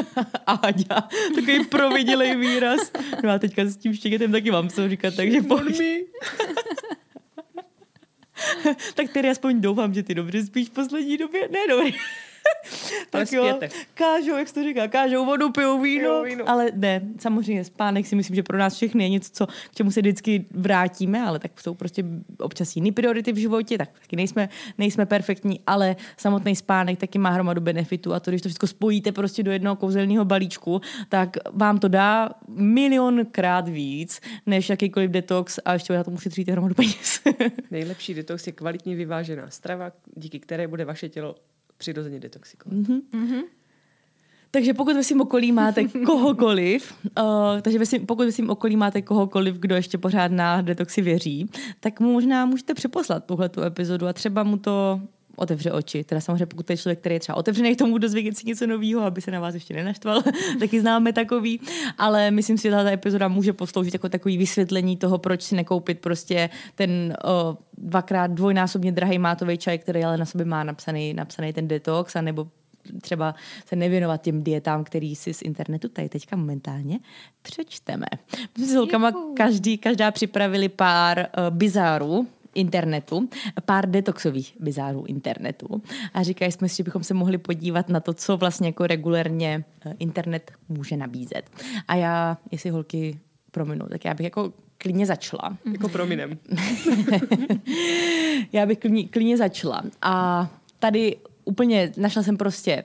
Áďa, 0.46 1.08
takový 1.34 1.64
providělej 1.64 2.36
výraz. 2.36 2.80
No 3.24 3.30
a 3.30 3.38
teďka 3.38 3.64
s 3.64 3.76
tím 3.76 3.94
štěgetem 3.94 4.32
taky 4.32 4.50
mám 4.50 4.68
co 4.68 4.88
říkat, 4.88 5.14
takže 5.16 5.42
pojď. 5.42 5.80
tak 8.94 9.12
tedy 9.12 9.30
aspoň 9.30 9.60
doufám, 9.60 9.94
že 9.94 10.02
ty 10.02 10.14
dobře 10.14 10.44
spíš 10.44 10.68
v 10.68 10.72
poslední 10.72 11.16
době. 11.16 11.48
Ne, 11.48 11.58
dobrý 11.68 11.94
tak 13.10 13.32
jo, 13.32 13.60
kážou, 13.94 14.36
jak 14.36 14.52
to 14.52 14.62
říká, 14.62 14.88
kážou 14.88 15.24
vodu, 15.26 15.50
pijou 15.50 15.80
víno, 15.80 16.02
pijou 16.02 16.24
víno, 16.24 16.48
ale 16.48 16.70
ne, 16.74 17.00
samozřejmě 17.18 17.64
spánek 17.64 18.06
si 18.06 18.16
myslím, 18.16 18.34
že 18.34 18.42
pro 18.42 18.58
nás 18.58 18.74
všechny 18.74 19.04
je 19.04 19.08
něco, 19.08 19.30
co, 19.32 19.46
k 19.46 19.74
čemu 19.74 19.90
se 19.90 20.00
vždycky 20.00 20.44
vrátíme, 20.50 21.22
ale 21.22 21.38
tak 21.38 21.60
jsou 21.60 21.74
prostě 21.74 22.04
občas 22.38 22.76
jiné 22.76 22.92
priority 22.92 23.32
v 23.32 23.36
životě, 23.36 23.78
tak 23.78 23.88
taky 24.00 24.16
nejsme, 24.16 24.48
nejsme 24.78 25.06
perfektní, 25.06 25.60
ale 25.66 25.96
samotný 26.16 26.56
spánek 26.56 26.98
taky 26.98 27.18
má 27.18 27.30
hromadu 27.30 27.60
benefitů 27.60 28.14
a 28.14 28.20
to, 28.20 28.30
když 28.30 28.42
to 28.42 28.48
všechno 28.48 28.68
spojíte 28.68 29.12
prostě 29.12 29.42
do 29.42 29.50
jednoho 29.50 29.76
kouzelného 29.76 30.24
balíčku, 30.24 30.80
tak 31.08 31.36
vám 31.52 31.78
to 31.78 31.88
dá 31.88 32.30
milionkrát 32.48 33.68
víc, 33.68 34.20
než 34.46 34.68
jakýkoliv 34.68 35.10
detox 35.10 35.60
a 35.64 35.72
ještě 35.72 35.92
na 35.92 36.04
to 36.04 36.10
ušetříte 36.10 36.52
hromadu 36.52 36.74
peněz. 36.74 37.20
Nejlepší 37.70 38.14
detox 38.14 38.46
je 38.46 38.52
kvalitně 38.52 38.96
vyvážená 38.96 39.50
strava, 39.50 39.92
díky 40.16 40.40
které 40.40 40.68
bude 40.68 40.84
vaše 40.84 41.08
tělo 41.08 41.34
přirozeně 41.80 42.20
detoxikovat. 42.20 42.78
Mm-hmm. 42.78 43.42
Takže 44.50 44.74
pokud 44.74 44.94
ve 44.94 45.04
svým 45.04 45.20
okolí 45.20 45.52
máte 45.52 45.84
kohokoliv, 46.06 46.94
uh, 47.18 47.60
takže 47.62 47.78
ve 47.78 47.86
svým, 47.86 48.06
pokud 48.06 48.24
ve 48.24 48.32
svým 48.32 48.50
okolí 48.50 48.76
máte 48.76 49.02
kohokoliv, 49.02 49.54
kdo 49.58 49.74
ještě 49.74 49.98
pořád 49.98 50.32
na 50.32 50.62
detoxy 50.62 51.02
věří, 51.02 51.50
tak 51.80 52.00
mu 52.00 52.12
možná 52.12 52.46
můžete 52.46 52.74
přeposlat 52.74 53.24
tuhle 53.24 53.48
tu 53.48 53.62
epizodu 53.62 54.06
a 54.06 54.12
třeba 54.12 54.42
mu 54.42 54.56
to 54.56 55.00
otevře 55.36 55.72
oči. 55.72 56.04
Teda 56.04 56.20
samozřejmě, 56.20 56.46
pokud 56.46 56.66
to 56.66 56.72
je 56.72 56.76
člověk, 56.76 56.98
který 57.00 57.14
je 57.14 57.20
třeba 57.20 57.36
otevřený 57.36 57.74
k 57.74 57.78
tomu 57.78 57.98
dozvědět 57.98 58.38
si 58.38 58.46
něco 58.46 58.66
nového, 58.66 59.02
aby 59.02 59.20
se 59.20 59.30
na 59.30 59.40
vás 59.40 59.54
ještě 59.54 59.74
nenaštval, 59.74 60.22
taky 60.58 60.80
známe 60.80 61.12
takový. 61.12 61.60
Ale 61.98 62.30
myslím 62.30 62.58
si, 62.58 62.62
že 62.62 62.70
ta 62.70 62.90
epizoda 62.90 63.28
může 63.28 63.52
posloužit 63.52 63.94
jako 63.94 64.08
takový 64.08 64.38
vysvětlení 64.38 64.96
toho, 64.96 65.18
proč 65.18 65.42
si 65.42 65.54
nekoupit 65.54 65.98
prostě 65.98 66.50
ten 66.74 67.16
o, 67.24 67.56
dvakrát 67.78 68.30
dvojnásobně 68.30 68.92
drahý 68.92 69.18
mátový 69.18 69.58
čaj, 69.58 69.78
který 69.78 70.04
ale 70.04 70.16
na 70.16 70.24
sobě 70.24 70.46
má 70.46 70.64
napsaný, 70.64 71.14
napsaný 71.14 71.52
ten 71.52 71.68
detox, 71.68 72.16
anebo 72.16 72.46
třeba 73.02 73.34
se 73.66 73.76
nevěnovat 73.76 74.22
těm 74.22 74.42
dietám, 74.42 74.84
který 74.84 75.16
si 75.16 75.34
z 75.34 75.42
internetu 75.42 75.88
tady 75.88 76.08
teďka 76.08 76.36
momentálně 76.36 76.98
přečteme. 77.42 78.06
My 78.58 78.64
jsme 78.64 78.72
s 78.72 78.74
holkama 78.74 79.12
každý, 79.36 79.78
každá 79.78 80.10
připravili 80.10 80.68
pár 80.68 81.18
uh, 81.18 81.56
bizárů, 81.56 82.26
internetu, 82.54 83.28
pár 83.64 83.90
detoxových 83.90 84.56
bizárů 84.60 85.04
internetu 85.06 85.82
a 86.14 86.22
říkali 86.22 86.52
jsme 86.52 86.68
si, 86.68 86.76
že 86.76 86.82
bychom 86.82 87.04
se 87.04 87.14
mohli 87.14 87.38
podívat 87.38 87.88
na 87.88 88.00
to, 88.00 88.14
co 88.14 88.36
vlastně 88.36 88.68
jako 88.68 88.86
regulérně 88.86 89.64
eh, 89.86 89.94
internet 89.98 90.52
může 90.68 90.96
nabízet. 90.96 91.42
A 91.88 91.94
já, 91.94 92.38
jestli 92.50 92.70
holky 92.70 93.20
prominu, 93.50 93.86
tak 93.86 94.04
já 94.04 94.14
bych 94.14 94.24
jako 94.24 94.52
klidně 94.78 95.06
začala. 95.06 95.56
Jako 95.72 95.88
prominem. 95.88 96.38
já 98.52 98.66
bych 98.66 98.78
klidně, 98.78 99.08
klidně 99.08 99.36
začala. 99.36 99.82
A 100.02 100.48
tady 100.78 101.16
úplně 101.44 101.92
našla 101.96 102.22
jsem 102.22 102.36
prostě 102.36 102.84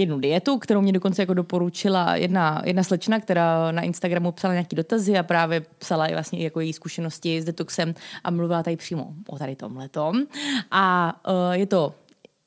jednu 0.00 0.18
dietu, 0.18 0.58
kterou 0.58 0.80
mě 0.80 0.92
dokonce 0.92 1.22
jako 1.22 1.34
doporučila 1.34 2.16
jedna, 2.16 2.62
jedna 2.64 2.82
slečna, 2.82 3.20
která 3.20 3.72
na 3.72 3.82
Instagramu 3.82 4.32
psala 4.32 4.54
nějaký 4.54 4.76
dotazy 4.76 5.18
a 5.18 5.22
právě 5.22 5.62
psala 5.78 6.06
i 6.06 6.12
vlastně 6.12 6.44
jako 6.44 6.60
její 6.60 6.72
zkušenosti 6.72 7.42
s 7.42 7.44
detoxem 7.44 7.94
a 8.24 8.30
mluvila 8.30 8.62
tady 8.62 8.76
přímo 8.76 9.12
o 9.28 9.38
tady 9.38 9.56
tomhletom. 9.56 10.26
A 10.70 11.14
uh, 11.28 11.52
je 11.52 11.66
to, 11.66 11.94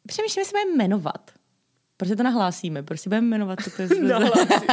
přemýšlím, 0.08 0.42
jestli 0.42 0.60
jmenovat. 0.78 1.32
Proč 1.98 2.12
to 2.18 2.24
nahlásíme? 2.24 2.84
Proč 2.84 3.00
si 3.00 3.10
budeme 3.10 3.28
jmenovat? 3.28 3.60
To 3.76 3.82
je 3.82 3.90
nahlásit. 4.02 4.64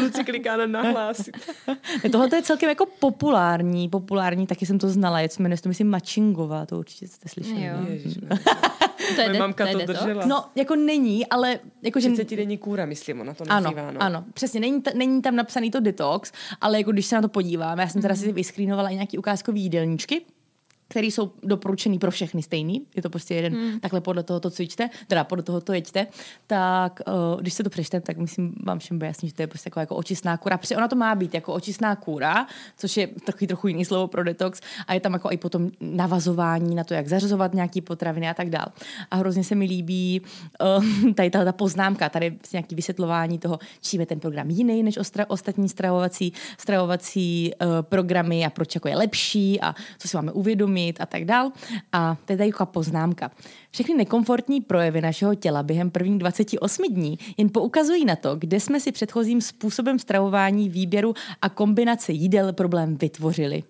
Luci 0.00 0.24
kliká 0.24 0.56
na 0.56 0.66
nahlásit. 0.66 1.36
Tohle 2.12 2.28
je 2.34 2.42
celkem 2.42 2.68
jako 2.68 2.86
populární, 2.98 3.88
populární, 3.88 4.46
taky 4.46 4.66
jsem 4.66 4.78
to 4.78 4.88
znala, 4.88 5.20
je 5.20 5.28
to 5.28 5.42
jmenuje, 5.42 5.58
to 5.58 5.68
myslím 5.68 5.90
Mačingová, 5.90 6.66
to 6.66 6.78
určitě 6.78 7.08
jste 7.08 7.28
slyšeli. 7.28 7.64
Jo. 7.64 7.74
To 9.14 9.20
je 9.20 9.28
Moje 9.28 9.40
mamka 9.40 9.66
to, 9.66 9.78
to 9.78 9.86
držela. 9.86 10.26
No, 10.26 10.44
jako 10.54 10.76
není, 10.76 11.26
ale... 11.26 11.58
Jako, 11.82 12.00
že... 12.00 12.10
30 12.10 12.36
denní 12.36 12.58
kůra, 12.58 12.86
myslím, 12.86 13.20
ona 13.20 13.34
to 13.34 13.44
nazývá. 13.44 13.82
Ano, 13.82 13.92
no. 13.92 14.02
ano, 14.02 14.24
přesně, 14.34 14.60
není, 14.60 14.82
t- 14.82 14.92
není 14.94 15.22
tam 15.22 15.36
napsaný 15.36 15.70
to 15.70 15.80
detox, 15.80 16.32
ale 16.60 16.78
jako 16.78 16.92
když 16.92 17.06
se 17.06 17.14
na 17.14 17.22
to 17.22 17.28
podívám, 17.28 17.78
já 17.78 17.88
jsem 17.88 18.02
teda 18.02 18.14
mm. 18.14 18.20
si 18.20 18.32
vyskrýnovala 18.32 18.88
i 18.88 18.94
nějaký 18.94 19.18
ukázkový 19.18 19.62
jídelníčky, 19.62 20.22
které 20.92 21.06
jsou 21.06 21.32
doporučený 21.42 21.98
pro 21.98 22.10
všechny 22.10 22.42
stejný, 22.42 22.82
je 22.96 23.02
to 23.02 23.10
prostě 23.10 23.34
jeden, 23.34 23.52
hmm. 23.52 23.80
takhle 23.80 24.00
podle 24.00 24.22
toho 24.22 24.40
to 24.40 24.50
cvičte, 24.50 24.90
teda 25.06 25.24
podle 25.24 25.42
toho 25.42 25.60
to 25.60 25.72
jeďte, 25.72 26.06
tak 26.46 27.00
uh, 27.06 27.40
když 27.40 27.54
se 27.54 27.64
to 27.64 27.70
přečtete, 27.70 28.06
tak 28.06 28.16
myslím, 28.16 28.54
vám 28.64 28.78
všem 28.78 28.98
bude 28.98 29.06
jasný, 29.06 29.28
že 29.28 29.34
to 29.34 29.42
je 29.42 29.46
prostě 29.46 29.68
jako, 29.68 29.80
jako 29.80 29.96
očistná 29.96 30.36
kůra. 30.36 30.58
Protože 30.58 30.76
ona 30.76 30.88
to 30.88 30.96
má 30.96 31.14
být 31.14 31.34
jako 31.34 31.52
očistná 31.52 31.96
kůra, 31.96 32.46
což 32.76 32.96
je 32.96 33.06
takový 33.06 33.46
trochu 33.46 33.68
jiný 33.68 33.84
slovo 33.84 34.06
pro 34.06 34.24
detox 34.24 34.60
a 34.86 34.94
je 34.94 35.00
tam 35.00 35.12
jako 35.12 35.30
i 35.30 35.36
potom 35.36 35.70
navazování 35.80 36.74
na 36.74 36.84
to, 36.84 36.94
jak 36.94 37.08
zařazovat 37.08 37.54
nějaký 37.54 37.80
potraviny 37.80 38.28
a 38.28 38.34
tak 38.34 38.50
dál. 38.50 38.66
A 39.10 39.16
hrozně 39.16 39.44
se 39.44 39.54
mi 39.54 39.64
líbí 39.64 40.20
uh, 40.20 41.12
tady 41.14 41.30
ta, 41.30 41.44
ta 41.44 41.52
poznámka, 41.52 42.08
tady 42.08 42.38
nějaký 42.52 42.74
vysvětlování 42.74 43.38
toho, 43.38 43.58
čím 43.80 44.00
je 44.00 44.06
ten 44.06 44.20
program 44.20 44.50
jiný 44.50 44.82
než 44.82 44.98
ostra, 44.98 45.24
ostatní 45.28 45.68
stravovací, 45.68 46.32
stravovací 46.58 47.52
uh, 47.54 47.68
programy 47.80 48.44
a 48.44 48.50
proč 48.50 48.74
jako 48.74 48.88
je 48.88 48.96
lepší 48.96 49.60
a 49.60 49.74
co 49.98 50.08
si 50.08 50.16
máme 50.16 50.32
uvědomit 50.32 50.81
mít 50.86 51.00
a 51.00 51.06
tak 51.06 51.24
dál. 51.24 51.52
A 51.92 52.16
je 52.28 52.36
tady 52.36 52.50
poznámka. 52.64 53.30
Všechny 53.70 53.94
nekomfortní 53.94 54.60
projevy 54.60 55.00
našeho 55.00 55.34
těla 55.34 55.62
během 55.62 55.90
prvních 55.90 56.18
28 56.18 56.94
dní 56.94 57.18
jen 57.36 57.48
poukazují 57.52 58.04
na 58.04 58.16
to, 58.16 58.36
kde 58.36 58.60
jsme 58.60 58.80
si 58.80 58.92
předchozím 58.92 59.40
způsobem 59.40 59.98
stravování, 59.98 60.68
výběru 60.68 61.14
a 61.42 61.48
kombinace 61.48 62.12
jídel 62.12 62.52
problém 62.52 62.96
vytvořili. 62.96 63.62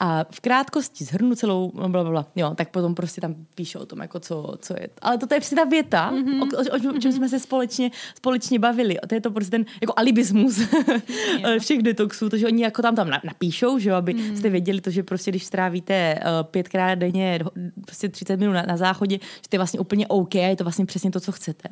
A 0.00 0.24
v 0.30 0.40
krátkosti 0.40 1.04
zhrnu 1.04 1.34
celou, 1.34 1.72
blablabla, 1.74 2.26
jo, 2.36 2.54
tak 2.54 2.70
potom 2.70 2.94
prostě 2.94 3.20
tam 3.20 3.34
píšou 3.54 3.80
o 3.80 3.86
tom, 3.86 4.00
jako 4.00 4.20
co, 4.20 4.54
co 4.58 4.74
je. 4.80 4.88
Ale 5.02 5.18
toto 5.18 5.34
je 5.34 5.40
přesně 5.40 5.56
ta 5.56 5.64
věta, 5.64 6.12
mm-hmm. 6.12 6.42
o, 6.42 6.90
o, 6.90 6.96
o, 6.96 6.98
čem 6.98 7.12
jsme 7.12 7.28
se 7.28 7.40
společně, 7.40 7.90
společně 8.16 8.58
bavili. 8.58 8.96
To 9.08 9.14
je 9.14 9.20
to 9.20 9.30
prostě 9.30 9.50
ten 9.50 9.64
jako 9.80 9.92
alibismus 9.96 10.60
všech 11.58 11.82
detoxů, 11.82 12.28
to, 12.28 12.36
že 12.36 12.46
oni 12.46 12.62
jako 12.62 12.82
tam 12.82 12.94
tam 12.94 13.10
napíšou, 13.24 13.78
že 13.78 13.90
jo, 13.90 13.96
aby 13.96 14.14
mm. 14.14 14.36
jste 14.36 14.50
věděli 14.50 14.80
to, 14.80 14.90
že 14.90 15.02
prostě 15.02 15.30
když 15.30 15.44
strávíte 15.44 16.14
uh, 16.14 16.46
pětkrát 16.50 16.98
denně 16.98 17.40
prostě 17.86 18.08
30 18.08 18.36
minut 18.36 18.52
na, 18.52 18.62
na 18.62 18.76
záchodě, 18.76 19.18
že 19.22 19.48
to 19.48 19.56
je 19.56 19.58
vlastně 19.58 19.80
úplně 19.80 20.06
OK, 20.06 20.34
je 20.34 20.56
to 20.56 20.64
vlastně 20.64 20.86
přesně 20.86 21.10
to, 21.10 21.20
co 21.20 21.32
chcete. 21.32 21.68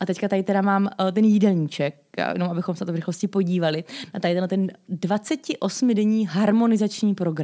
A 0.00 0.06
teďka 0.06 0.28
tady 0.28 0.42
teda 0.42 0.62
mám 0.62 0.88
uh, 1.00 1.10
ten 1.10 1.24
jídelníček, 1.24 1.94
jenom 2.32 2.50
abychom 2.50 2.74
se 2.74 2.84
to 2.84 2.92
v 2.92 2.94
rychlosti 2.94 3.28
podívali, 3.28 3.84
na 4.14 4.20
tady 4.20 4.34
ten, 4.34 4.48
ten 4.48 4.70
28-denní 4.90 6.26
harmonizační 6.26 7.14
program 7.14 7.37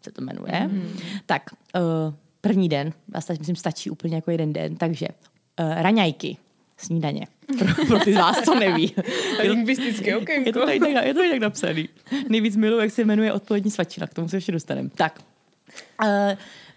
se 0.00 0.12
to 0.12 0.22
jmenuje. 0.22 0.68
Mm. 0.68 0.98
Tak, 1.26 1.42
uh, 1.74 2.14
první 2.40 2.68
den, 2.68 2.92
vlastně 3.08 3.36
myslím, 3.38 3.56
stačí 3.56 3.90
úplně 3.90 4.14
jako 4.14 4.30
jeden 4.30 4.52
den, 4.52 4.76
takže 4.76 5.08
uh, 5.60 5.82
raňajky, 5.82 6.36
snídaně. 6.76 7.26
Pro, 7.58 7.86
pro 7.86 7.98
ty 7.98 8.12
z 8.12 8.16
vás, 8.16 8.40
co 8.40 8.54
neví. 8.54 8.94
Lingvistické 9.42 10.16
okénko. 10.16 10.48
Je 10.48 10.52
to 10.52 10.66
tady 10.66 10.80
tak, 10.80 11.06
je 11.06 11.14
to 11.14 11.20
tady 11.20 11.30
tak 11.30 11.40
napsaný. 11.40 11.88
Nejvíc 12.28 12.56
miluji, 12.56 12.80
jak 12.80 12.90
se 12.90 13.04
jmenuje 13.04 13.32
odpolední 13.32 13.70
svačina, 13.70 14.06
k 14.06 14.14
tomu 14.14 14.28
se 14.28 14.36
ještě 14.36 14.52
dostaneme. 14.52 14.90
Tak, 14.94 15.20
uh, 16.04 16.08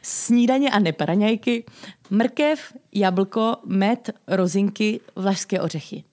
snídaně 0.02 0.70
a 0.70 0.80
neparaňajky, 0.80 1.64
mrkev, 2.10 2.74
jablko, 2.94 3.56
med, 3.66 4.10
rozinky, 4.28 5.00
vlašské 5.16 5.62
ořechy. 5.62 6.04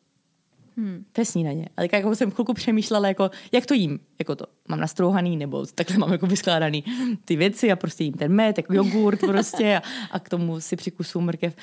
Hmm. 0.79 1.05
To 1.13 1.21
je 1.21 1.25
snídaně. 1.25 1.69
A 1.77 1.81
tak 1.83 1.93
jako 1.93 2.15
jsem 2.15 2.31
chvilku 2.31 2.55
přemýšlela, 2.55 3.09
jako, 3.09 3.31
jak 3.53 3.67
to 3.67 3.75
jím. 3.75 4.01
Jako 4.19 4.37
to 4.37 4.45
mám 4.69 4.81
nastrouhaný, 4.81 5.37
nebo 5.37 5.67
takhle 5.67 5.99
mám 5.99 6.13
jako 6.13 6.27
vyskládaný 6.27 6.85
ty 7.25 7.37
věci 7.37 7.73
a 7.73 7.77
prostě 7.77 8.05
jím 8.05 8.13
ten 8.13 8.33
med, 8.33 8.59
jako 8.59 8.75
jogurt 8.75 9.21
prostě 9.21 9.77
a, 9.77 9.83
a 10.11 10.19
k 10.19 10.29
tomu 10.29 10.61
si 10.61 10.77
přikusu 10.77 11.21
mrkev. 11.21 11.57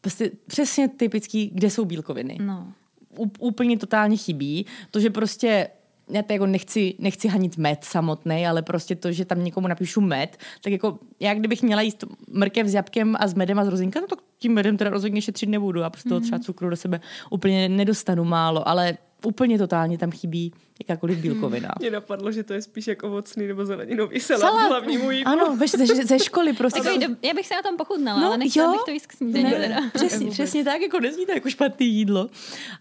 Prostě 0.00 0.30
přesně 0.46 0.88
typický, 0.88 1.50
kde 1.54 1.70
jsou 1.70 1.84
bílkoviny. 1.84 2.38
No. 2.40 2.72
U, 3.18 3.30
úplně 3.38 3.78
totálně 3.78 4.16
chybí. 4.16 4.66
To, 4.90 5.00
že 5.00 5.10
prostě 5.10 5.68
já 6.10 6.22
to 6.22 6.32
jako 6.32 6.46
nechci, 6.46 6.94
nechci 6.98 7.28
hanit 7.28 7.56
med 7.56 7.84
samotný, 7.84 8.46
ale 8.46 8.62
prostě 8.62 8.94
to, 8.94 9.12
že 9.12 9.24
tam 9.24 9.44
někomu 9.44 9.68
napíšu 9.68 10.00
med, 10.00 10.36
tak 10.62 10.72
jako 10.72 10.98
já 11.20 11.34
kdybych 11.34 11.62
měla 11.62 11.82
jíst 11.82 12.04
mrkev 12.28 12.66
s 12.66 12.74
jabkem 12.74 13.16
a 13.20 13.28
s 13.28 13.34
medem 13.34 13.58
a 13.58 13.64
s 13.64 13.68
rozinka, 13.68 14.00
no 14.00 14.06
tak 14.06 14.18
tím 14.38 14.54
medem 14.54 14.76
teda 14.76 14.90
rozhodně 14.90 15.22
šetřit 15.22 15.48
nebudu 15.48 15.84
a 15.84 15.90
prostě 15.90 16.08
toho 16.08 16.20
třeba 16.20 16.38
cukru 16.38 16.70
do 16.70 16.76
sebe 16.76 17.00
úplně 17.30 17.68
nedostanu 17.68 18.24
málo, 18.24 18.68
ale 18.68 18.98
úplně 19.24 19.58
totálně 19.58 19.98
tam 19.98 20.10
chybí 20.10 20.52
jakákoliv 20.88 21.18
bílkovina. 21.18 21.68
Mě 21.78 21.90
napadlo, 21.90 22.32
že 22.32 22.42
to 22.42 22.52
je 22.52 22.62
spíš 22.62 22.86
jako 22.86 23.06
ovocný 23.06 23.46
nebo 23.46 23.66
zeleninový 23.66 24.20
salát, 24.20 24.40
salát. 24.40 24.68
hlavní 24.68 24.98
můj 24.98 25.22
Ano, 25.26 25.58
ze, 25.76 25.86
ze 25.86 26.18
školy 26.18 26.52
prostě. 26.58 26.88
Jako, 26.88 27.16
já 27.22 27.34
bych 27.34 27.46
se 27.46 27.54
na 27.54 27.62
tom 27.62 27.76
pochutnala, 27.76 28.20
no, 28.20 28.26
ale 28.26 28.36
nechtěla 28.38 28.66
jo? 28.66 28.72
bych 28.72 28.84
to 28.84 28.90
jíst 28.90 29.06
k 29.06 29.12
snídaní. 29.12 29.90
Přesně, 29.94 30.30
přesně 30.30 30.64
tak, 30.64 30.80
jako 30.80 31.00
nezní 31.00 31.26
to 31.26 31.32
jako 31.32 31.50
špatný 31.50 31.86
jídlo. 31.86 32.28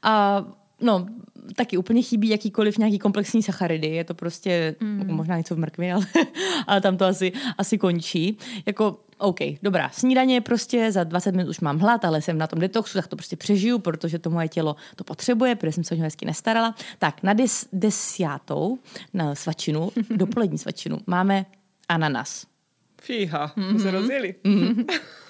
A 0.04 0.46
no, 0.82 1.08
taky 1.56 1.78
úplně 1.78 2.02
chybí 2.02 2.30
jakýkoliv 2.30 2.78
nějaký 2.78 3.00
komplexní 3.00 3.44
sacharidy. 3.44 3.88
Je 3.88 4.04
to 4.04 4.14
prostě 4.14 4.76
mm. 4.80 5.08
Možná 5.08 5.38
něco 5.38 5.56
v 5.56 5.58
mrkvi, 5.58 5.92
ale, 5.92 6.06
ale 6.68 6.82
tam 6.82 6.98
to 6.98 7.06
asi, 7.06 7.32
asi 7.58 7.78
končí. 7.78 8.38
Jako 8.66 9.00
OK, 9.18 9.40
dobrá, 9.64 9.90
snídaně 9.90 10.42
prostě 10.42 10.92
za 10.92 11.04
20 11.04 11.36
minut 11.36 11.50
už 11.50 11.60
mám 11.60 11.80
hlad, 11.80 12.06
ale 12.06 12.22
jsem 12.22 12.38
na 12.38 12.48
tom 12.48 12.60
detoxu, 12.60 12.98
tak 12.98 13.08
to 13.08 13.16
prostě 13.16 13.36
přežiju, 13.36 13.80
protože 13.80 14.20
to 14.20 14.30
moje 14.30 14.48
tělo 14.48 14.76
to 14.96 15.04
potřebuje, 15.04 15.56
protože 15.56 15.72
jsem 15.72 15.84
se 15.84 15.94
o 15.94 15.98
něj 15.98 16.04
hezky 16.04 16.26
nestarala. 16.26 16.76
Tak 17.00 17.24
na 17.24 17.34
des, 17.34 17.68
desiátou, 17.74 18.78
na 19.14 19.36
svačinu, 19.36 19.92
dopolední 20.16 20.58
svačinu, 20.58 21.00
máme 21.08 21.46
ananas. 21.90 22.46
Fíha, 23.02 23.54
mm-hmm. 23.58 23.82
se 23.82 23.92
rozjeli. 23.92 24.36
Mm-hmm. 24.44 24.86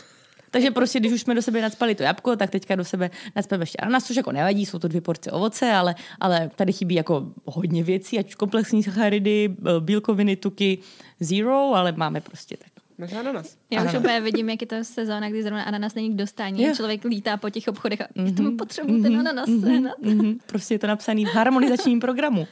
Takže 0.55 0.71
prostě, 0.71 0.99
když 0.99 1.11
už 1.11 1.21
jsme 1.21 1.35
do 1.35 1.41
sebe 1.41 1.61
nadspali 1.61 1.95
to 1.95 2.03
jabko, 2.03 2.35
tak 2.35 2.49
teďka 2.49 2.75
do 2.75 2.85
sebe 2.85 3.09
nadspali 3.35 3.61
ještě 3.61 3.77
ananas, 3.77 4.03
což 4.03 4.15
jako 4.15 4.31
nevadí, 4.31 4.65
jsou 4.65 4.79
to 4.79 4.87
dvě 4.87 5.01
porce 5.01 5.31
ovoce, 5.31 5.71
ale, 5.71 5.95
ale 6.19 6.51
tady 6.55 6.73
chybí 6.73 6.95
jako 6.95 7.31
hodně 7.45 7.83
věcí, 7.83 8.19
ať 8.19 8.27
už 8.27 8.35
komplexní 8.35 8.83
sacharidy, 8.83 9.55
bílkoviny, 9.79 10.35
tuky, 10.35 10.77
zero, 11.19 11.73
ale 11.75 11.91
máme 11.91 12.21
prostě 12.21 12.57
tak 12.57 12.67
Máš 12.97 13.13
ananas. 13.13 13.57
Já 13.71 13.79
ananas. 13.79 13.93
už 13.93 13.99
úplně 13.99 14.21
vidím, 14.21 14.49
jak 14.49 14.61
je 14.61 14.67
to 14.67 14.75
sezóna, 14.81 15.29
kdy 15.29 15.43
zrovna 15.43 15.63
ananas 15.63 15.95
není 15.95 16.09
k 16.13 16.15
dostání. 16.15 16.61
Yeah. 16.61 16.77
Člověk 16.77 17.03
lítá 17.03 17.37
po 17.37 17.49
těch 17.49 17.67
obchodech 17.67 18.01
a 18.01 18.03
mm-hmm. 18.03 18.37
tomu 18.37 18.57
potřebuji 18.57 18.93
mm-hmm. 18.93 19.03
ten 19.03 19.11
mhm. 19.11 19.19
ananas 19.19 19.49
mm-hmm. 19.49 19.91
Mm-hmm. 20.03 20.37
Prostě 20.45 20.73
je 20.73 20.79
to 20.79 20.87
napsaný 20.87 21.25
v 21.25 21.33
harmonizačním 21.33 21.99
programu. 21.99 22.47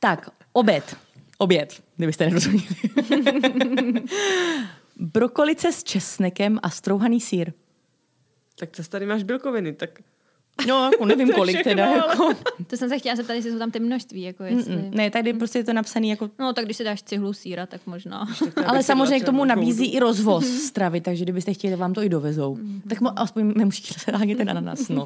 Tak, 0.00 0.30
oběd. 0.52 0.96
Oběd, 1.38 1.82
kdybyste 1.96 2.26
nerozuměli. 2.26 2.66
brokolice 4.98 5.72
s 5.72 5.84
česnekem 5.84 6.58
a 6.62 6.70
strouhaný 6.70 7.20
sír. 7.20 7.52
Tak 8.58 8.68
co 8.72 8.82
tady 8.82 9.06
máš 9.06 9.22
bílkoviny, 9.22 9.72
tak... 9.72 10.00
No, 10.66 10.84
jako 10.92 11.06
nevím 11.06 11.32
kolik 11.34 11.64
teda. 11.64 11.86
Jako. 11.86 12.32
To 12.66 12.76
jsem 12.76 12.88
se 12.88 12.98
chtěla 12.98 13.16
zeptat, 13.16 13.34
jestli 13.34 13.50
jsou 13.52 13.58
tam 13.58 13.70
ty 13.70 13.80
množství. 13.80 14.22
Jako 14.22 14.44
jestli... 14.44 14.76
Mm-mm. 14.76 14.94
Ne, 14.94 15.10
tady 15.10 15.32
prostě 15.32 15.58
je 15.58 15.64
to 15.64 15.72
napsané 15.72 16.06
jako... 16.06 16.30
No, 16.38 16.52
tak 16.52 16.64
když 16.64 16.76
si 16.76 16.84
dáš 16.84 17.02
cihlu 17.02 17.32
síra, 17.32 17.66
tak 17.66 17.80
možná. 17.86 18.26
Ale 18.66 18.82
samozřejmě 18.82 19.20
k 19.20 19.24
tomu 19.24 19.44
nabízí 19.44 19.86
i 19.86 19.98
rozvoz 19.98 20.46
stravy, 20.66 21.00
takže 21.00 21.24
kdybyste 21.24 21.54
chtěli, 21.54 21.76
vám 21.76 21.94
to 21.94 22.02
i 22.02 22.08
dovezou. 22.08 22.54
Mm-hmm. 22.54 22.80
Tak 22.88 23.00
mo- 23.00 23.12
aspoň 23.16 23.52
nemusíte 23.56 24.00
se 24.00 24.12
dáněte 24.12 24.44
na 24.44 24.60
nás, 24.60 24.88
no. 24.88 25.04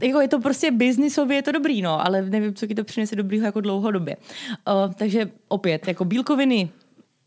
jako 0.00 0.20
je 0.20 0.28
to 0.28 0.40
prostě 0.40 0.70
biznisově, 0.70 1.36
je 1.36 1.42
to 1.42 1.52
dobrý, 1.52 1.82
no, 1.82 2.06
ale 2.06 2.22
nevím, 2.22 2.54
co 2.54 2.66
ti 2.66 2.74
to 2.74 2.84
přinese 2.84 3.16
dobrýho 3.16 3.46
jako 3.46 3.60
dlouhodobě. 3.60 4.16
Uh, 4.16 4.94
takže 4.94 5.30
opět, 5.48 5.88
jako 5.88 6.04
bílkoviny 6.04 6.70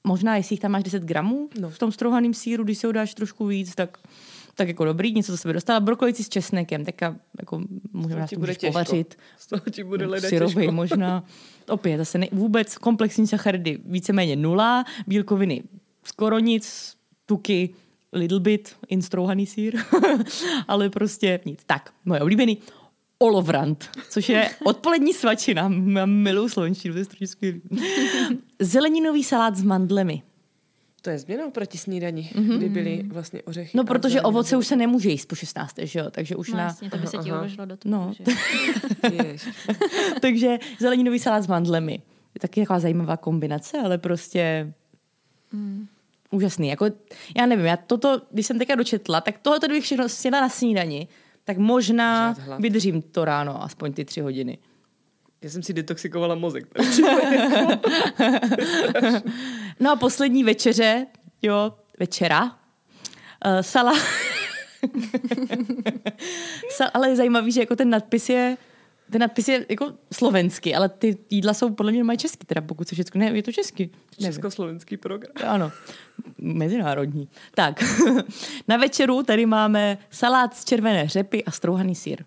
možná, 0.03 0.35
jestli 0.35 0.53
jich 0.53 0.59
tam 0.59 0.71
máš 0.71 0.83
10 0.83 1.03
gramů 1.03 1.49
no. 1.59 1.69
v 1.69 1.79
tom 1.79 1.91
strouhaném 1.91 2.33
síru, 2.33 2.63
když 2.63 2.77
se 2.77 2.87
ho 2.87 2.93
dáš 2.93 3.13
trošku 3.13 3.45
víc, 3.45 3.75
tak 3.75 3.97
tak 4.55 4.67
jako 4.67 4.85
dobrý, 4.85 5.13
něco, 5.13 5.31
co 5.31 5.37
se 5.37 5.47
by 5.47 5.53
dostala. 5.53 5.79
Brokolici 5.79 6.23
s 6.23 6.29
česnekem, 6.29 6.85
tak 6.85 7.01
jako 7.39 7.61
můžeme 7.93 8.21
nás 8.21 8.29
to 8.29 8.39
bude 8.39 8.55
povařit. 8.67 9.17
Z 9.37 9.47
toho 9.47 9.61
ti 9.71 9.83
bude 9.83 10.05
leda 10.05 10.29
Syrový 10.29 10.71
možná. 10.71 11.23
Opět, 11.69 11.97
zase 11.97 12.17
ne, 12.17 12.27
vůbec 12.31 12.77
komplexní 12.77 13.27
sacharidy 13.27 13.79
víceméně 13.85 14.35
nula, 14.35 14.85
bílkoviny 15.07 15.63
skoro 16.03 16.39
nic, 16.39 16.95
tuky 17.25 17.69
little 18.13 18.39
bit, 18.39 18.75
instrouhaný 18.87 19.45
sír, 19.45 19.79
ale 20.67 20.89
prostě 20.89 21.39
nic. 21.45 21.59
Tak, 21.65 21.93
moje 22.05 22.21
oblíbený 22.21 22.57
olovrant, 23.19 23.89
což 24.09 24.29
je 24.29 24.49
odpolední 24.63 25.13
svačina. 25.13 25.67
Mám 25.67 26.09
milou 26.09 26.49
slovenštinu, 26.49 26.93
to 26.93 26.99
je 26.99 27.05
strašně 27.05 27.27
skvělý. 27.27 27.61
Zeleninový 28.59 29.23
salát 29.23 29.55
s 29.55 29.63
mandlemi. 29.63 30.21
To 31.01 31.09
je 31.09 31.19
změna 31.19 31.49
proti 31.49 31.77
snídani, 31.77 32.31
mm-hmm. 32.35 32.57
kdy 32.57 32.69
byly 32.69 33.03
vlastně 33.07 33.43
ořechy. 33.43 33.77
No, 33.77 33.83
protože 33.83 34.21
ovoce 34.21 34.57
už 34.57 34.67
se 34.67 34.75
nemůže 34.75 35.09
jíst 35.09 35.25
po 35.25 35.35
16. 35.35 35.75
že 35.77 35.99
jo? 35.99 36.05
Takže 36.11 36.35
už 36.35 36.51
no, 36.51 36.57
na... 36.57 36.63
Jasně, 36.63 36.89
to 36.89 36.97
by 36.97 37.07
se 37.07 37.17
ti 37.17 37.31
uložilo 37.31 37.65
do 37.65 37.77
toho. 37.77 37.91
No. 37.91 38.13
Takže 40.21 40.57
zeleninový 40.79 41.19
salát 41.19 41.43
s 41.43 41.47
mandlemi. 41.47 42.01
Je 42.35 42.39
taky 42.39 42.61
taková 42.61 42.79
zajímavá 42.79 43.17
kombinace, 43.17 43.77
ale 43.77 43.97
prostě... 43.97 44.73
Mm. 45.51 45.87
Úžasný. 46.31 46.67
Jako, 46.67 46.85
já 47.37 47.45
nevím, 47.45 47.65
já 47.65 47.77
toto, 47.77 48.21
když 48.31 48.45
jsem 48.45 48.59
teďka 48.59 48.75
dočetla, 48.75 49.21
tak 49.21 49.37
tohle 49.41 49.59
bych 49.67 49.83
všechno 49.83 50.09
sněla 50.09 50.41
na 50.41 50.49
snídani 50.49 51.07
tak 51.49 51.57
možná 51.57 52.35
vydržím 52.59 53.01
to 53.01 53.25
ráno, 53.25 53.63
aspoň 53.63 53.93
ty 53.93 54.05
tři 54.05 54.21
hodiny. 54.21 54.57
Já 55.41 55.49
jsem 55.49 55.63
si 55.63 55.73
detoxikovala 55.73 56.35
mozek. 56.35 56.65
no 59.79 59.91
a 59.91 59.95
poslední 59.95 60.43
večeře, 60.43 61.07
jo, 61.41 61.73
večera, 61.99 62.45
uh, 62.45 62.51
sala... 63.61 63.93
ale 66.93 67.09
je 67.09 67.15
zajímavý, 67.15 67.51
že 67.51 67.59
jako 67.59 67.75
ten 67.75 67.89
nadpis 67.89 68.29
je 68.29 68.57
ten 69.09 69.21
nadpis 69.21 69.47
je 69.47 69.65
jako 69.69 69.93
slovenský, 70.13 70.75
ale 70.75 70.89
ty 70.89 71.17
jídla 71.29 71.53
jsou 71.53 71.69
podle 71.69 71.91
mě 71.91 72.03
mají 72.03 72.17
český, 72.17 72.45
teda 72.45 72.61
pokud 72.61 72.87
se 72.87 72.95
všechno, 72.95 73.19
ne, 73.19 73.31
je 73.33 73.43
to 73.43 73.51
český. 73.51 73.91
Československý 74.21 74.97
program. 74.97 75.31
Ano, 75.47 75.71
mezinárodní. 76.37 77.29
Tak, 77.55 77.83
na 78.67 78.77
večeru 78.77 79.23
tady 79.23 79.45
máme 79.45 79.97
salát 80.09 80.55
z 80.55 80.65
červené 80.65 81.07
řepy 81.07 81.43
a 81.43 81.51
strouhaný 81.51 81.95
sír. 81.95 82.23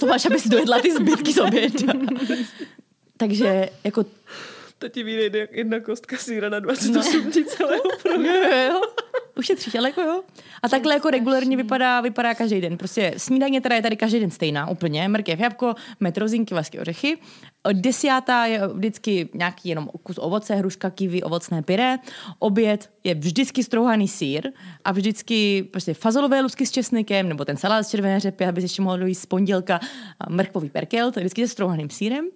To 0.00 0.06
máš, 0.06 0.26
aby 0.26 0.40
si 0.40 0.48
dojedla 0.48 0.80
ty 0.80 0.94
zbytky 0.94 1.32
z 1.32 1.38
oběda. 1.38 1.92
Takže 3.16 3.68
jako... 3.84 4.04
To 4.78 4.88
ti 4.88 5.02
vyjde 5.02 5.48
jedna 5.50 5.80
kostka 5.80 6.16
síra 6.16 6.48
na 6.48 6.60
28 6.60 7.24
no. 7.24 7.44
celého 7.44 7.82
programu 8.02 8.80
ušetříš, 9.38 9.74
ale 9.74 9.88
jako 9.88 10.00
jo. 10.00 10.22
A 10.62 10.68
takhle 10.68 10.94
jako 10.94 11.10
regulérně 11.10 11.56
vypadá, 11.56 12.00
vypadá 12.00 12.34
každý 12.34 12.60
den. 12.60 12.78
Prostě 12.78 13.14
snídaně 13.16 13.60
teda 13.60 13.76
je 13.76 13.82
tady 13.82 13.96
každý 13.96 14.20
den 14.20 14.30
stejná 14.30 14.70
úplně. 14.70 15.08
Mrkev, 15.08 15.40
jabko, 15.40 15.74
metrozinky, 16.00 16.54
vlastně 16.54 16.80
ořechy. 16.80 17.18
Desiátá 17.72 18.44
je 18.44 18.60
vždycky 18.68 19.28
nějaký 19.34 19.68
jenom 19.68 19.88
kus 20.02 20.18
ovoce, 20.18 20.54
hruška, 20.54 20.90
kivy, 20.90 21.22
ovocné 21.22 21.62
pyré. 21.62 21.98
Oběd 22.38 22.90
je 23.04 23.14
vždycky 23.14 23.64
strouhaný 23.64 24.08
sír 24.08 24.50
a 24.84 24.92
vždycky 24.92 25.62
prostě 25.62 25.94
fazolové 25.94 26.40
lusky 26.40 26.66
s 26.66 26.70
česnekem 26.70 27.28
nebo 27.28 27.44
ten 27.44 27.56
salát 27.56 27.86
z 27.86 27.90
červené 27.90 28.20
řepy, 28.20 28.44
aby 28.44 28.60
se 28.60 28.64
ještě 28.64 28.82
mohlo 28.82 28.98
dojít 28.98 29.14
z 29.14 29.26
pondělka 29.26 29.80
mrkvový 30.28 30.70
perkel, 30.70 31.12
to 31.12 31.20
je 31.20 31.24
vždycky 31.24 31.46
se 31.46 31.52
strouhaným 31.52 31.90
sírem. 31.90 32.28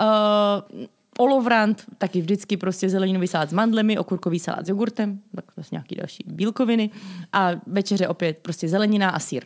Uh, 0.00 0.84
olovrant, 1.18 1.84
taky 1.98 2.20
vždycky 2.20 2.56
prostě 2.56 2.88
zeleninový 2.88 3.26
salát 3.26 3.50
s 3.50 3.52
mandlemi, 3.52 3.98
okurkový 3.98 4.38
salát 4.38 4.66
s 4.66 4.68
jogurtem, 4.68 5.20
tak 5.36 5.44
zase 5.56 5.68
nějaký 5.72 5.94
další 5.94 6.24
bílkoviny 6.26 6.90
a 7.32 7.50
večeře 7.66 8.08
opět 8.08 8.38
prostě 8.38 8.68
zelenina 8.68 9.10
a 9.10 9.18
sír. 9.18 9.44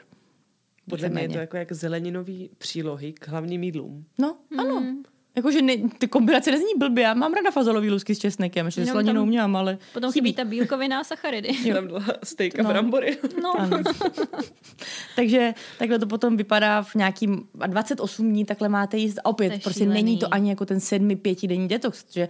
Podle 0.91 1.09
mě 1.09 1.23
je 1.23 1.29
to 1.29 1.39
jako 1.39 1.57
jak 1.57 1.73
zeleninový 1.73 2.51
přílohy 2.59 3.13
k 3.13 3.29
hlavním 3.29 3.63
jídlům. 3.63 4.05
No, 4.19 4.37
ano. 4.59 4.95
Jakože 5.39 5.63
ne, 5.63 5.75
ty 5.99 6.09
kombinace 6.09 6.51
nezní 6.51 6.71
blbě, 6.79 7.05
já 7.05 7.15
mám 7.15 7.33
rada 7.35 7.51
fazolový 7.51 7.91
lusky 7.91 8.15
s 8.15 8.19
česnekem, 8.19 8.71
s 8.71 8.77
Jenom 8.77 8.93
slaninou 8.93 9.21
tam- 9.21 9.29
mělám, 9.29 9.57
ale 9.57 9.79
Potom 9.93 10.13
chybí. 10.13 10.33
ta 10.33 10.45
bílkovina 10.45 11.01
a 11.01 11.05
sacharidy. 11.05 11.73
Tam 11.75 11.89
dala 11.89 12.05
steak 12.25 12.59
a 12.59 12.63
No. 12.63 12.69
brambory. 12.69 13.19
No. 13.43 13.53
Takže 15.17 15.55
takhle 15.79 15.99
to 15.99 16.07
potom 16.07 16.37
vypadá 16.37 16.83
v 16.83 16.95
nějakým 16.95 17.49
a 17.61 17.67
28 17.67 18.31
dní, 18.31 18.45
takhle 18.45 18.69
máte 18.69 18.97
jíst. 18.97 19.19
A 19.19 19.23
To 19.23 19.29
opět, 19.31 19.53
je 19.53 19.59
prostě 19.59 19.81
šílený. 19.81 20.03
není 20.03 20.19
to 20.19 20.35
ani 20.35 20.51
jako 20.51 20.67
ten 20.67 20.81
sedmi, 20.81 21.17
pětidenní 21.17 21.69
detox, 21.69 22.05
že 22.11 22.29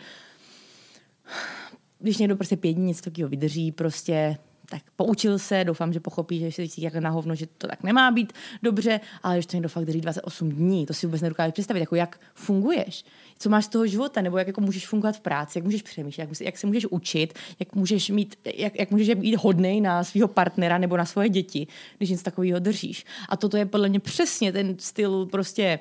když 1.99 2.19
někdo 2.19 2.37
prostě 2.37 2.57
pět 2.57 2.73
dní 2.73 2.87
něco 2.87 3.03
takového 3.03 3.29
vydrží, 3.29 3.73
prostě 3.73 4.37
tak 4.71 4.83
poučil 4.97 5.39
se, 5.39 5.65
doufám, 5.65 5.93
že 5.93 6.01
pochopí, 6.01 6.41
že 6.41 6.53
si 6.53 6.69
cítí 6.69 6.83
jako 6.83 7.01
na 7.01 7.11
hovno, 7.11 7.35
že 7.35 7.47
to 7.59 7.67
tak 7.67 7.83
nemá 7.83 8.11
být 8.11 8.33
dobře, 8.63 9.01
ale 9.23 9.35
když 9.35 9.47
to 9.47 9.57
někdo 9.57 9.69
fakt 9.69 9.85
drží 9.85 10.01
28 10.01 10.51
dní, 10.51 10.87
to 10.87 10.95
si 10.95 11.07
vůbec 11.07 11.21
nedokážeš 11.21 11.53
představit, 11.53 11.81
jako 11.81 11.97
jak 11.97 12.21
funguješ, 12.35 13.05
co 13.39 13.49
máš 13.49 13.65
z 13.65 13.69
toho 13.69 13.87
života, 13.87 14.21
nebo 14.21 14.39
jak 14.39 14.47
jako 14.47 14.61
můžeš 14.61 14.87
fungovat 14.87 15.17
v 15.17 15.21
práci, 15.21 15.59
jak 15.59 15.65
můžeš 15.65 15.83
přemýšlet, 15.83 16.23
jak, 16.23 16.41
jak 16.41 16.59
se 16.59 16.67
můžeš 16.67 16.87
učit, 16.87 17.35
jak 17.61 17.75
můžeš 17.75 18.11
mít, 18.11 18.37
jak, 18.55 18.79
jak 18.79 18.91
můžeš 18.91 19.15
být 19.15 19.37
hodnej 19.37 19.81
na 19.81 20.05
svého 20.05 20.29
partnera 20.29 20.79
nebo 20.79 20.97
na 20.97 21.05
svoje 21.05 21.29
děti, 21.29 21.67
když 21.99 22.11
něco 22.11 22.25
takového 22.25 22.59
držíš. 22.59 23.05
A 23.29 23.37
toto 23.37 23.57
je 23.57 23.67
podle 23.67 23.89
mě 23.89 24.01
přesně 24.01 24.53
ten 24.53 24.77
styl 24.79 25.27
prostě 25.27 25.79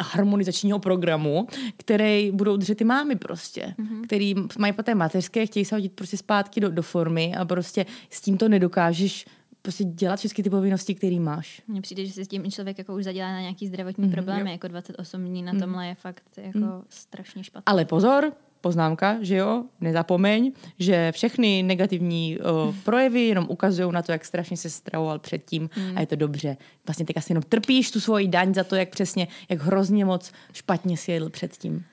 harmonizačního 0.00 0.78
programu, 0.78 1.46
který 1.76 2.30
budou 2.30 2.56
držet 2.56 2.74
ty 2.74 2.84
mámy 2.84 3.16
prostě, 3.16 3.74
mm-hmm. 3.78 4.04
který 4.04 4.34
mají 4.58 4.72
po 4.72 4.82
té 4.82 4.94
mateřské, 4.94 5.46
chtějí 5.46 5.64
se 5.64 5.74
hodit 5.74 5.92
prostě 5.92 6.16
zpátky 6.16 6.60
do, 6.60 6.70
do 6.70 6.82
formy 6.82 7.34
a 7.34 7.44
prostě 7.44 7.86
s 8.10 8.20
tím 8.20 8.38
to 8.38 8.48
nedokážeš 8.48 9.26
prostě 9.62 9.84
dělat 9.84 10.18
všechny 10.18 10.44
ty 10.44 10.50
povinnosti, 10.50 10.94
které 10.94 11.20
máš. 11.20 11.62
Mně 11.68 11.80
přijde, 11.80 12.06
že 12.06 12.12
se 12.12 12.24
s 12.24 12.28
tím 12.28 12.50
člověk 12.50 12.78
jako 12.78 12.94
už 12.94 13.04
zadělá 13.04 13.32
na 13.32 13.40
nějaký 13.40 13.66
zdravotní 13.66 14.10
problémy, 14.10 14.52
jako 14.52 14.68
28 14.68 15.24
dní 15.24 15.42
na 15.42 15.52
tomhle 15.52 15.86
je 15.86 15.94
fakt 15.94 16.22
jako 16.36 16.66
strašně 16.88 17.44
špatné. 17.44 17.62
Ale 17.66 17.84
pozor, 17.84 18.32
poznámka, 18.60 19.16
že 19.20 19.36
jo, 19.36 19.64
nezapomeň, 19.80 20.52
že 20.78 21.12
všechny 21.12 21.62
negativní 21.62 22.38
o, 22.40 22.74
projevy 22.84 23.20
jenom 23.20 23.46
ukazují 23.48 23.92
na 23.92 24.02
to, 24.02 24.12
jak 24.12 24.24
strašně 24.24 24.56
se 24.56 24.70
stravoval 24.70 25.18
předtím 25.18 25.70
a 25.96 26.00
je 26.00 26.06
to 26.06 26.16
dobře. 26.16 26.56
Vlastně 26.86 27.06
teď 27.06 27.16
asi 27.16 27.32
jenom 27.32 27.42
trpíš 27.42 27.90
tu 27.90 28.00
svoji 28.00 28.28
daň 28.28 28.54
za 28.54 28.64
to, 28.64 28.76
jak 28.76 28.88
přesně, 28.88 29.28
jak 29.48 29.60
hrozně 29.60 30.04
moc 30.04 30.32
špatně 30.52 30.96
si 30.96 31.12
jedl 31.12 31.28
předtím. 31.30 31.84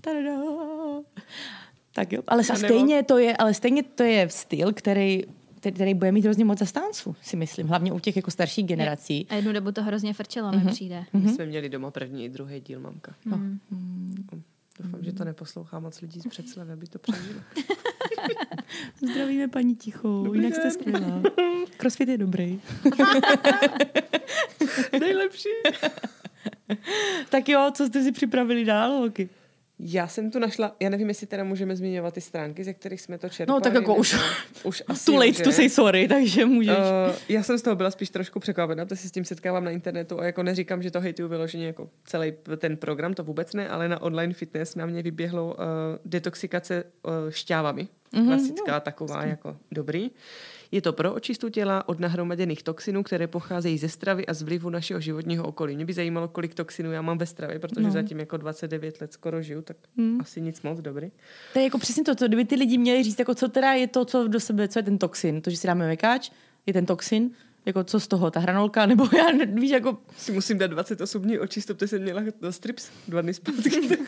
Tada. 0.00 0.30
Tak 1.94 2.12
jo, 2.12 2.22
ale 2.26 2.44
stejně 2.44 3.02
to 3.02 3.18
je, 3.18 3.36
ale 3.36 3.54
stejně 3.54 3.82
to 3.82 4.02
je 4.02 4.28
styl, 4.28 4.72
který 4.72 5.22
který- 5.70 5.94
bude 5.94 6.12
mít 6.12 6.24
hrozně 6.24 6.44
moc 6.44 6.58
zastánců, 6.58 7.16
si 7.22 7.36
myslím. 7.36 7.68
Hlavně 7.68 7.92
u 7.92 7.98
těch 7.98 8.16
jako 8.16 8.30
starších 8.30 8.66
generací. 8.66 9.26
A 9.30 9.34
jednu 9.34 9.52
dobu 9.52 9.72
to 9.72 9.82
hrozně 9.82 10.14
frčelo, 10.14 10.52
mi 10.52 10.70
přijde. 10.72 11.04
My 11.12 11.28
jsme 11.28 11.46
měli 11.46 11.68
doma 11.68 11.90
první 11.90 12.24
i 12.24 12.28
druhý 12.28 12.60
díl, 12.60 12.80
mamka. 12.80 13.14
No. 13.26 13.38
Doufám, 14.80 15.04
že 15.04 15.12
to 15.12 15.24
neposlouchá 15.24 15.78
moc 15.78 16.00
lidí 16.00 16.20
z 16.20 16.26
předslavy, 16.26 16.72
aby 16.72 16.86
to 16.86 16.98
přežilo. 16.98 17.40
Zdravíme 19.10 19.48
paní 19.48 19.76
Tichou, 19.76 20.24
Dobrý 20.24 20.40
jinak 20.40 20.54
jste 20.54 20.70
skvělá. 20.70 21.22
Crossfit 21.76 22.08
je 22.08 22.18
dobrý. 22.18 22.60
Nejlepší. 25.00 25.48
Tak 27.28 27.48
jo, 27.48 27.70
co 27.74 27.86
jste 27.86 28.02
si 28.02 28.12
připravili 28.12 28.64
dál, 28.64 28.92
holky? 28.92 29.28
Já 29.84 30.08
jsem 30.08 30.30
tu 30.30 30.38
našla, 30.38 30.76
já 30.80 30.88
nevím, 30.90 31.08
jestli 31.08 31.26
teda 31.26 31.44
můžeme 31.44 31.76
zmiňovat 31.76 32.14
ty 32.14 32.20
stránky, 32.20 32.64
ze 32.64 32.74
kterých 32.74 33.00
jsme 33.00 33.18
to 33.18 33.28
čerpali. 33.28 33.56
No, 33.56 33.60
tak 33.60 33.74
jako 33.74 33.94
už- 33.94 34.16
už 34.64 34.82
asi 34.88 35.04
Too 35.04 35.14
late 35.14 35.28
jo, 35.28 35.32
že? 35.34 35.42
to 35.44 35.52
say 35.52 35.68
sorry, 35.68 36.08
takže 36.08 36.44
můžeš. 36.44 36.76
Uh, 36.78 37.14
já 37.28 37.42
jsem 37.42 37.58
z 37.58 37.62
toho 37.62 37.76
byla 37.76 37.90
spíš 37.90 38.10
trošku 38.10 38.40
překvapená, 38.40 38.84
protože 38.84 38.96
se 39.00 39.08
s 39.08 39.12
tím 39.12 39.24
setkávám 39.24 39.64
na 39.64 39.70
internetu 39.70 40.20
a 40.20 40.24
jako 40.24 40.42
neříkám, 40.42 40.82
že 40.82 40.90
to 40.90 41.00
hejtuju 41.00 41.28
vyloženě 41.28 41.66
jako 41.66 41.88
celý 42.04 42.32
ten 42.56 42.76
program, 42.76 43.14
to 43.14 43.24
vůbec 43.24 43.54
ne, 43.54 43.68
ale 43.68 43.88
na 43.88 44.02
online 44.02 44.34
fitness 44.34 44.74
na 44.74 44.86
mě 44.86 45.02
vyběhlo 45.02 45.46
uh, 45.54 45.54
detoxikace 46.04 46.84
uh, 47.02 47.12
šťávami. 47.30 47.88
Mm-hmm, 48.14 48.26
Klasická 48.26 48.80
taková 48.80 49.24
jako 49.24 49.56
dobrý. 49.70 50.10
Je 50.72 50.82
to 50.82 50.92
pro 50.92 51.14
očistu 51.14 51.48
těla 51.48 51.88
od 51.88 52.00
nahromaděných 52.00 52.62
toxinů, 52.62 53.02
které 53.02 53.26
pocházejí 53.26 53.78
ze 53.78 53.88
stravy 53.88 54.26
a 54.26 54.34
z 54.34 54.42
vlivu 54.42 54.70
našeho 54.70 55.00
životního 55.00 55.44
okolí. 55.44 55.76
Mě 55.76 55.84
by 55.84 55.92
zajímalo, 55.92 56.28
kolik 56.28 56.54
toxinů 56.54 56.92
já 56.92 57.02
mám 57.02 57.18
ve 57.18 57.26
stravě, 57.26 57.58
protože 57.58 57.86
no. 57.86 57.90
zatím 57.90 58.20
jako 58.20 58.36
29 58.36 59.00
let 59.00 59.12
skoro 59.12 59.42
žiju, 59.42 59.62
tak 59.62 59.76
mm. 59.96 60.20
asi 60.20 60.40
nic 60.40 60.62
moc 60.62 60.80
dobrý. 60.80 61.10
To 61.52 61.58
je 61.58 61.64
jako 61.64 61.78
přesně 61.78 62.04
to, 62.04 62.14
to, 62.14 62.28
kdyby 62.28 62.44
ty 62.44 62.54
lidi 62.54 62.78
měli 62.78 63.02
říct, 63.02 63.18
jako 63.18 63.34
co 63.34 63.48
teda 63.48 63.72
je 63.72 63.86
to, 63.86 64.04
co 64.04 64.28
do 64.28 64.40
sebe, 64.40 64.68
co 64.68 64.78
je 64.78 64.82
ten 64.82 64.98
toxin. 64.98 65.42
To, 65.42 65.50
že 65.50 65.56
si 65.56 65.66
dáme 65.66 65.86
mekáč, 65.86 66.30
je 66.66 66.72
ten 66.72 66.86
toxin, 66.86 67.30
jako 67.66 67.84
co 67.84 68.00
z 68.00 68.08
toho, 68.08 68.30
ta 68.30 68.40
hranolka, 68.40 68.86
nebo 68.92 69.08
já 69.16 69.46
víš, 69.46 69.70
jako 69.70 69.98
Si 70.16 70.32
musím 70.32 70.58
dát 70.58 70.66
28 70.66 71.22
dní 71.22 71.38
očistu, 71.38 71.74
protože 71.74 71.88
jsem 71.88 72.02
měla 72.02 72.22
do 72.40 72.52
strips 72.52 72.90
dva 73.08 73.20
dny 73.20 73.34
zpátky. 73.34 73.70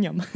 ňam. 0.00 0.20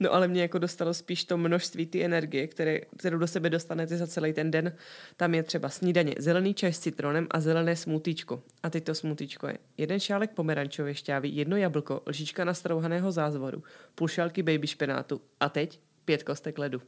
No 0.00 0.14
ale 0.14 0.28
mě 0.28 0.42
jako 0.42 0.58
dostalo 0.58 0.94
spíš 0.94 1.24
to 1.24 1.38
množství 1.38 1.86
ty 1.86 2.04
energie, 2.04 2.46
které, 2.46 2.80
kterou 2.98 3.18
do 3.18 3.26
sebe 3.26 3.50
dostanete 3.50 3.96
za 3.96 4.06
celý 4.06 4.32
ten 4.32 4.50
den. 4.50 4.72
Tam 5.16 5.34
je 5.34 5.42
třeba 5.42 5.68
snídaně 5.68 6.14
zelený 6.18 6.54
čaj 6.54 6.72
s 6.72 6.78
citronem 6.78 7.26
a 7.30 7.40
zelené 7.40 7.76
smutíčko. 7.76 8.42
A 8.62 8.70
teď 8.70 8.84
to 8.84 8.94
smutíčko 8.94 9.46
je 9.46 9.58
jeden 9.76 10.00
šálek 10.00 10.30
pomerančové 10.30 10.94
šťávy, 10.94 11.28
jedno 11.28 11.56
jablko, 11.56 12.02
lžička 12.06 12.44
nastrouhaného 12.44 13.12
zázvoru, 13.12 13.62
půl 13.94 14.08
šálky 14.08 14.42
baby 14.42 14.66
špenátu 14.66 15.20
a 15.40 15.48
teď 15.48 15.80
pět 16.04 16.22
kostek 16.22 16.58
ledu. 16.58 16.82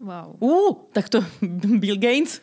Wow. 0.00 0.36
Uh, 0.40 0.76
tak 0.92 1.08
to 1.08 1.24
Bill 1.78 1.96
Gates 1.96 2.40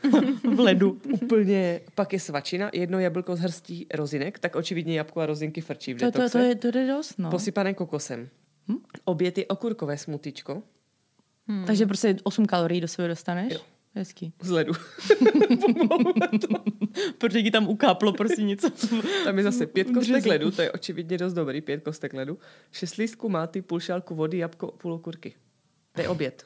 v 0.55 0.59
ledu. 0.59 1.01
Úplně, 1.23 1.81
pak 1.95 2.13
je 2.13 2.19
svačina, 2.19 2.69
jedno 2.73 2.99
jablko 2.99 3.35
z 3.35 3.39
hrstí 3.39 3.87
rozinek, 3.93 4.39
tak 4.39 4.55
očividně 4.55 4.97
jabko 4.97 5.21
a 5.21 5.25
rozinky 5.25 5.61
frčí 5.61 5.93
v 5.93 5.97
To, 5.97 6.11
to, 6.11 6.29
to, 6.29 6.37
je, 6.37 6.55
to 6.55 6.77
je 6.77 6.87
dost, 6.87 7.19
no. 7.19 7.29
Posypané 7.29 7.73
kokosem. 7.73 8.29
Hm? 8.67 8.77
Oběd 9.05 9.37
je 9.37 9.45
okurkové 9.45 9.97
smutíčko 9.97 10.63
Takže 11.67 11.85
prostě 11.85 12.15
8 12.23 12.45
kalorií 12.45 12.81
do 12.81 12.87
sebe 12.87 13.07
dostaneš. 13.07 13.53
Jo. 13.53 13.59
Hezký. 13.95 14.33
z 14.41 14.49
ledu. 14.49 14.73
Protože 17.17 17.43
ti 17.43 17.51
tam 17.51 17.67
ukáplo 17.67 18.13
prostě 18.13 18.43
něco. 18.43 18.69
Tam 19.23 19.37
je 19.37 19.43
zase 19.43 19.67
pět 19.67 19.87
kostek 19.93 20.25
ledu, 20.25 20.51
to 20.51 20.61
je 20.61 20.71
očividně 20.71 21.17
dost 21.17 21.33
dobrý, 21.33 21.61
pět 21.61 21.83
kostek 21.83 22.13
ledu, 22.13 22.37
šest 22.71 22.95
lístků 22.95 23.29
máty, 23.29 23.61
půl 23.61 23.79
šálku 23.79 24.15
vody, 24.15 24.37
jabko, 24.37 24.67
půl 24.67 24.93
okurky. 24.93 25.33
To 25.95 26.01
je 26.01 26.09
oběd. 26.09 26.45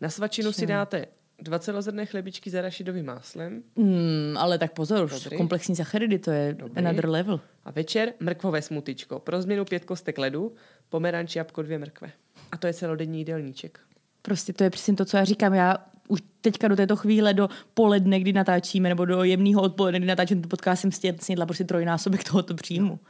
Na 0.00 0.08
svačinu 0.08 0.52
si 0.52 0.66
dáte 0.66 1.06
dva 1.42 1.58
celozrné 1.58 2.06
chlebičky 2.06 2.50
s 2.50 2.54
arašidovým 2.54 3.06
máslem 3.06 3.62
Hmm, 3.76 4.36
ale 4.38 4.58
tak 4.58 4.72
pozor, 4.72 5.04
už 5.04 5.24
Dobrý. 5.24 5.36
komplexní 5.36 5.76
sacharidy, 5.76 6.18
to 6.18 6.30
je 6.30 6.54
Dobrý. 6.54 6.76
another 6.78 7.08
level. 7.08 7.40
a 7.64 7.70
večer 7.70 8.12
mrkvové 8.20 8.62
smutičko. 8.62 9.18
Pro 9.18 9.42
změnu 9.42 9.64
pět 9.64 9.84
kostek 9.84 10.18
ledu, 10.18 10.52
pomeranč, 10.88 11.36
jabko, 11.36 11.62
dvě 11.62 11.78
mrkve. 11.78 12.10
A 12.52 12.56
to 12.56 12.66
je 12.66 12.74
celodenní 12.74 13.18
jídelníček. 13.18 13.80
Prostě 14.22 14.52
to 14.52 14.64
je 14.64 14.70
přesně 14.70 14.94
to, 14.96 15.04
co 15.04 15.16
já 15.16 15.24
říkám. 15.24 15.54
Já 15.54 15.76
už 16.08 16.20
teďka 16.40 16.68
do 16.68 16.76
této 16.76 16.96
chvíle, 16.96 17.34
do 17.34 17.48
poledne, 17.74 18.20
kdy 18.20 18.32
natáčíme, 18.32 18.88
nebo 18.88 19.04
do 19.04 19.24
jemného 19.24 19.62
odpoledne, 19.62 19.98
kdy 19.98 20.06
natáčím 20.08 20.40
ten 20.40 20.48
podcast, 20.50 20.82
jsem 20.82 20.90
snědla 21.20 21.46
prostě 21.46 21.64
trojnásobek 21.64 22.24
tohoto 22.24 22.54
příjmu. 22.54 23.00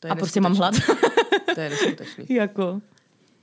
To 0.00 0.06
je 0.06 0.10
A 0.10 0.14
prostě 0.16 0.40
mám 0.40 0.54
hlad. 0.54 0.74
To 1.54 1.60
je 1.60 1.70
neskutečný. 1.70 2.26
jako. 2.36 2.80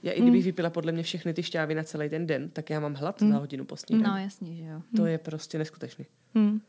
Já 0.03 0.11
i 0.11 0.21
kdybych 0.21 0.43
vypila 0.43 0.69
podle 0.69 0.91
mě 0.91 1.03
všechny 1.03 1.33
ty 1.33 1.43
šťávy 1.43 1.75
na 1.75 1.83
celý 1.83 2.09
ten 2.09 2.27
den, 2.27 2.49
tak 2.49 2.69
já 2.69 2.79
mám 2.79 2.93
hlad 2.93 3.19
za 3.19 3.37
hodinu 3.37 3.65
po 3.65 3.77
snídani. 3.77 4.07
No 4.07 4.17
jasně, 4.17 4.55
že 4.55 4.63
jo. 4.63 4.81
To 4.95 5.05
je 5.05 5.17
prostě 5.17 5.57
neskutečný. 5.57 6.05
Hm. 6.37 6.59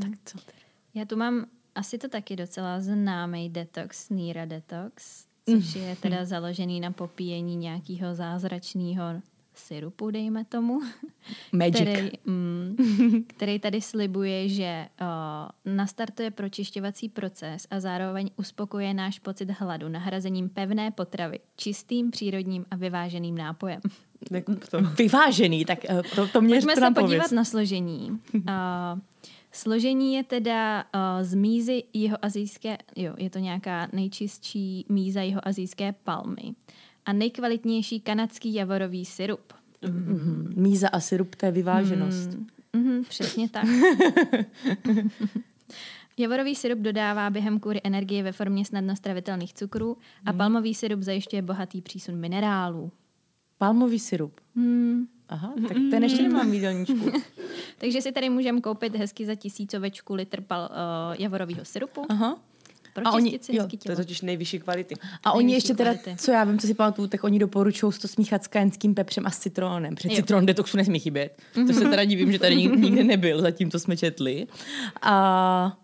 Tak 0.00 0.10
co 0.24 0.38
teda? 0.38 0.58
Já 0.94 1.04
tu 1.04 1.16
mám 1.16 1.46
asi 1.74 1.98
to 1.98 2.08
taky 2.08 2.36
docela 2.36 2.80
známý 2.80 3.50
detox, 3.50 4.10
Nira 4.10 4.44
Detox, 4.44 5.26
což 5.50 5.74
je 5.74 5.96
teda 5.96 6.24
založený 6.24 6.80
na 6.80 6.90
popíjení 6.90 7.56
nějakého 7.56 8.14
zázračného 8.14 9.02
syrupu, 9.58 10.10
dejme 10.10 10.44
tomu. 10.44 10.80
Magic. 11.52 11.80
Který, 11.80 12.10
mm, 12.24 12.76
který 13.26 13.58
tady 13.58 13.80
slibuje, 13.80 14.48
že 14.48 14.86
o, 15.00 15.04
nastartuje 15.64 16.30
pročišťovací 16.30 17.08
proces 17.08 17.66
a 17.70 17.80
zároveň 17.80 18.30
uspokuje 18.36 18.94
náš 18.94 19.18
pocit 19.18 19.50
hladu 19.50 19.88
nahrazením 19.88 20.48
pevné 20.48 20.90
potravy 20.90 21.38
čistým, 21.56 22.10
přírodním 22.10 22.64
a 22.70 22.76
vyváženým 22.76 23.38
nápojem. 23.38 23.80
Jako 24.30 24.54
to. 24.70 24.80
Vyvážený, 24.82 25.64
tak 25.64 25.78
eh, 25.90 26.02
to, 26.14 26.28
to 26.28 26.40
mě 26.40 26.54
Pojďme 26.54 26.74
se 26.74 26.80
podívat 26.80 27.00
pověz. 27.00 27.30
na 27.30 27.44
složení. 27.44 28.10
Uh, 28.34 28.42
složení 29.52 30.14
je 30.14 30.24
teda 30.24 30.84
uh, 30.84 31.00
z 31.22 31.34
mízy 31.34 31.82
jeho 31.92 32.24
azijské, 32.24 32.78
jo, 32.96 33.14
je 33.18 33.30
to 33.30 33.38
nějaká 33.38 33.88
nejčistší 33.92 34.86
míza 34.88 35.22
jeho 35.22 35.48
azijské 35.48 35.92
palmy 35.92 36.54
a 37.06 37.12
nejkvalitnější 37.12 38.00
kanadský 38.00 38.54
javorový 38.54 39.04
syrup. 39.04 39.52
Mhm. 39.88 40.52
Míza 40.56 40.88
a 40.88 41.00
syrup, 41.00 41.34
to 41.34 41.46
je 41.46 41.52
vyváženost. 41.52 42.30
Mhm, 42.72 43.04
přesně 43.08 43.48
tak. 43.48 43.64
Javorový 46.18 46.54
syrup 46.54 46.78
dodává 46.78 47.30
během 47.30 47.60
kůry 47.60 47.80
energie 47.84 48.22
ve 48.22 48.32
formě 48.32 48.64
snadno 48.64 48.96
stravitelných 48.96 49.54
cukrů 49.54 49.96
a 50.24 50.30
Hmm. 50.30 50.38
palmový 50.38 50.74
syrup 50.74 51.02
zajišťuje 51.02 51.42
bohatý 51.42 51.80
přísun 51.82 52.16
minerálů. 52.16 52.92
Palmový 53.58 53.98
syrup. 53.98 54.40
Hmm. 54.56 55.06
Aha, 55.28 55.54
tak 55.68 55.76
ten 55.90 56.02
ještě 56.02 56.22
nemám 56.22 56.50
v 56.50 56.54
jídelníčku. 56.54 57.12
Takže 57.78 58.02
si 58.02 58.12
tady 58.12 58.30
můžeme 58.30 58.60
koupit 58.60 58.96
hezky 58.96 59.26
za 59.26 59.34
tisícovečku 59.34 60.14
litr 60.14 60.40
pal, 60.40 60.68
uh, 60.70 61.16
javorového 61.22 61.64
syrupu. 61.64 62.02
Aha. 62.08 62.38
Pro 62.96 63.06
A 63.08 63.12
oni- 63.12 63.30
jo, 63.32 63.38
hezky 63.38 63.48
To 63.48 63.62
je 63.62 63.78
tělo. 63.78 63.96
totiž 63.96 64.20
nejvyšší 64.22 64.58
kvality. 64.58 64.94
A 65.24 65.32
oni 65.32 65.46
Nejvyšší 65.46 65.56
ještě 65.56 65.74
teda, 65.74 65.94
kvality. 65.94 66.22
co 66.22 66.30
já 66.30 66.44
vím, 66.44 66.58
co 66.58 66.66
si 66.66 66.74
pamatuju, 66.74 67.08
tak 67.08 67.24
oni 67.24 67.38
doporučují 67.38 67.92
to 68.00 68.08
smíchat 68.08 68.44
s 68.44 68.46
kajenským 68.46 68.94
pepřem 68.94 69.26
a 69.26 69.30
s 69.30 69.38
citronem. 69.38 69.94
Před 69.94 70.08
Jo. 70.10 70.16
citron 70.16 70.46
detoxu 70.46 70.76
nesmí 70.76 70.98
chybět. 70.98 71.42
To 71.66 71.72
se 71.72 71.80
teda 71.80 72.04
divím, 72.04 72.32
že 72.32 72.38
tady 72.38 72.54
nik- 72.56 72.76
nikdy 72.80 73.04
nebyl, 73.04 73.40
zatím 73.40 73.70
to 73.70 73.78
jsme 73.78 73.96
četli. 73.96 74.46
A, 75.02 75.78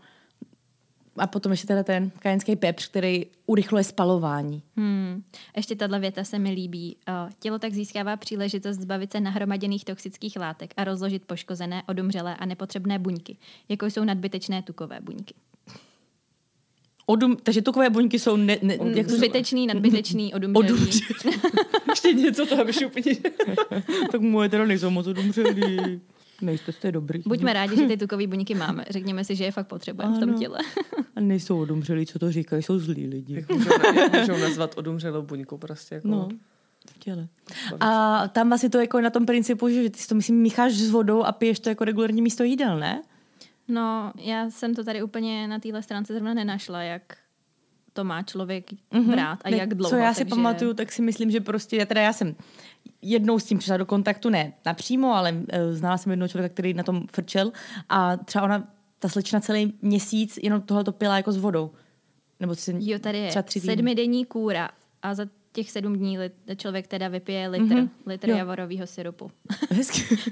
a 1.17 1.27
potom 1.27 1.53
ještě 1.53 1.67
teda 1.67 1.83
ten 1.83 2.11
kajenský 2.19 2.57
pepř, 2.57 2.89
který 2.89 3.27
urychluje 3.47 3.85
spalování. 3.85 4.63
Hmm. 4.77 5.23
Ještě 5.57 5.77
tahle 5.77 6.01
věta 6.01 6.25
se 6.25 6.39
mi 6.39 6.51
líbí. 6.51 6.97
Uh, 7.09 7.31
tělo 7.41 7.59
tak 7.59 7.73
získává 7.75 8.17
příležitost 8.17 8.77
zbavit 8.77 9.13
se 9.13 9.21
nahromaděných 9.21 9.85
toxických 9.85 10.37
látek 10.37 10.75
a 10.77 10.85
rozložit 10.85 11.25
poškozené, 11.25 11.83
odumřelé 11.89 12.37
a 12.37 12.47
nepotřebné 12.47 12.99
buňky, 12.99 13.37
jako 13.69 13.87
jsou 13.87 14.05
nadbytečné 14.05 14.63
tukové 14.63 15.01
buňky. 15.01 15.35
Odum, 17.07 17.37
takže 17.43 17.63
tukové 17.63 17.91
buňky 17.91 18.19
jsou 18.19 18.37
ne, 18.37 18.59
ne, 18.63 18.79
jak 18.95 19.07
to 19.07 19.17
Zbytečný, 19.17 19.67
nadbytečný, 19.67 20.35
odumřelý. 20.35 20.73
odumřelý. 20.73 21.01
Ještě 21.91 22.13
něco, 22.13 22.47
to 22.47 22.61
aby 22.61 22.73
úplně... 22.87 23.17
tak 24.13 24.21
moje 24.21 24.49
teda 24.49 24.67
nejsou 24.67 24.91
moc 24.91 25.07
odumřelý. 25.07 26.01
Nejste 26.43 26.73
jste 26.73 26.93
dobrý. 26.93 27.23
Buďme 27.27 27.53
rádi, 27.53 27.77
že 27.77 27.87
ty 27.87 27.97
tukové 27.97 28.27
buňky 28.27 28.55
máme. 28.55 28.85
Řekněme 28.91 29.25
si, 29.25 29.37
že 29.37 29.45
je 29.45 29.53
fakt 29.53 29.67
potřebujeme 29.67 30.17
v 30.17 30.21
tom 30.21 30.35
těle. 30.39 30.59
A 31.17 31.21
nejsou 31.21 31.61
odumřelí, 31.61 32.07
co 32.07 32.19
to 32.19 32.33
říkají, 32.33 32.63
jsou 32.63 32.79
zlí 32.79 33.07
lidi. 33.07 33.35
Jak 33.35 33.49
můžou, 33.49 33.71
jak 33.97 34.21
můžou 34.21 34.41
nazvat 34.41 34.79
odumřelou 34.79 35.23
buňku 35.23 35.59
prostě 35.59 35.95
jako... 35.95 36.09
No, 36.09 36.29
v 36.91 36.99
těle. 36.99 37.29
A 37.81 38.29
tam 38.29 38.49
vlastně 38.49 38.71
to 38.71 38.81
jako 38.81 39.01
na 39.01 39.11
tom 39.11 39.27
principu, 39.27 39.69
že 39.69 39.91
ty 39.91 39.99
si 39.99 40.09
to 40.09 40.15
myslím 40.15 40.37
mícháš 40.37 40.73
s 40.73 40.91
vodou 40.91 41.23
a 41.23 41.33
piješ 41.33 41.61
to 41.61 41.69
jako 41.69 41.85
regulární 41.85 42.23
místo 42.23 42.45
jídel, 42.45 42.79
ne? 42.79 43.03
No, 43.73 44.13
já 44.19 44.51
jsem 44.51 44.75
to 44.75 44.85
tady 44.85 45.03
úplně 45.03 45.49
na 45.49 45.59
téhle 45.59 45.83
stránce 45.83 46.13
zrovna 46.13 46.35
nenašla, 46.35 46.83
jak 46.83 47.17
to 47.93 48.05
má 48.05 48.23
člověk 48.23 48.65
brát 49.07 49.39
a 49.45 49.51
Ne, 49.51 49.57
jak 49.57 49.75
dlouho. 49.75 49.91
Co 49.91 49.97
já 49.97 50.15
si 50.15 50.21
takže... 50.21 50.31
pamatuju, 50.31 50.75
tak 50.75 50.93
si 50.93 51.03
myslím, 51.03 51.31
že 51.31 51.41
prostě, 51.41 51.77
já 51.77 51.87
teda 51.87 52.01
já 52.01 52.13
jsem 52.13 52.37
jednou 53.03 53.39
s 53.39 53.45
tím 53.45 53.59
přišla 53.59 53.77
do 53.77 53.87
kontaktu, 53.87 54.31
ne 54.31 54.53
napřímo, 54.67 55.15
ale 55.15 55.33
uh, 55.33 55.39
znala 55.71 55.99
jsem 55.99 56.11
jednoho 56.11 56.29
člověka, 56.29 56.53
který 56.53 56.75
na 56.75 56.83
tom 56.83 57.07
frčel 57.13 57.53
a 57.89 58.17
třeba 58.17 58.45
ona, 58.45 58.69
ta 58.99 59.09
slečna 59.09 59.41
celý 59.41 59.75
měsíc 59.83 60.39
jenom 60.43 60.63
tohle 60.63 60.85
to 60.85 60.93
pila 60.93 61.17
jako 61.17 61.33
s 61.33 61.37
vodou. 61.37 61.71
Nebo 62.41 62.55
si, 62.55 62.75
Jo, 62.79 62.99
tady 62.99 63.19
je 63.19 63.29
třeba 63.29 63.43
tři 63.43 63.61
týdny. 63.61 63.75
sedmidenní 63.75 64.25
kůra 64.25 64.71
a 65.03 65.15
za 65.15 65.27
těch 65.53 65.71
sedm 65.71 65.97
dní 65.97 66.19
lit, 66.19 66.33
člověk 66.57 66.87
teda 66.87 67.09
vypije 67.09 67.49
litr, 67.49 67.75
mm-hmm. 67.75 67.89
litr 68.07 68.29
Jo. 68.31 68.37
javorového 68.37 68.87
syrupu. 68.87 69.31
Hezky. 69.71 70.17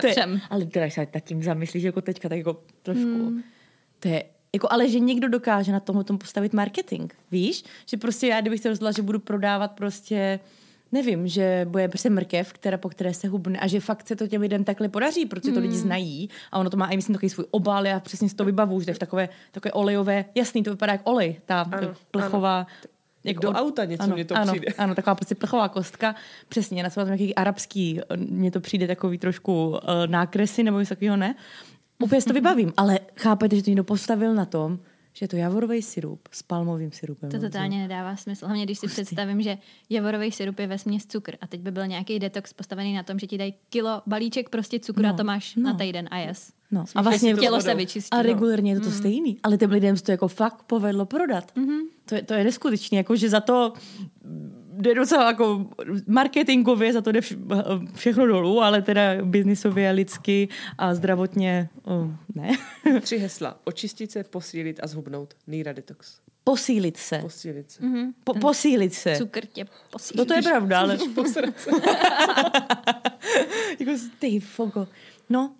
to 0.00 0.06
je, 0.06 0.14
ale 0.50 0.64
teda, 0.64 0.86
když 0.86 0.94
se 0.94 1.06
nad 1.14 1.24
tím 1.24 1.42
zamyslíš 1.42 1.82
jako 1.82 2.00
teďka, 2.00 2.28
tak 2.28 2.38
jako 2.38 2.62
trošku. 2.82 3.04
Hmm. 3.04 3.42
To 4.00 4.08
je, 4.08 4.24
jako, 4.54 4.68
ale 4.70 4.88
že 4.88 4.98
někdo 4.98 5.28
dokáže 5.28 5.72
na 5.72 5.80
tomhle 5.80 6.04
tom 6.04 6.18
postavit 6.18 6.52
marketing, 6.52 7.12
víš? 7.30 7.64
Že 7.86 7.96
prostě 7.96 8.26
já, 8.26 8.40
kdybych 8.40 8.60
se 8.60 8.68
rozhodla, 8.68 8.92
že 8.92 9.02
budu 9.02 9.18
prodávat 9.18 9.72
prostě 9.72 10.40
nevím, 10.92 11.28
že 11.28 11.66
bude 11.68 11.88
prostě 11.88 12.10
mrkev, 12.10 12.52
která, 12.52 12.78
po 12.78 12.88
které 12.88 13.14
se 13.14 13.28
hubne 13.28 13.58
a 13.58 13.66
že 13.66 13.80
fakt 13.80 14.08
se 14.08 14.16
to 14.16 14.26
těm 14.26 14.40
lidem 14.40 14.64
takhle 14.64 14.88
podaří, 14.88 15.26
protože 15.26 15.52
to 15.52 15.60
lidi 15.60 15.76
znají 15.76 16.30
a 16.52 16.58
ono 16.58 16.70
to 16.70 16.76
má 16.76 16.86
i 16.86 16.96
myslím 16.96 17.14
takový 17.14 17.30
svůj 17.30 17.46
obal, 17.50 17.86
já 17.86 18.00
přesně 18.00 18.28
si 18.28 18.34
to 18.34 18.44
vybavu, 18.44 18.80
že 18.80 18.86
to 18.86 18.90
je 18.90 18.94
v 18.94 18.98
takové, 18.98 19.28
takové 19.52 19.72
olejové, 19.72 20.24
jasný, 20.34 20.62
to 20.62 20.70
vypadá 20.70 20.92
jak 20.92 21.00
olej, 21.04 21.40
ta 21.46 21.60
Ano, 21.60 21.94
plechová, 22.10 22.66
Jak 23.26 23.38
do 23.38 23.50
auta 23.50 23.84
něco 23.84 24.02
ano, 24.02 24.14
mně 24.14 24.24
to 24.24 24.36
ano, 24.36 24.52
přijde. 24.52 24.72
Ano, 24.78 24.94
taková 24.94 25.14
prostě 25.14 25.34
plechová 25.34 25.68
kostka. 25.68 26.14
Přesně, 26.48 26.82
na 26.82 26.90
tom 26.90 27.04
nějaký 27.04 27.34
arabský, 27.34 28.00
mně 28.16 28.50
to 28.50 28.60
přijde 28.60 28.86
takový 28.86 29.18
trošku 29.18 29.68
uh, 29.68 29.78
nákresy 30.06 30.62
nebo 30.62 30.78
něco 30.78 30.88
takového, 30.88 31.16
ne? 31.16 31.34
Úplně 32.02 32.20
si 32.20 32.26
to 32.28 32.34
vybavím, 32.34 32.72
ale 32.76 32.98
chápete, 33.16 33.56
že 33.56 33.62
to 33.62 33.70
někdo 33.70 33.84
postavil 33.84 34.34
na 34.34 34.44
tom, 34.44 34.78
že 35.12 35.24
je 35.24 35.28
to 35.28 35.36
javorový 35.36 35.82
sirup 35.82 36.28
s 36.32 36.42
palmovým 36.42 36.92
sirupem. 36.92 37.30
To 37.30 37.40
totálně 37.40 37.78
nedává 37.78 38.16
smysl. 38.16 38.46
Hlavně 38.46 38.64
když 38.64 38.78
si 38.78 38.86
představím, 38.86 39.42
že 39.42 39.58
javorový 39.90 40.32
syrup 40.32 40.58
je 40.58 40.66
ve 40.66 40.76
cukr 41.08 41.36
a 41.40 41.46
teď 41.46 41.60
by 41.60 41.70
byl 41.70 41.86
nějaký 41.86 42.18
detox 42.18 42.52
postavený 42.52 42.94
na 42.94 43.02
tom, 43.02 43.18
že 43.18 43.26
ti 43.26 43.38
dají 43.38 43.54
kilo 43.70 44.02
balíček 44.06 44.48
prostě 44.48 44.80
cukru 44.80 45.02
No, 45.02 45.08
a 45.08 45.12
to 45.12 45.24
máš 45.24 45.56
no. 45.56 45.62
na 45.62 45.74
týden 45.74 46.08
a 46.10 46.18
jes. 46.18 46.52
No, 46.70 46.84
a 46.94 47.02
vlastně 47.02 47.34
Tělo 47.34 47.60
se 47.60 47.74
vyčistí. 47.74 48.10
a 48.12 48.16
no. 48.16 48.22
regulérně 48.22 48.72
je 48.72 48.80
to 48.80 48.84
to 48.84 48.90
stejný. 48.90 49.38
Ale 49.42 49.56
těm 49.56 49.70
lidem 49.70 49.96
se 49.96 50.02
to 50.02 50.10
jako 50.10 50.28
fakt 50.28 50.62
povedlo 50.62 51.06
prodat. 51.06 51.56
Mm-hmm. 51.56 51.80
To, 52.04 52.14
je, 52.14 52.22
to 52.22 52.34
je 52.34 52.44
neskutečné, 52.44 52.96
jako 52.96 53.16
že 53.16 53.28
za 53.28 53.40
to 53.40 53.72
jde 54.76 54.94
docela 54.94 55.26
jako 55.26 55.66
marketingově, 56.06 56.92
za 56.92 57.00
to 57.00 57.12
jde 57.12 57.20
vš- 57.20 57.88
všechno 57.94 58.26
dolů, 58.26 58.62
ale 58.62 58.82
teda 58.82 59.02
biznisově, 59.24 59.90
lidsky 59.90 60.48
a 60.78 60.94
zdravotně 60.94 61.68
oh, 61.84 62.06
ne. 62.34 62.50
Tři 63.00 63.18
hesla. 63.18 63.60
Očistit 63.64 64.10
se, 64.10 64.24
posílit 64.24 64.80
a 64.82 64.86
zhubnout. 64.86 65.34
Nýra 65.46 65.72
detox. 65.72 66.20
Posílit 66.44 66.96
se. 66.96 67.18
Posílit 67.18 67.70
se. 67.70 67.86
Mhm. 67.86 68.12
Po, 68.24 68.34
posílit 68.34 68.94
se. 68.94 69.16
Cukr 69.16 69.46
tě 69.46 69.66
posílí. 69.90 70.18
No 70.18 70.24
to 70.24 70.34
je 70.34 70.42
pravda, 70.42 70.80
ale 70.80 70.98
jako 73.80 73.92
ty 74.18 74.40
fogo. 74.40 74.88
No, 75.30 75.54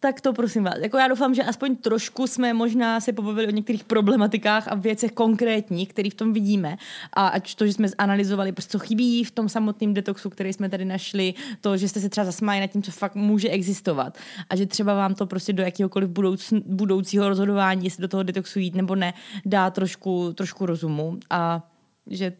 tak 0.00 0.20
to 0.20 0.32
prosím 0.32 0.64
vás. 0.64 0.74
Jako 0.80 0.98
já 0.98 1.08
doufám, 1.08 1.34
že 1.34 1.42
aspoň 1.42 1.76
trošku 1.76 2.26
jsme 2.26 2.52
možná 2.52 3.00
se 3.00 3.12
pobavili 3.12 3.46
o 3.46 3.50
některých 3.50 3.84
problematikách 3.84 4.68
a 4.68 4.74
věcech 4.74 5.12
konkrétních, 5.12 5.88
které 5.88 6.10
v 6.10 6.14
tom 6.14 6.32
vidíme. 6.32 6.76
A 7.12 7.28
ať 7.28 7.54
to, 7.54 7.66
že 7.66 7.72
jsme 7.72 7.88
zanalizovali, 7.88 8.52
prostě 8.52 8.72
co 8.72 8.78
chybí 8.78 9.24
v 9.24 9.30
tom 9.30 9.48
samotném 9.48 9.94
detoxu, 9.94 10.30
který 10.30 10.52
jsme 10.52 10.68
tady 10.68 10.84
našli, 10.84 11.34
to, 11.60 11.76
že 11.76 11.88
jste 11.88 12.00
se 12.00 12.08
třeba 12.08 12.24
zasmáli 12.24 12.60
nad 12.60 12.66
tím, 12.66 12.82
co 12.82 12.90
fakt 12.90 13.14
může 13.14 13.48
existovat. 13.48 14.18
A 14.50 14.56
že 14.56 14.66
třeba 14.66 14.94
vám 14.94 15.14
to 15.14 15.26
prostě 15.26 15.52
do 15.52 15.62
jakéhokoliv 15.62 16.08
budouc, 16.08 16.52
budoucího 16.66 17.28
rozhodování, 17.28 17.84
jestli 17.84 18.02
do 18.02 18.08
toho 18.08 18.22
detoxu 18.22 18.58
jít 18.58 18.74
nebo 18.74 18.94
ne, 18.94 19.14
dá 19.44 19.70
trošku, 19.70 20.32
trošku 20.32 20.66
rozumu. 20.66 21.18
A 21.30 21.62
že 22.10 22.32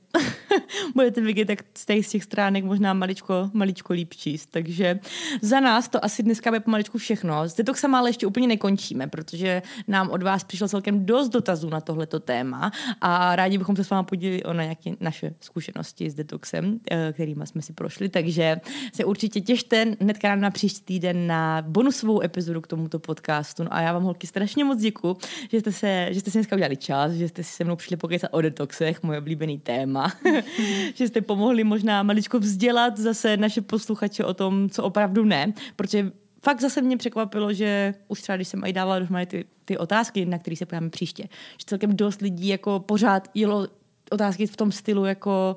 budete 0.94 1.20
vidět, 1.20 1.44
tak 1.44 1.58
z 1.78 1.86
těch, 1.86 2.06
z 2.06 2.10
těch 2.10 2.24
stránek 2.24 2.64
možná 2.64 2.92
maličko, 2.92 3.50
maličko 3.52 3.92
líp 3.92 4.14
číst. 4.14 4.46
Takže 4.46 4.98
za 5.42 5.60
nás 5.60 5.88
to 5.88 6.04
asi 6.04 6.22
dneska 6.22 6.50
bude 6.50 6.60
pomaličku 6.60 6.98
všechno. 6.98 7.42
S 7.42 7.54
detoxem 7.54 7.94
ale 7.94 8.08
ještě 8.08 8.26
úplně 8.26 8.46
nekončíme, 8.46 9.06
protože 9.06 9.62
nám 9.88 10.10
od 10.10 10.22
vás 10.22 10.44
přišlo 10.44 10.68
celkem 10.68 11.06
dost 11.06 11.28
dotazů 11.28 11.68
na 11.68 11.80
tohleto 11.80 12.20
téma 12.20 12.72
a 13.00 13.36
rádi 13.36 13.58
bychom 13.58 13.76
se 13.76 13.84
s 13.84 13.90
vámi 13.90 14.06
podělili 14.06 14.44
o 14.44 14.52
nějaké 14.52 14.90
naše 15.00 15.34
zkušenosti 15.40 16.10
s 16.10 16.14
detoxem, 16.14 16.80
eh, 16.90 17.12
kterými 17.12 17.46
jsme 17.46 17.62
si 17.62 17.72
prošli. 17.72 18.08
Takže 18.08 18.60
se 18.92 19.04
určitě 19.04 19.40
těšte 19.40 19.86
hnedka 20.00 20.34
na 20.34 20.50
příští 20.50 20.84
týden 20.84 21.26
na 21.26 21.62
bonusovou 21.62 22.22
epizodu 22.22 22.60
k 22.60 22.66
tomuto 22.66 22.98
podcastu. 22.98 23.64
No 23.64 23.74
a 23.74 23.80
já 23.80 23.92
vám 23.92 24.02
holky 24.02 24.26
strašně 24.26 24.64
moc 24.64 24.80
děkuji, 24.80 25.16
že 25.50 25.60
jste, 25.60 25.72
se, 25.72 26.08
že 26.10 26.20
jste 26.20 26.30
si 26.30 26.38
dneska 26.38 26.56
udělali 26.56 26.76
čas, 26.76 27.12
že 27.12 27.28
jste 27.28 27.44
si 27.44 27.52
se 27.52 27.64
mnou 27.64 27.76
přišli 27.76 27.96
pokecat 27.96 28.30
o 28.32 28.40
detoxech, 28.40 29.02
moje 29.02 29.18
oblíbený 29.18 29.57
téma, 29.58 30.12
že 30.94 31.08
jste 31.08 31.20
pomohli 31.20 31.64
možná 31.64 32.02
maličko 32.02 32.38
vzdělat 32.38 32.98
zase 32.98 33.36
naše 33.36 33.60
posluchače 33.60 34.24
o 34.24 34.34
tom, 34.34 34.70
co 34.70 34.84
opravdu 34.84 35.24
ne, 35.24 35.52
protože 35.76 36.12
fakt 36.44 36.60
zase 36.60 36.82
mě 36.82 36.96
překvapilo, 36.96 37.52
že 37.52 37.94
už 38.08 38.22
třeba, 38.22 38.36
když 38.36 38.48
jsem 38.48 38.64
i 38.64 38.72
dávala 38.72 38.98
dohromady 38.98 39.26
ty, 39.26 39.44
ty 39.64 39.78
otázky, 39.78 40.26
na 40.26 40.38
které 40.38 40.56
se 40.56 40.66
pojáme 40.66 40.90
příště, 40.90 41.22
že 41.58 41.64
celkem 41.66 41.96
dost 41.96 42.20
lidí 42.20 42.48
jako 42.48 42.80
pořád 42.80 43.28
jelo 43.34 43.68
otázky 44.10 44.46
v 44.46 44.56
tom 44.56 44.72
stylu 44.72 45.04
jako 45.04 45.56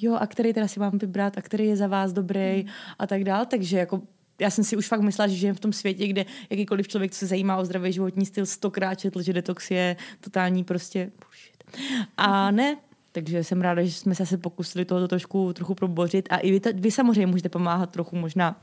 jo, 0.00 0.14
a 0.20 0.26
který 0.26 0.52
teda 0.52 0.68
si 0.68 0.80
mám 0.80 0.98
vybrat 0.98 1.38
a 1.38 1.42
který 1.42 1.66
je 1.66 1.76
za 1.76 1.86
vás 1.86 2.12
dobrý 2.12 2.66
a 2.98 3.06
tak 3.06 3.24
dál, 3.24 3.46
takže 3.46 3.78
jako 3.78 4.02
já 4.40 4.50
jsem 4.50 4.64
si 4.64 4.76
už 4.76 4.88
fakt 4.88 5.00
myslela, 5.00 5.28
že 5.28 5.36
žijem 5.36 5.54
v 5.54 5.60
tom 5.60 5.72
světě, 5.72 6.06
kde 6.06 6.24
jakýkoliv 6.50 6.88
člověk, 6.88 7.12
co 7.12 7.18
se 7.18 7.26
zajímá 7.26 7.56
o 7.56 7.64
zdravý 7.64 7.92
životní 7.92 8.26
styl, 8.26 8.46
stokrát 8.46 8.94
četl, 8.94 9.22
že 9.22 9.32
detox 9.32 9.70
je 9.70 9.96
totální 10.20 10.64
prostě 10.64 11.10
bullshit. 11.20 11.64
A 12.16 12.50
ne, 12.50 12.76
takže 13.22 13.44
jsem 13.44 13.60
ráda, 13.60 13.82
že 13.82 13.92
jsme 13.92 14.14
se 14.14 14.22
asi 14.22 14.36
pokusili 14.36 14.84
tohoto 14.84 15.08
trošku 15.08 15.52
trochu 15.52 15.74
probořit. 15.74 16.28
A 16.30 16.36
i 16.36 16.50
vy, 16.50 16.60
vy 16.74 16.90
samozřejmě 16.90 17.26
můžete 17.26 17.48
pomáhat 17.48 17.90
trochu 17.90 18.16
možná 18.16 18.56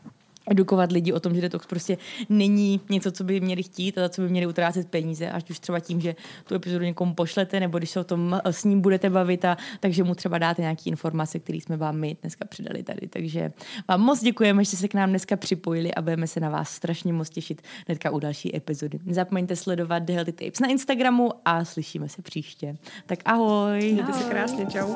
edukovat 0.51 0.91
lidi 0.91 1.13
o 1.13 1.19
tom, 1.19 1.35
že 1.35 1.41
detox 1.41 1.65
prostě 1.65 1.97
není 2.29 2.81
něco, 2.89 3.11
co 3.11 3.23
by 3.23 3.39
měli 3.39 3.63
chtít 3.63 3.97
a 3.97 4.09
co 4.09 4.21
by 4.21 4.29
měli 4.29 4.47
utrácet 4.47 4.89
peníze, 4.89 5.29
až 5.29 5.43
už 5.49 5.59
třeba 5.59 5.79
tím, 5.79 6.01
že 6.01 6.15
tu 6.47 6.55
epizodu 6.55 6.85
někomu 6.85 7.13
pošlete, 7.13 7.59
nebo 7.59 7.77
když 7.77 7.89
se 7.89 7.99
o 7.99 8.03
tom 8.03 8.41
s 8.43 8.63
ním 8.63 8.81
budete 8.81 9.09
bavit, 9.09 9.45
a, 9.45 9.57
takže 9.79 10.03
mu 10.03 10.15
třeba 10.15 10.37
dáte 10.37 10.61
nějaké 10.61 10.83
informace, 10.85 11.39
které 11.39 11.57
jsme 11.57 11.77
vám 11.77 11.97
my 11.97 12.17
dneska 12.21 12.45
přidali 12.45 12.83
tady. 12.83 13.07
Takže 13.07 13.51
vám 13.87 14.01
moc 14.01 14.21
děkujeme, 14.21 14.63
že 14.63 14.69
jste 14.69 14.77
se 14.77 14.87
k 14.87 14.93
nám 14.93 15.09
dneska 15.09 15.35
připojili 15.35 15.93
a 15.93 16.01
budeme 16.01 16.27
se 16.27 16.39
na 16.39 16.49
vás 16.49 16.69
strašně 16.69 17.13
moc 17.13 17.29
těšit 17.29 17.61
hnedka 17.87 18.11
u 18.11 18.19
další 18.19 18.55
epizody. 18.55 18.99
Nezapomeňte 19.05 19.55
sledovat 19.55 19.99
The 19.99 20.13
Healthy 20.13 20.31
Tapes 20.31 20.59
na 20.59 20.67
Instagramu 20.67 21.29
a 21.45 21.65
slyšíme 21.65 22.09
se 22.09 22.21
příště. 22.21 22.77
Tak 23.05 23.19
ahoj. 23.25 23.91
Mějte 23.93 24.13
se 24.13 24.23
krásně, 24.23 24.65
čau. 24.65 24.95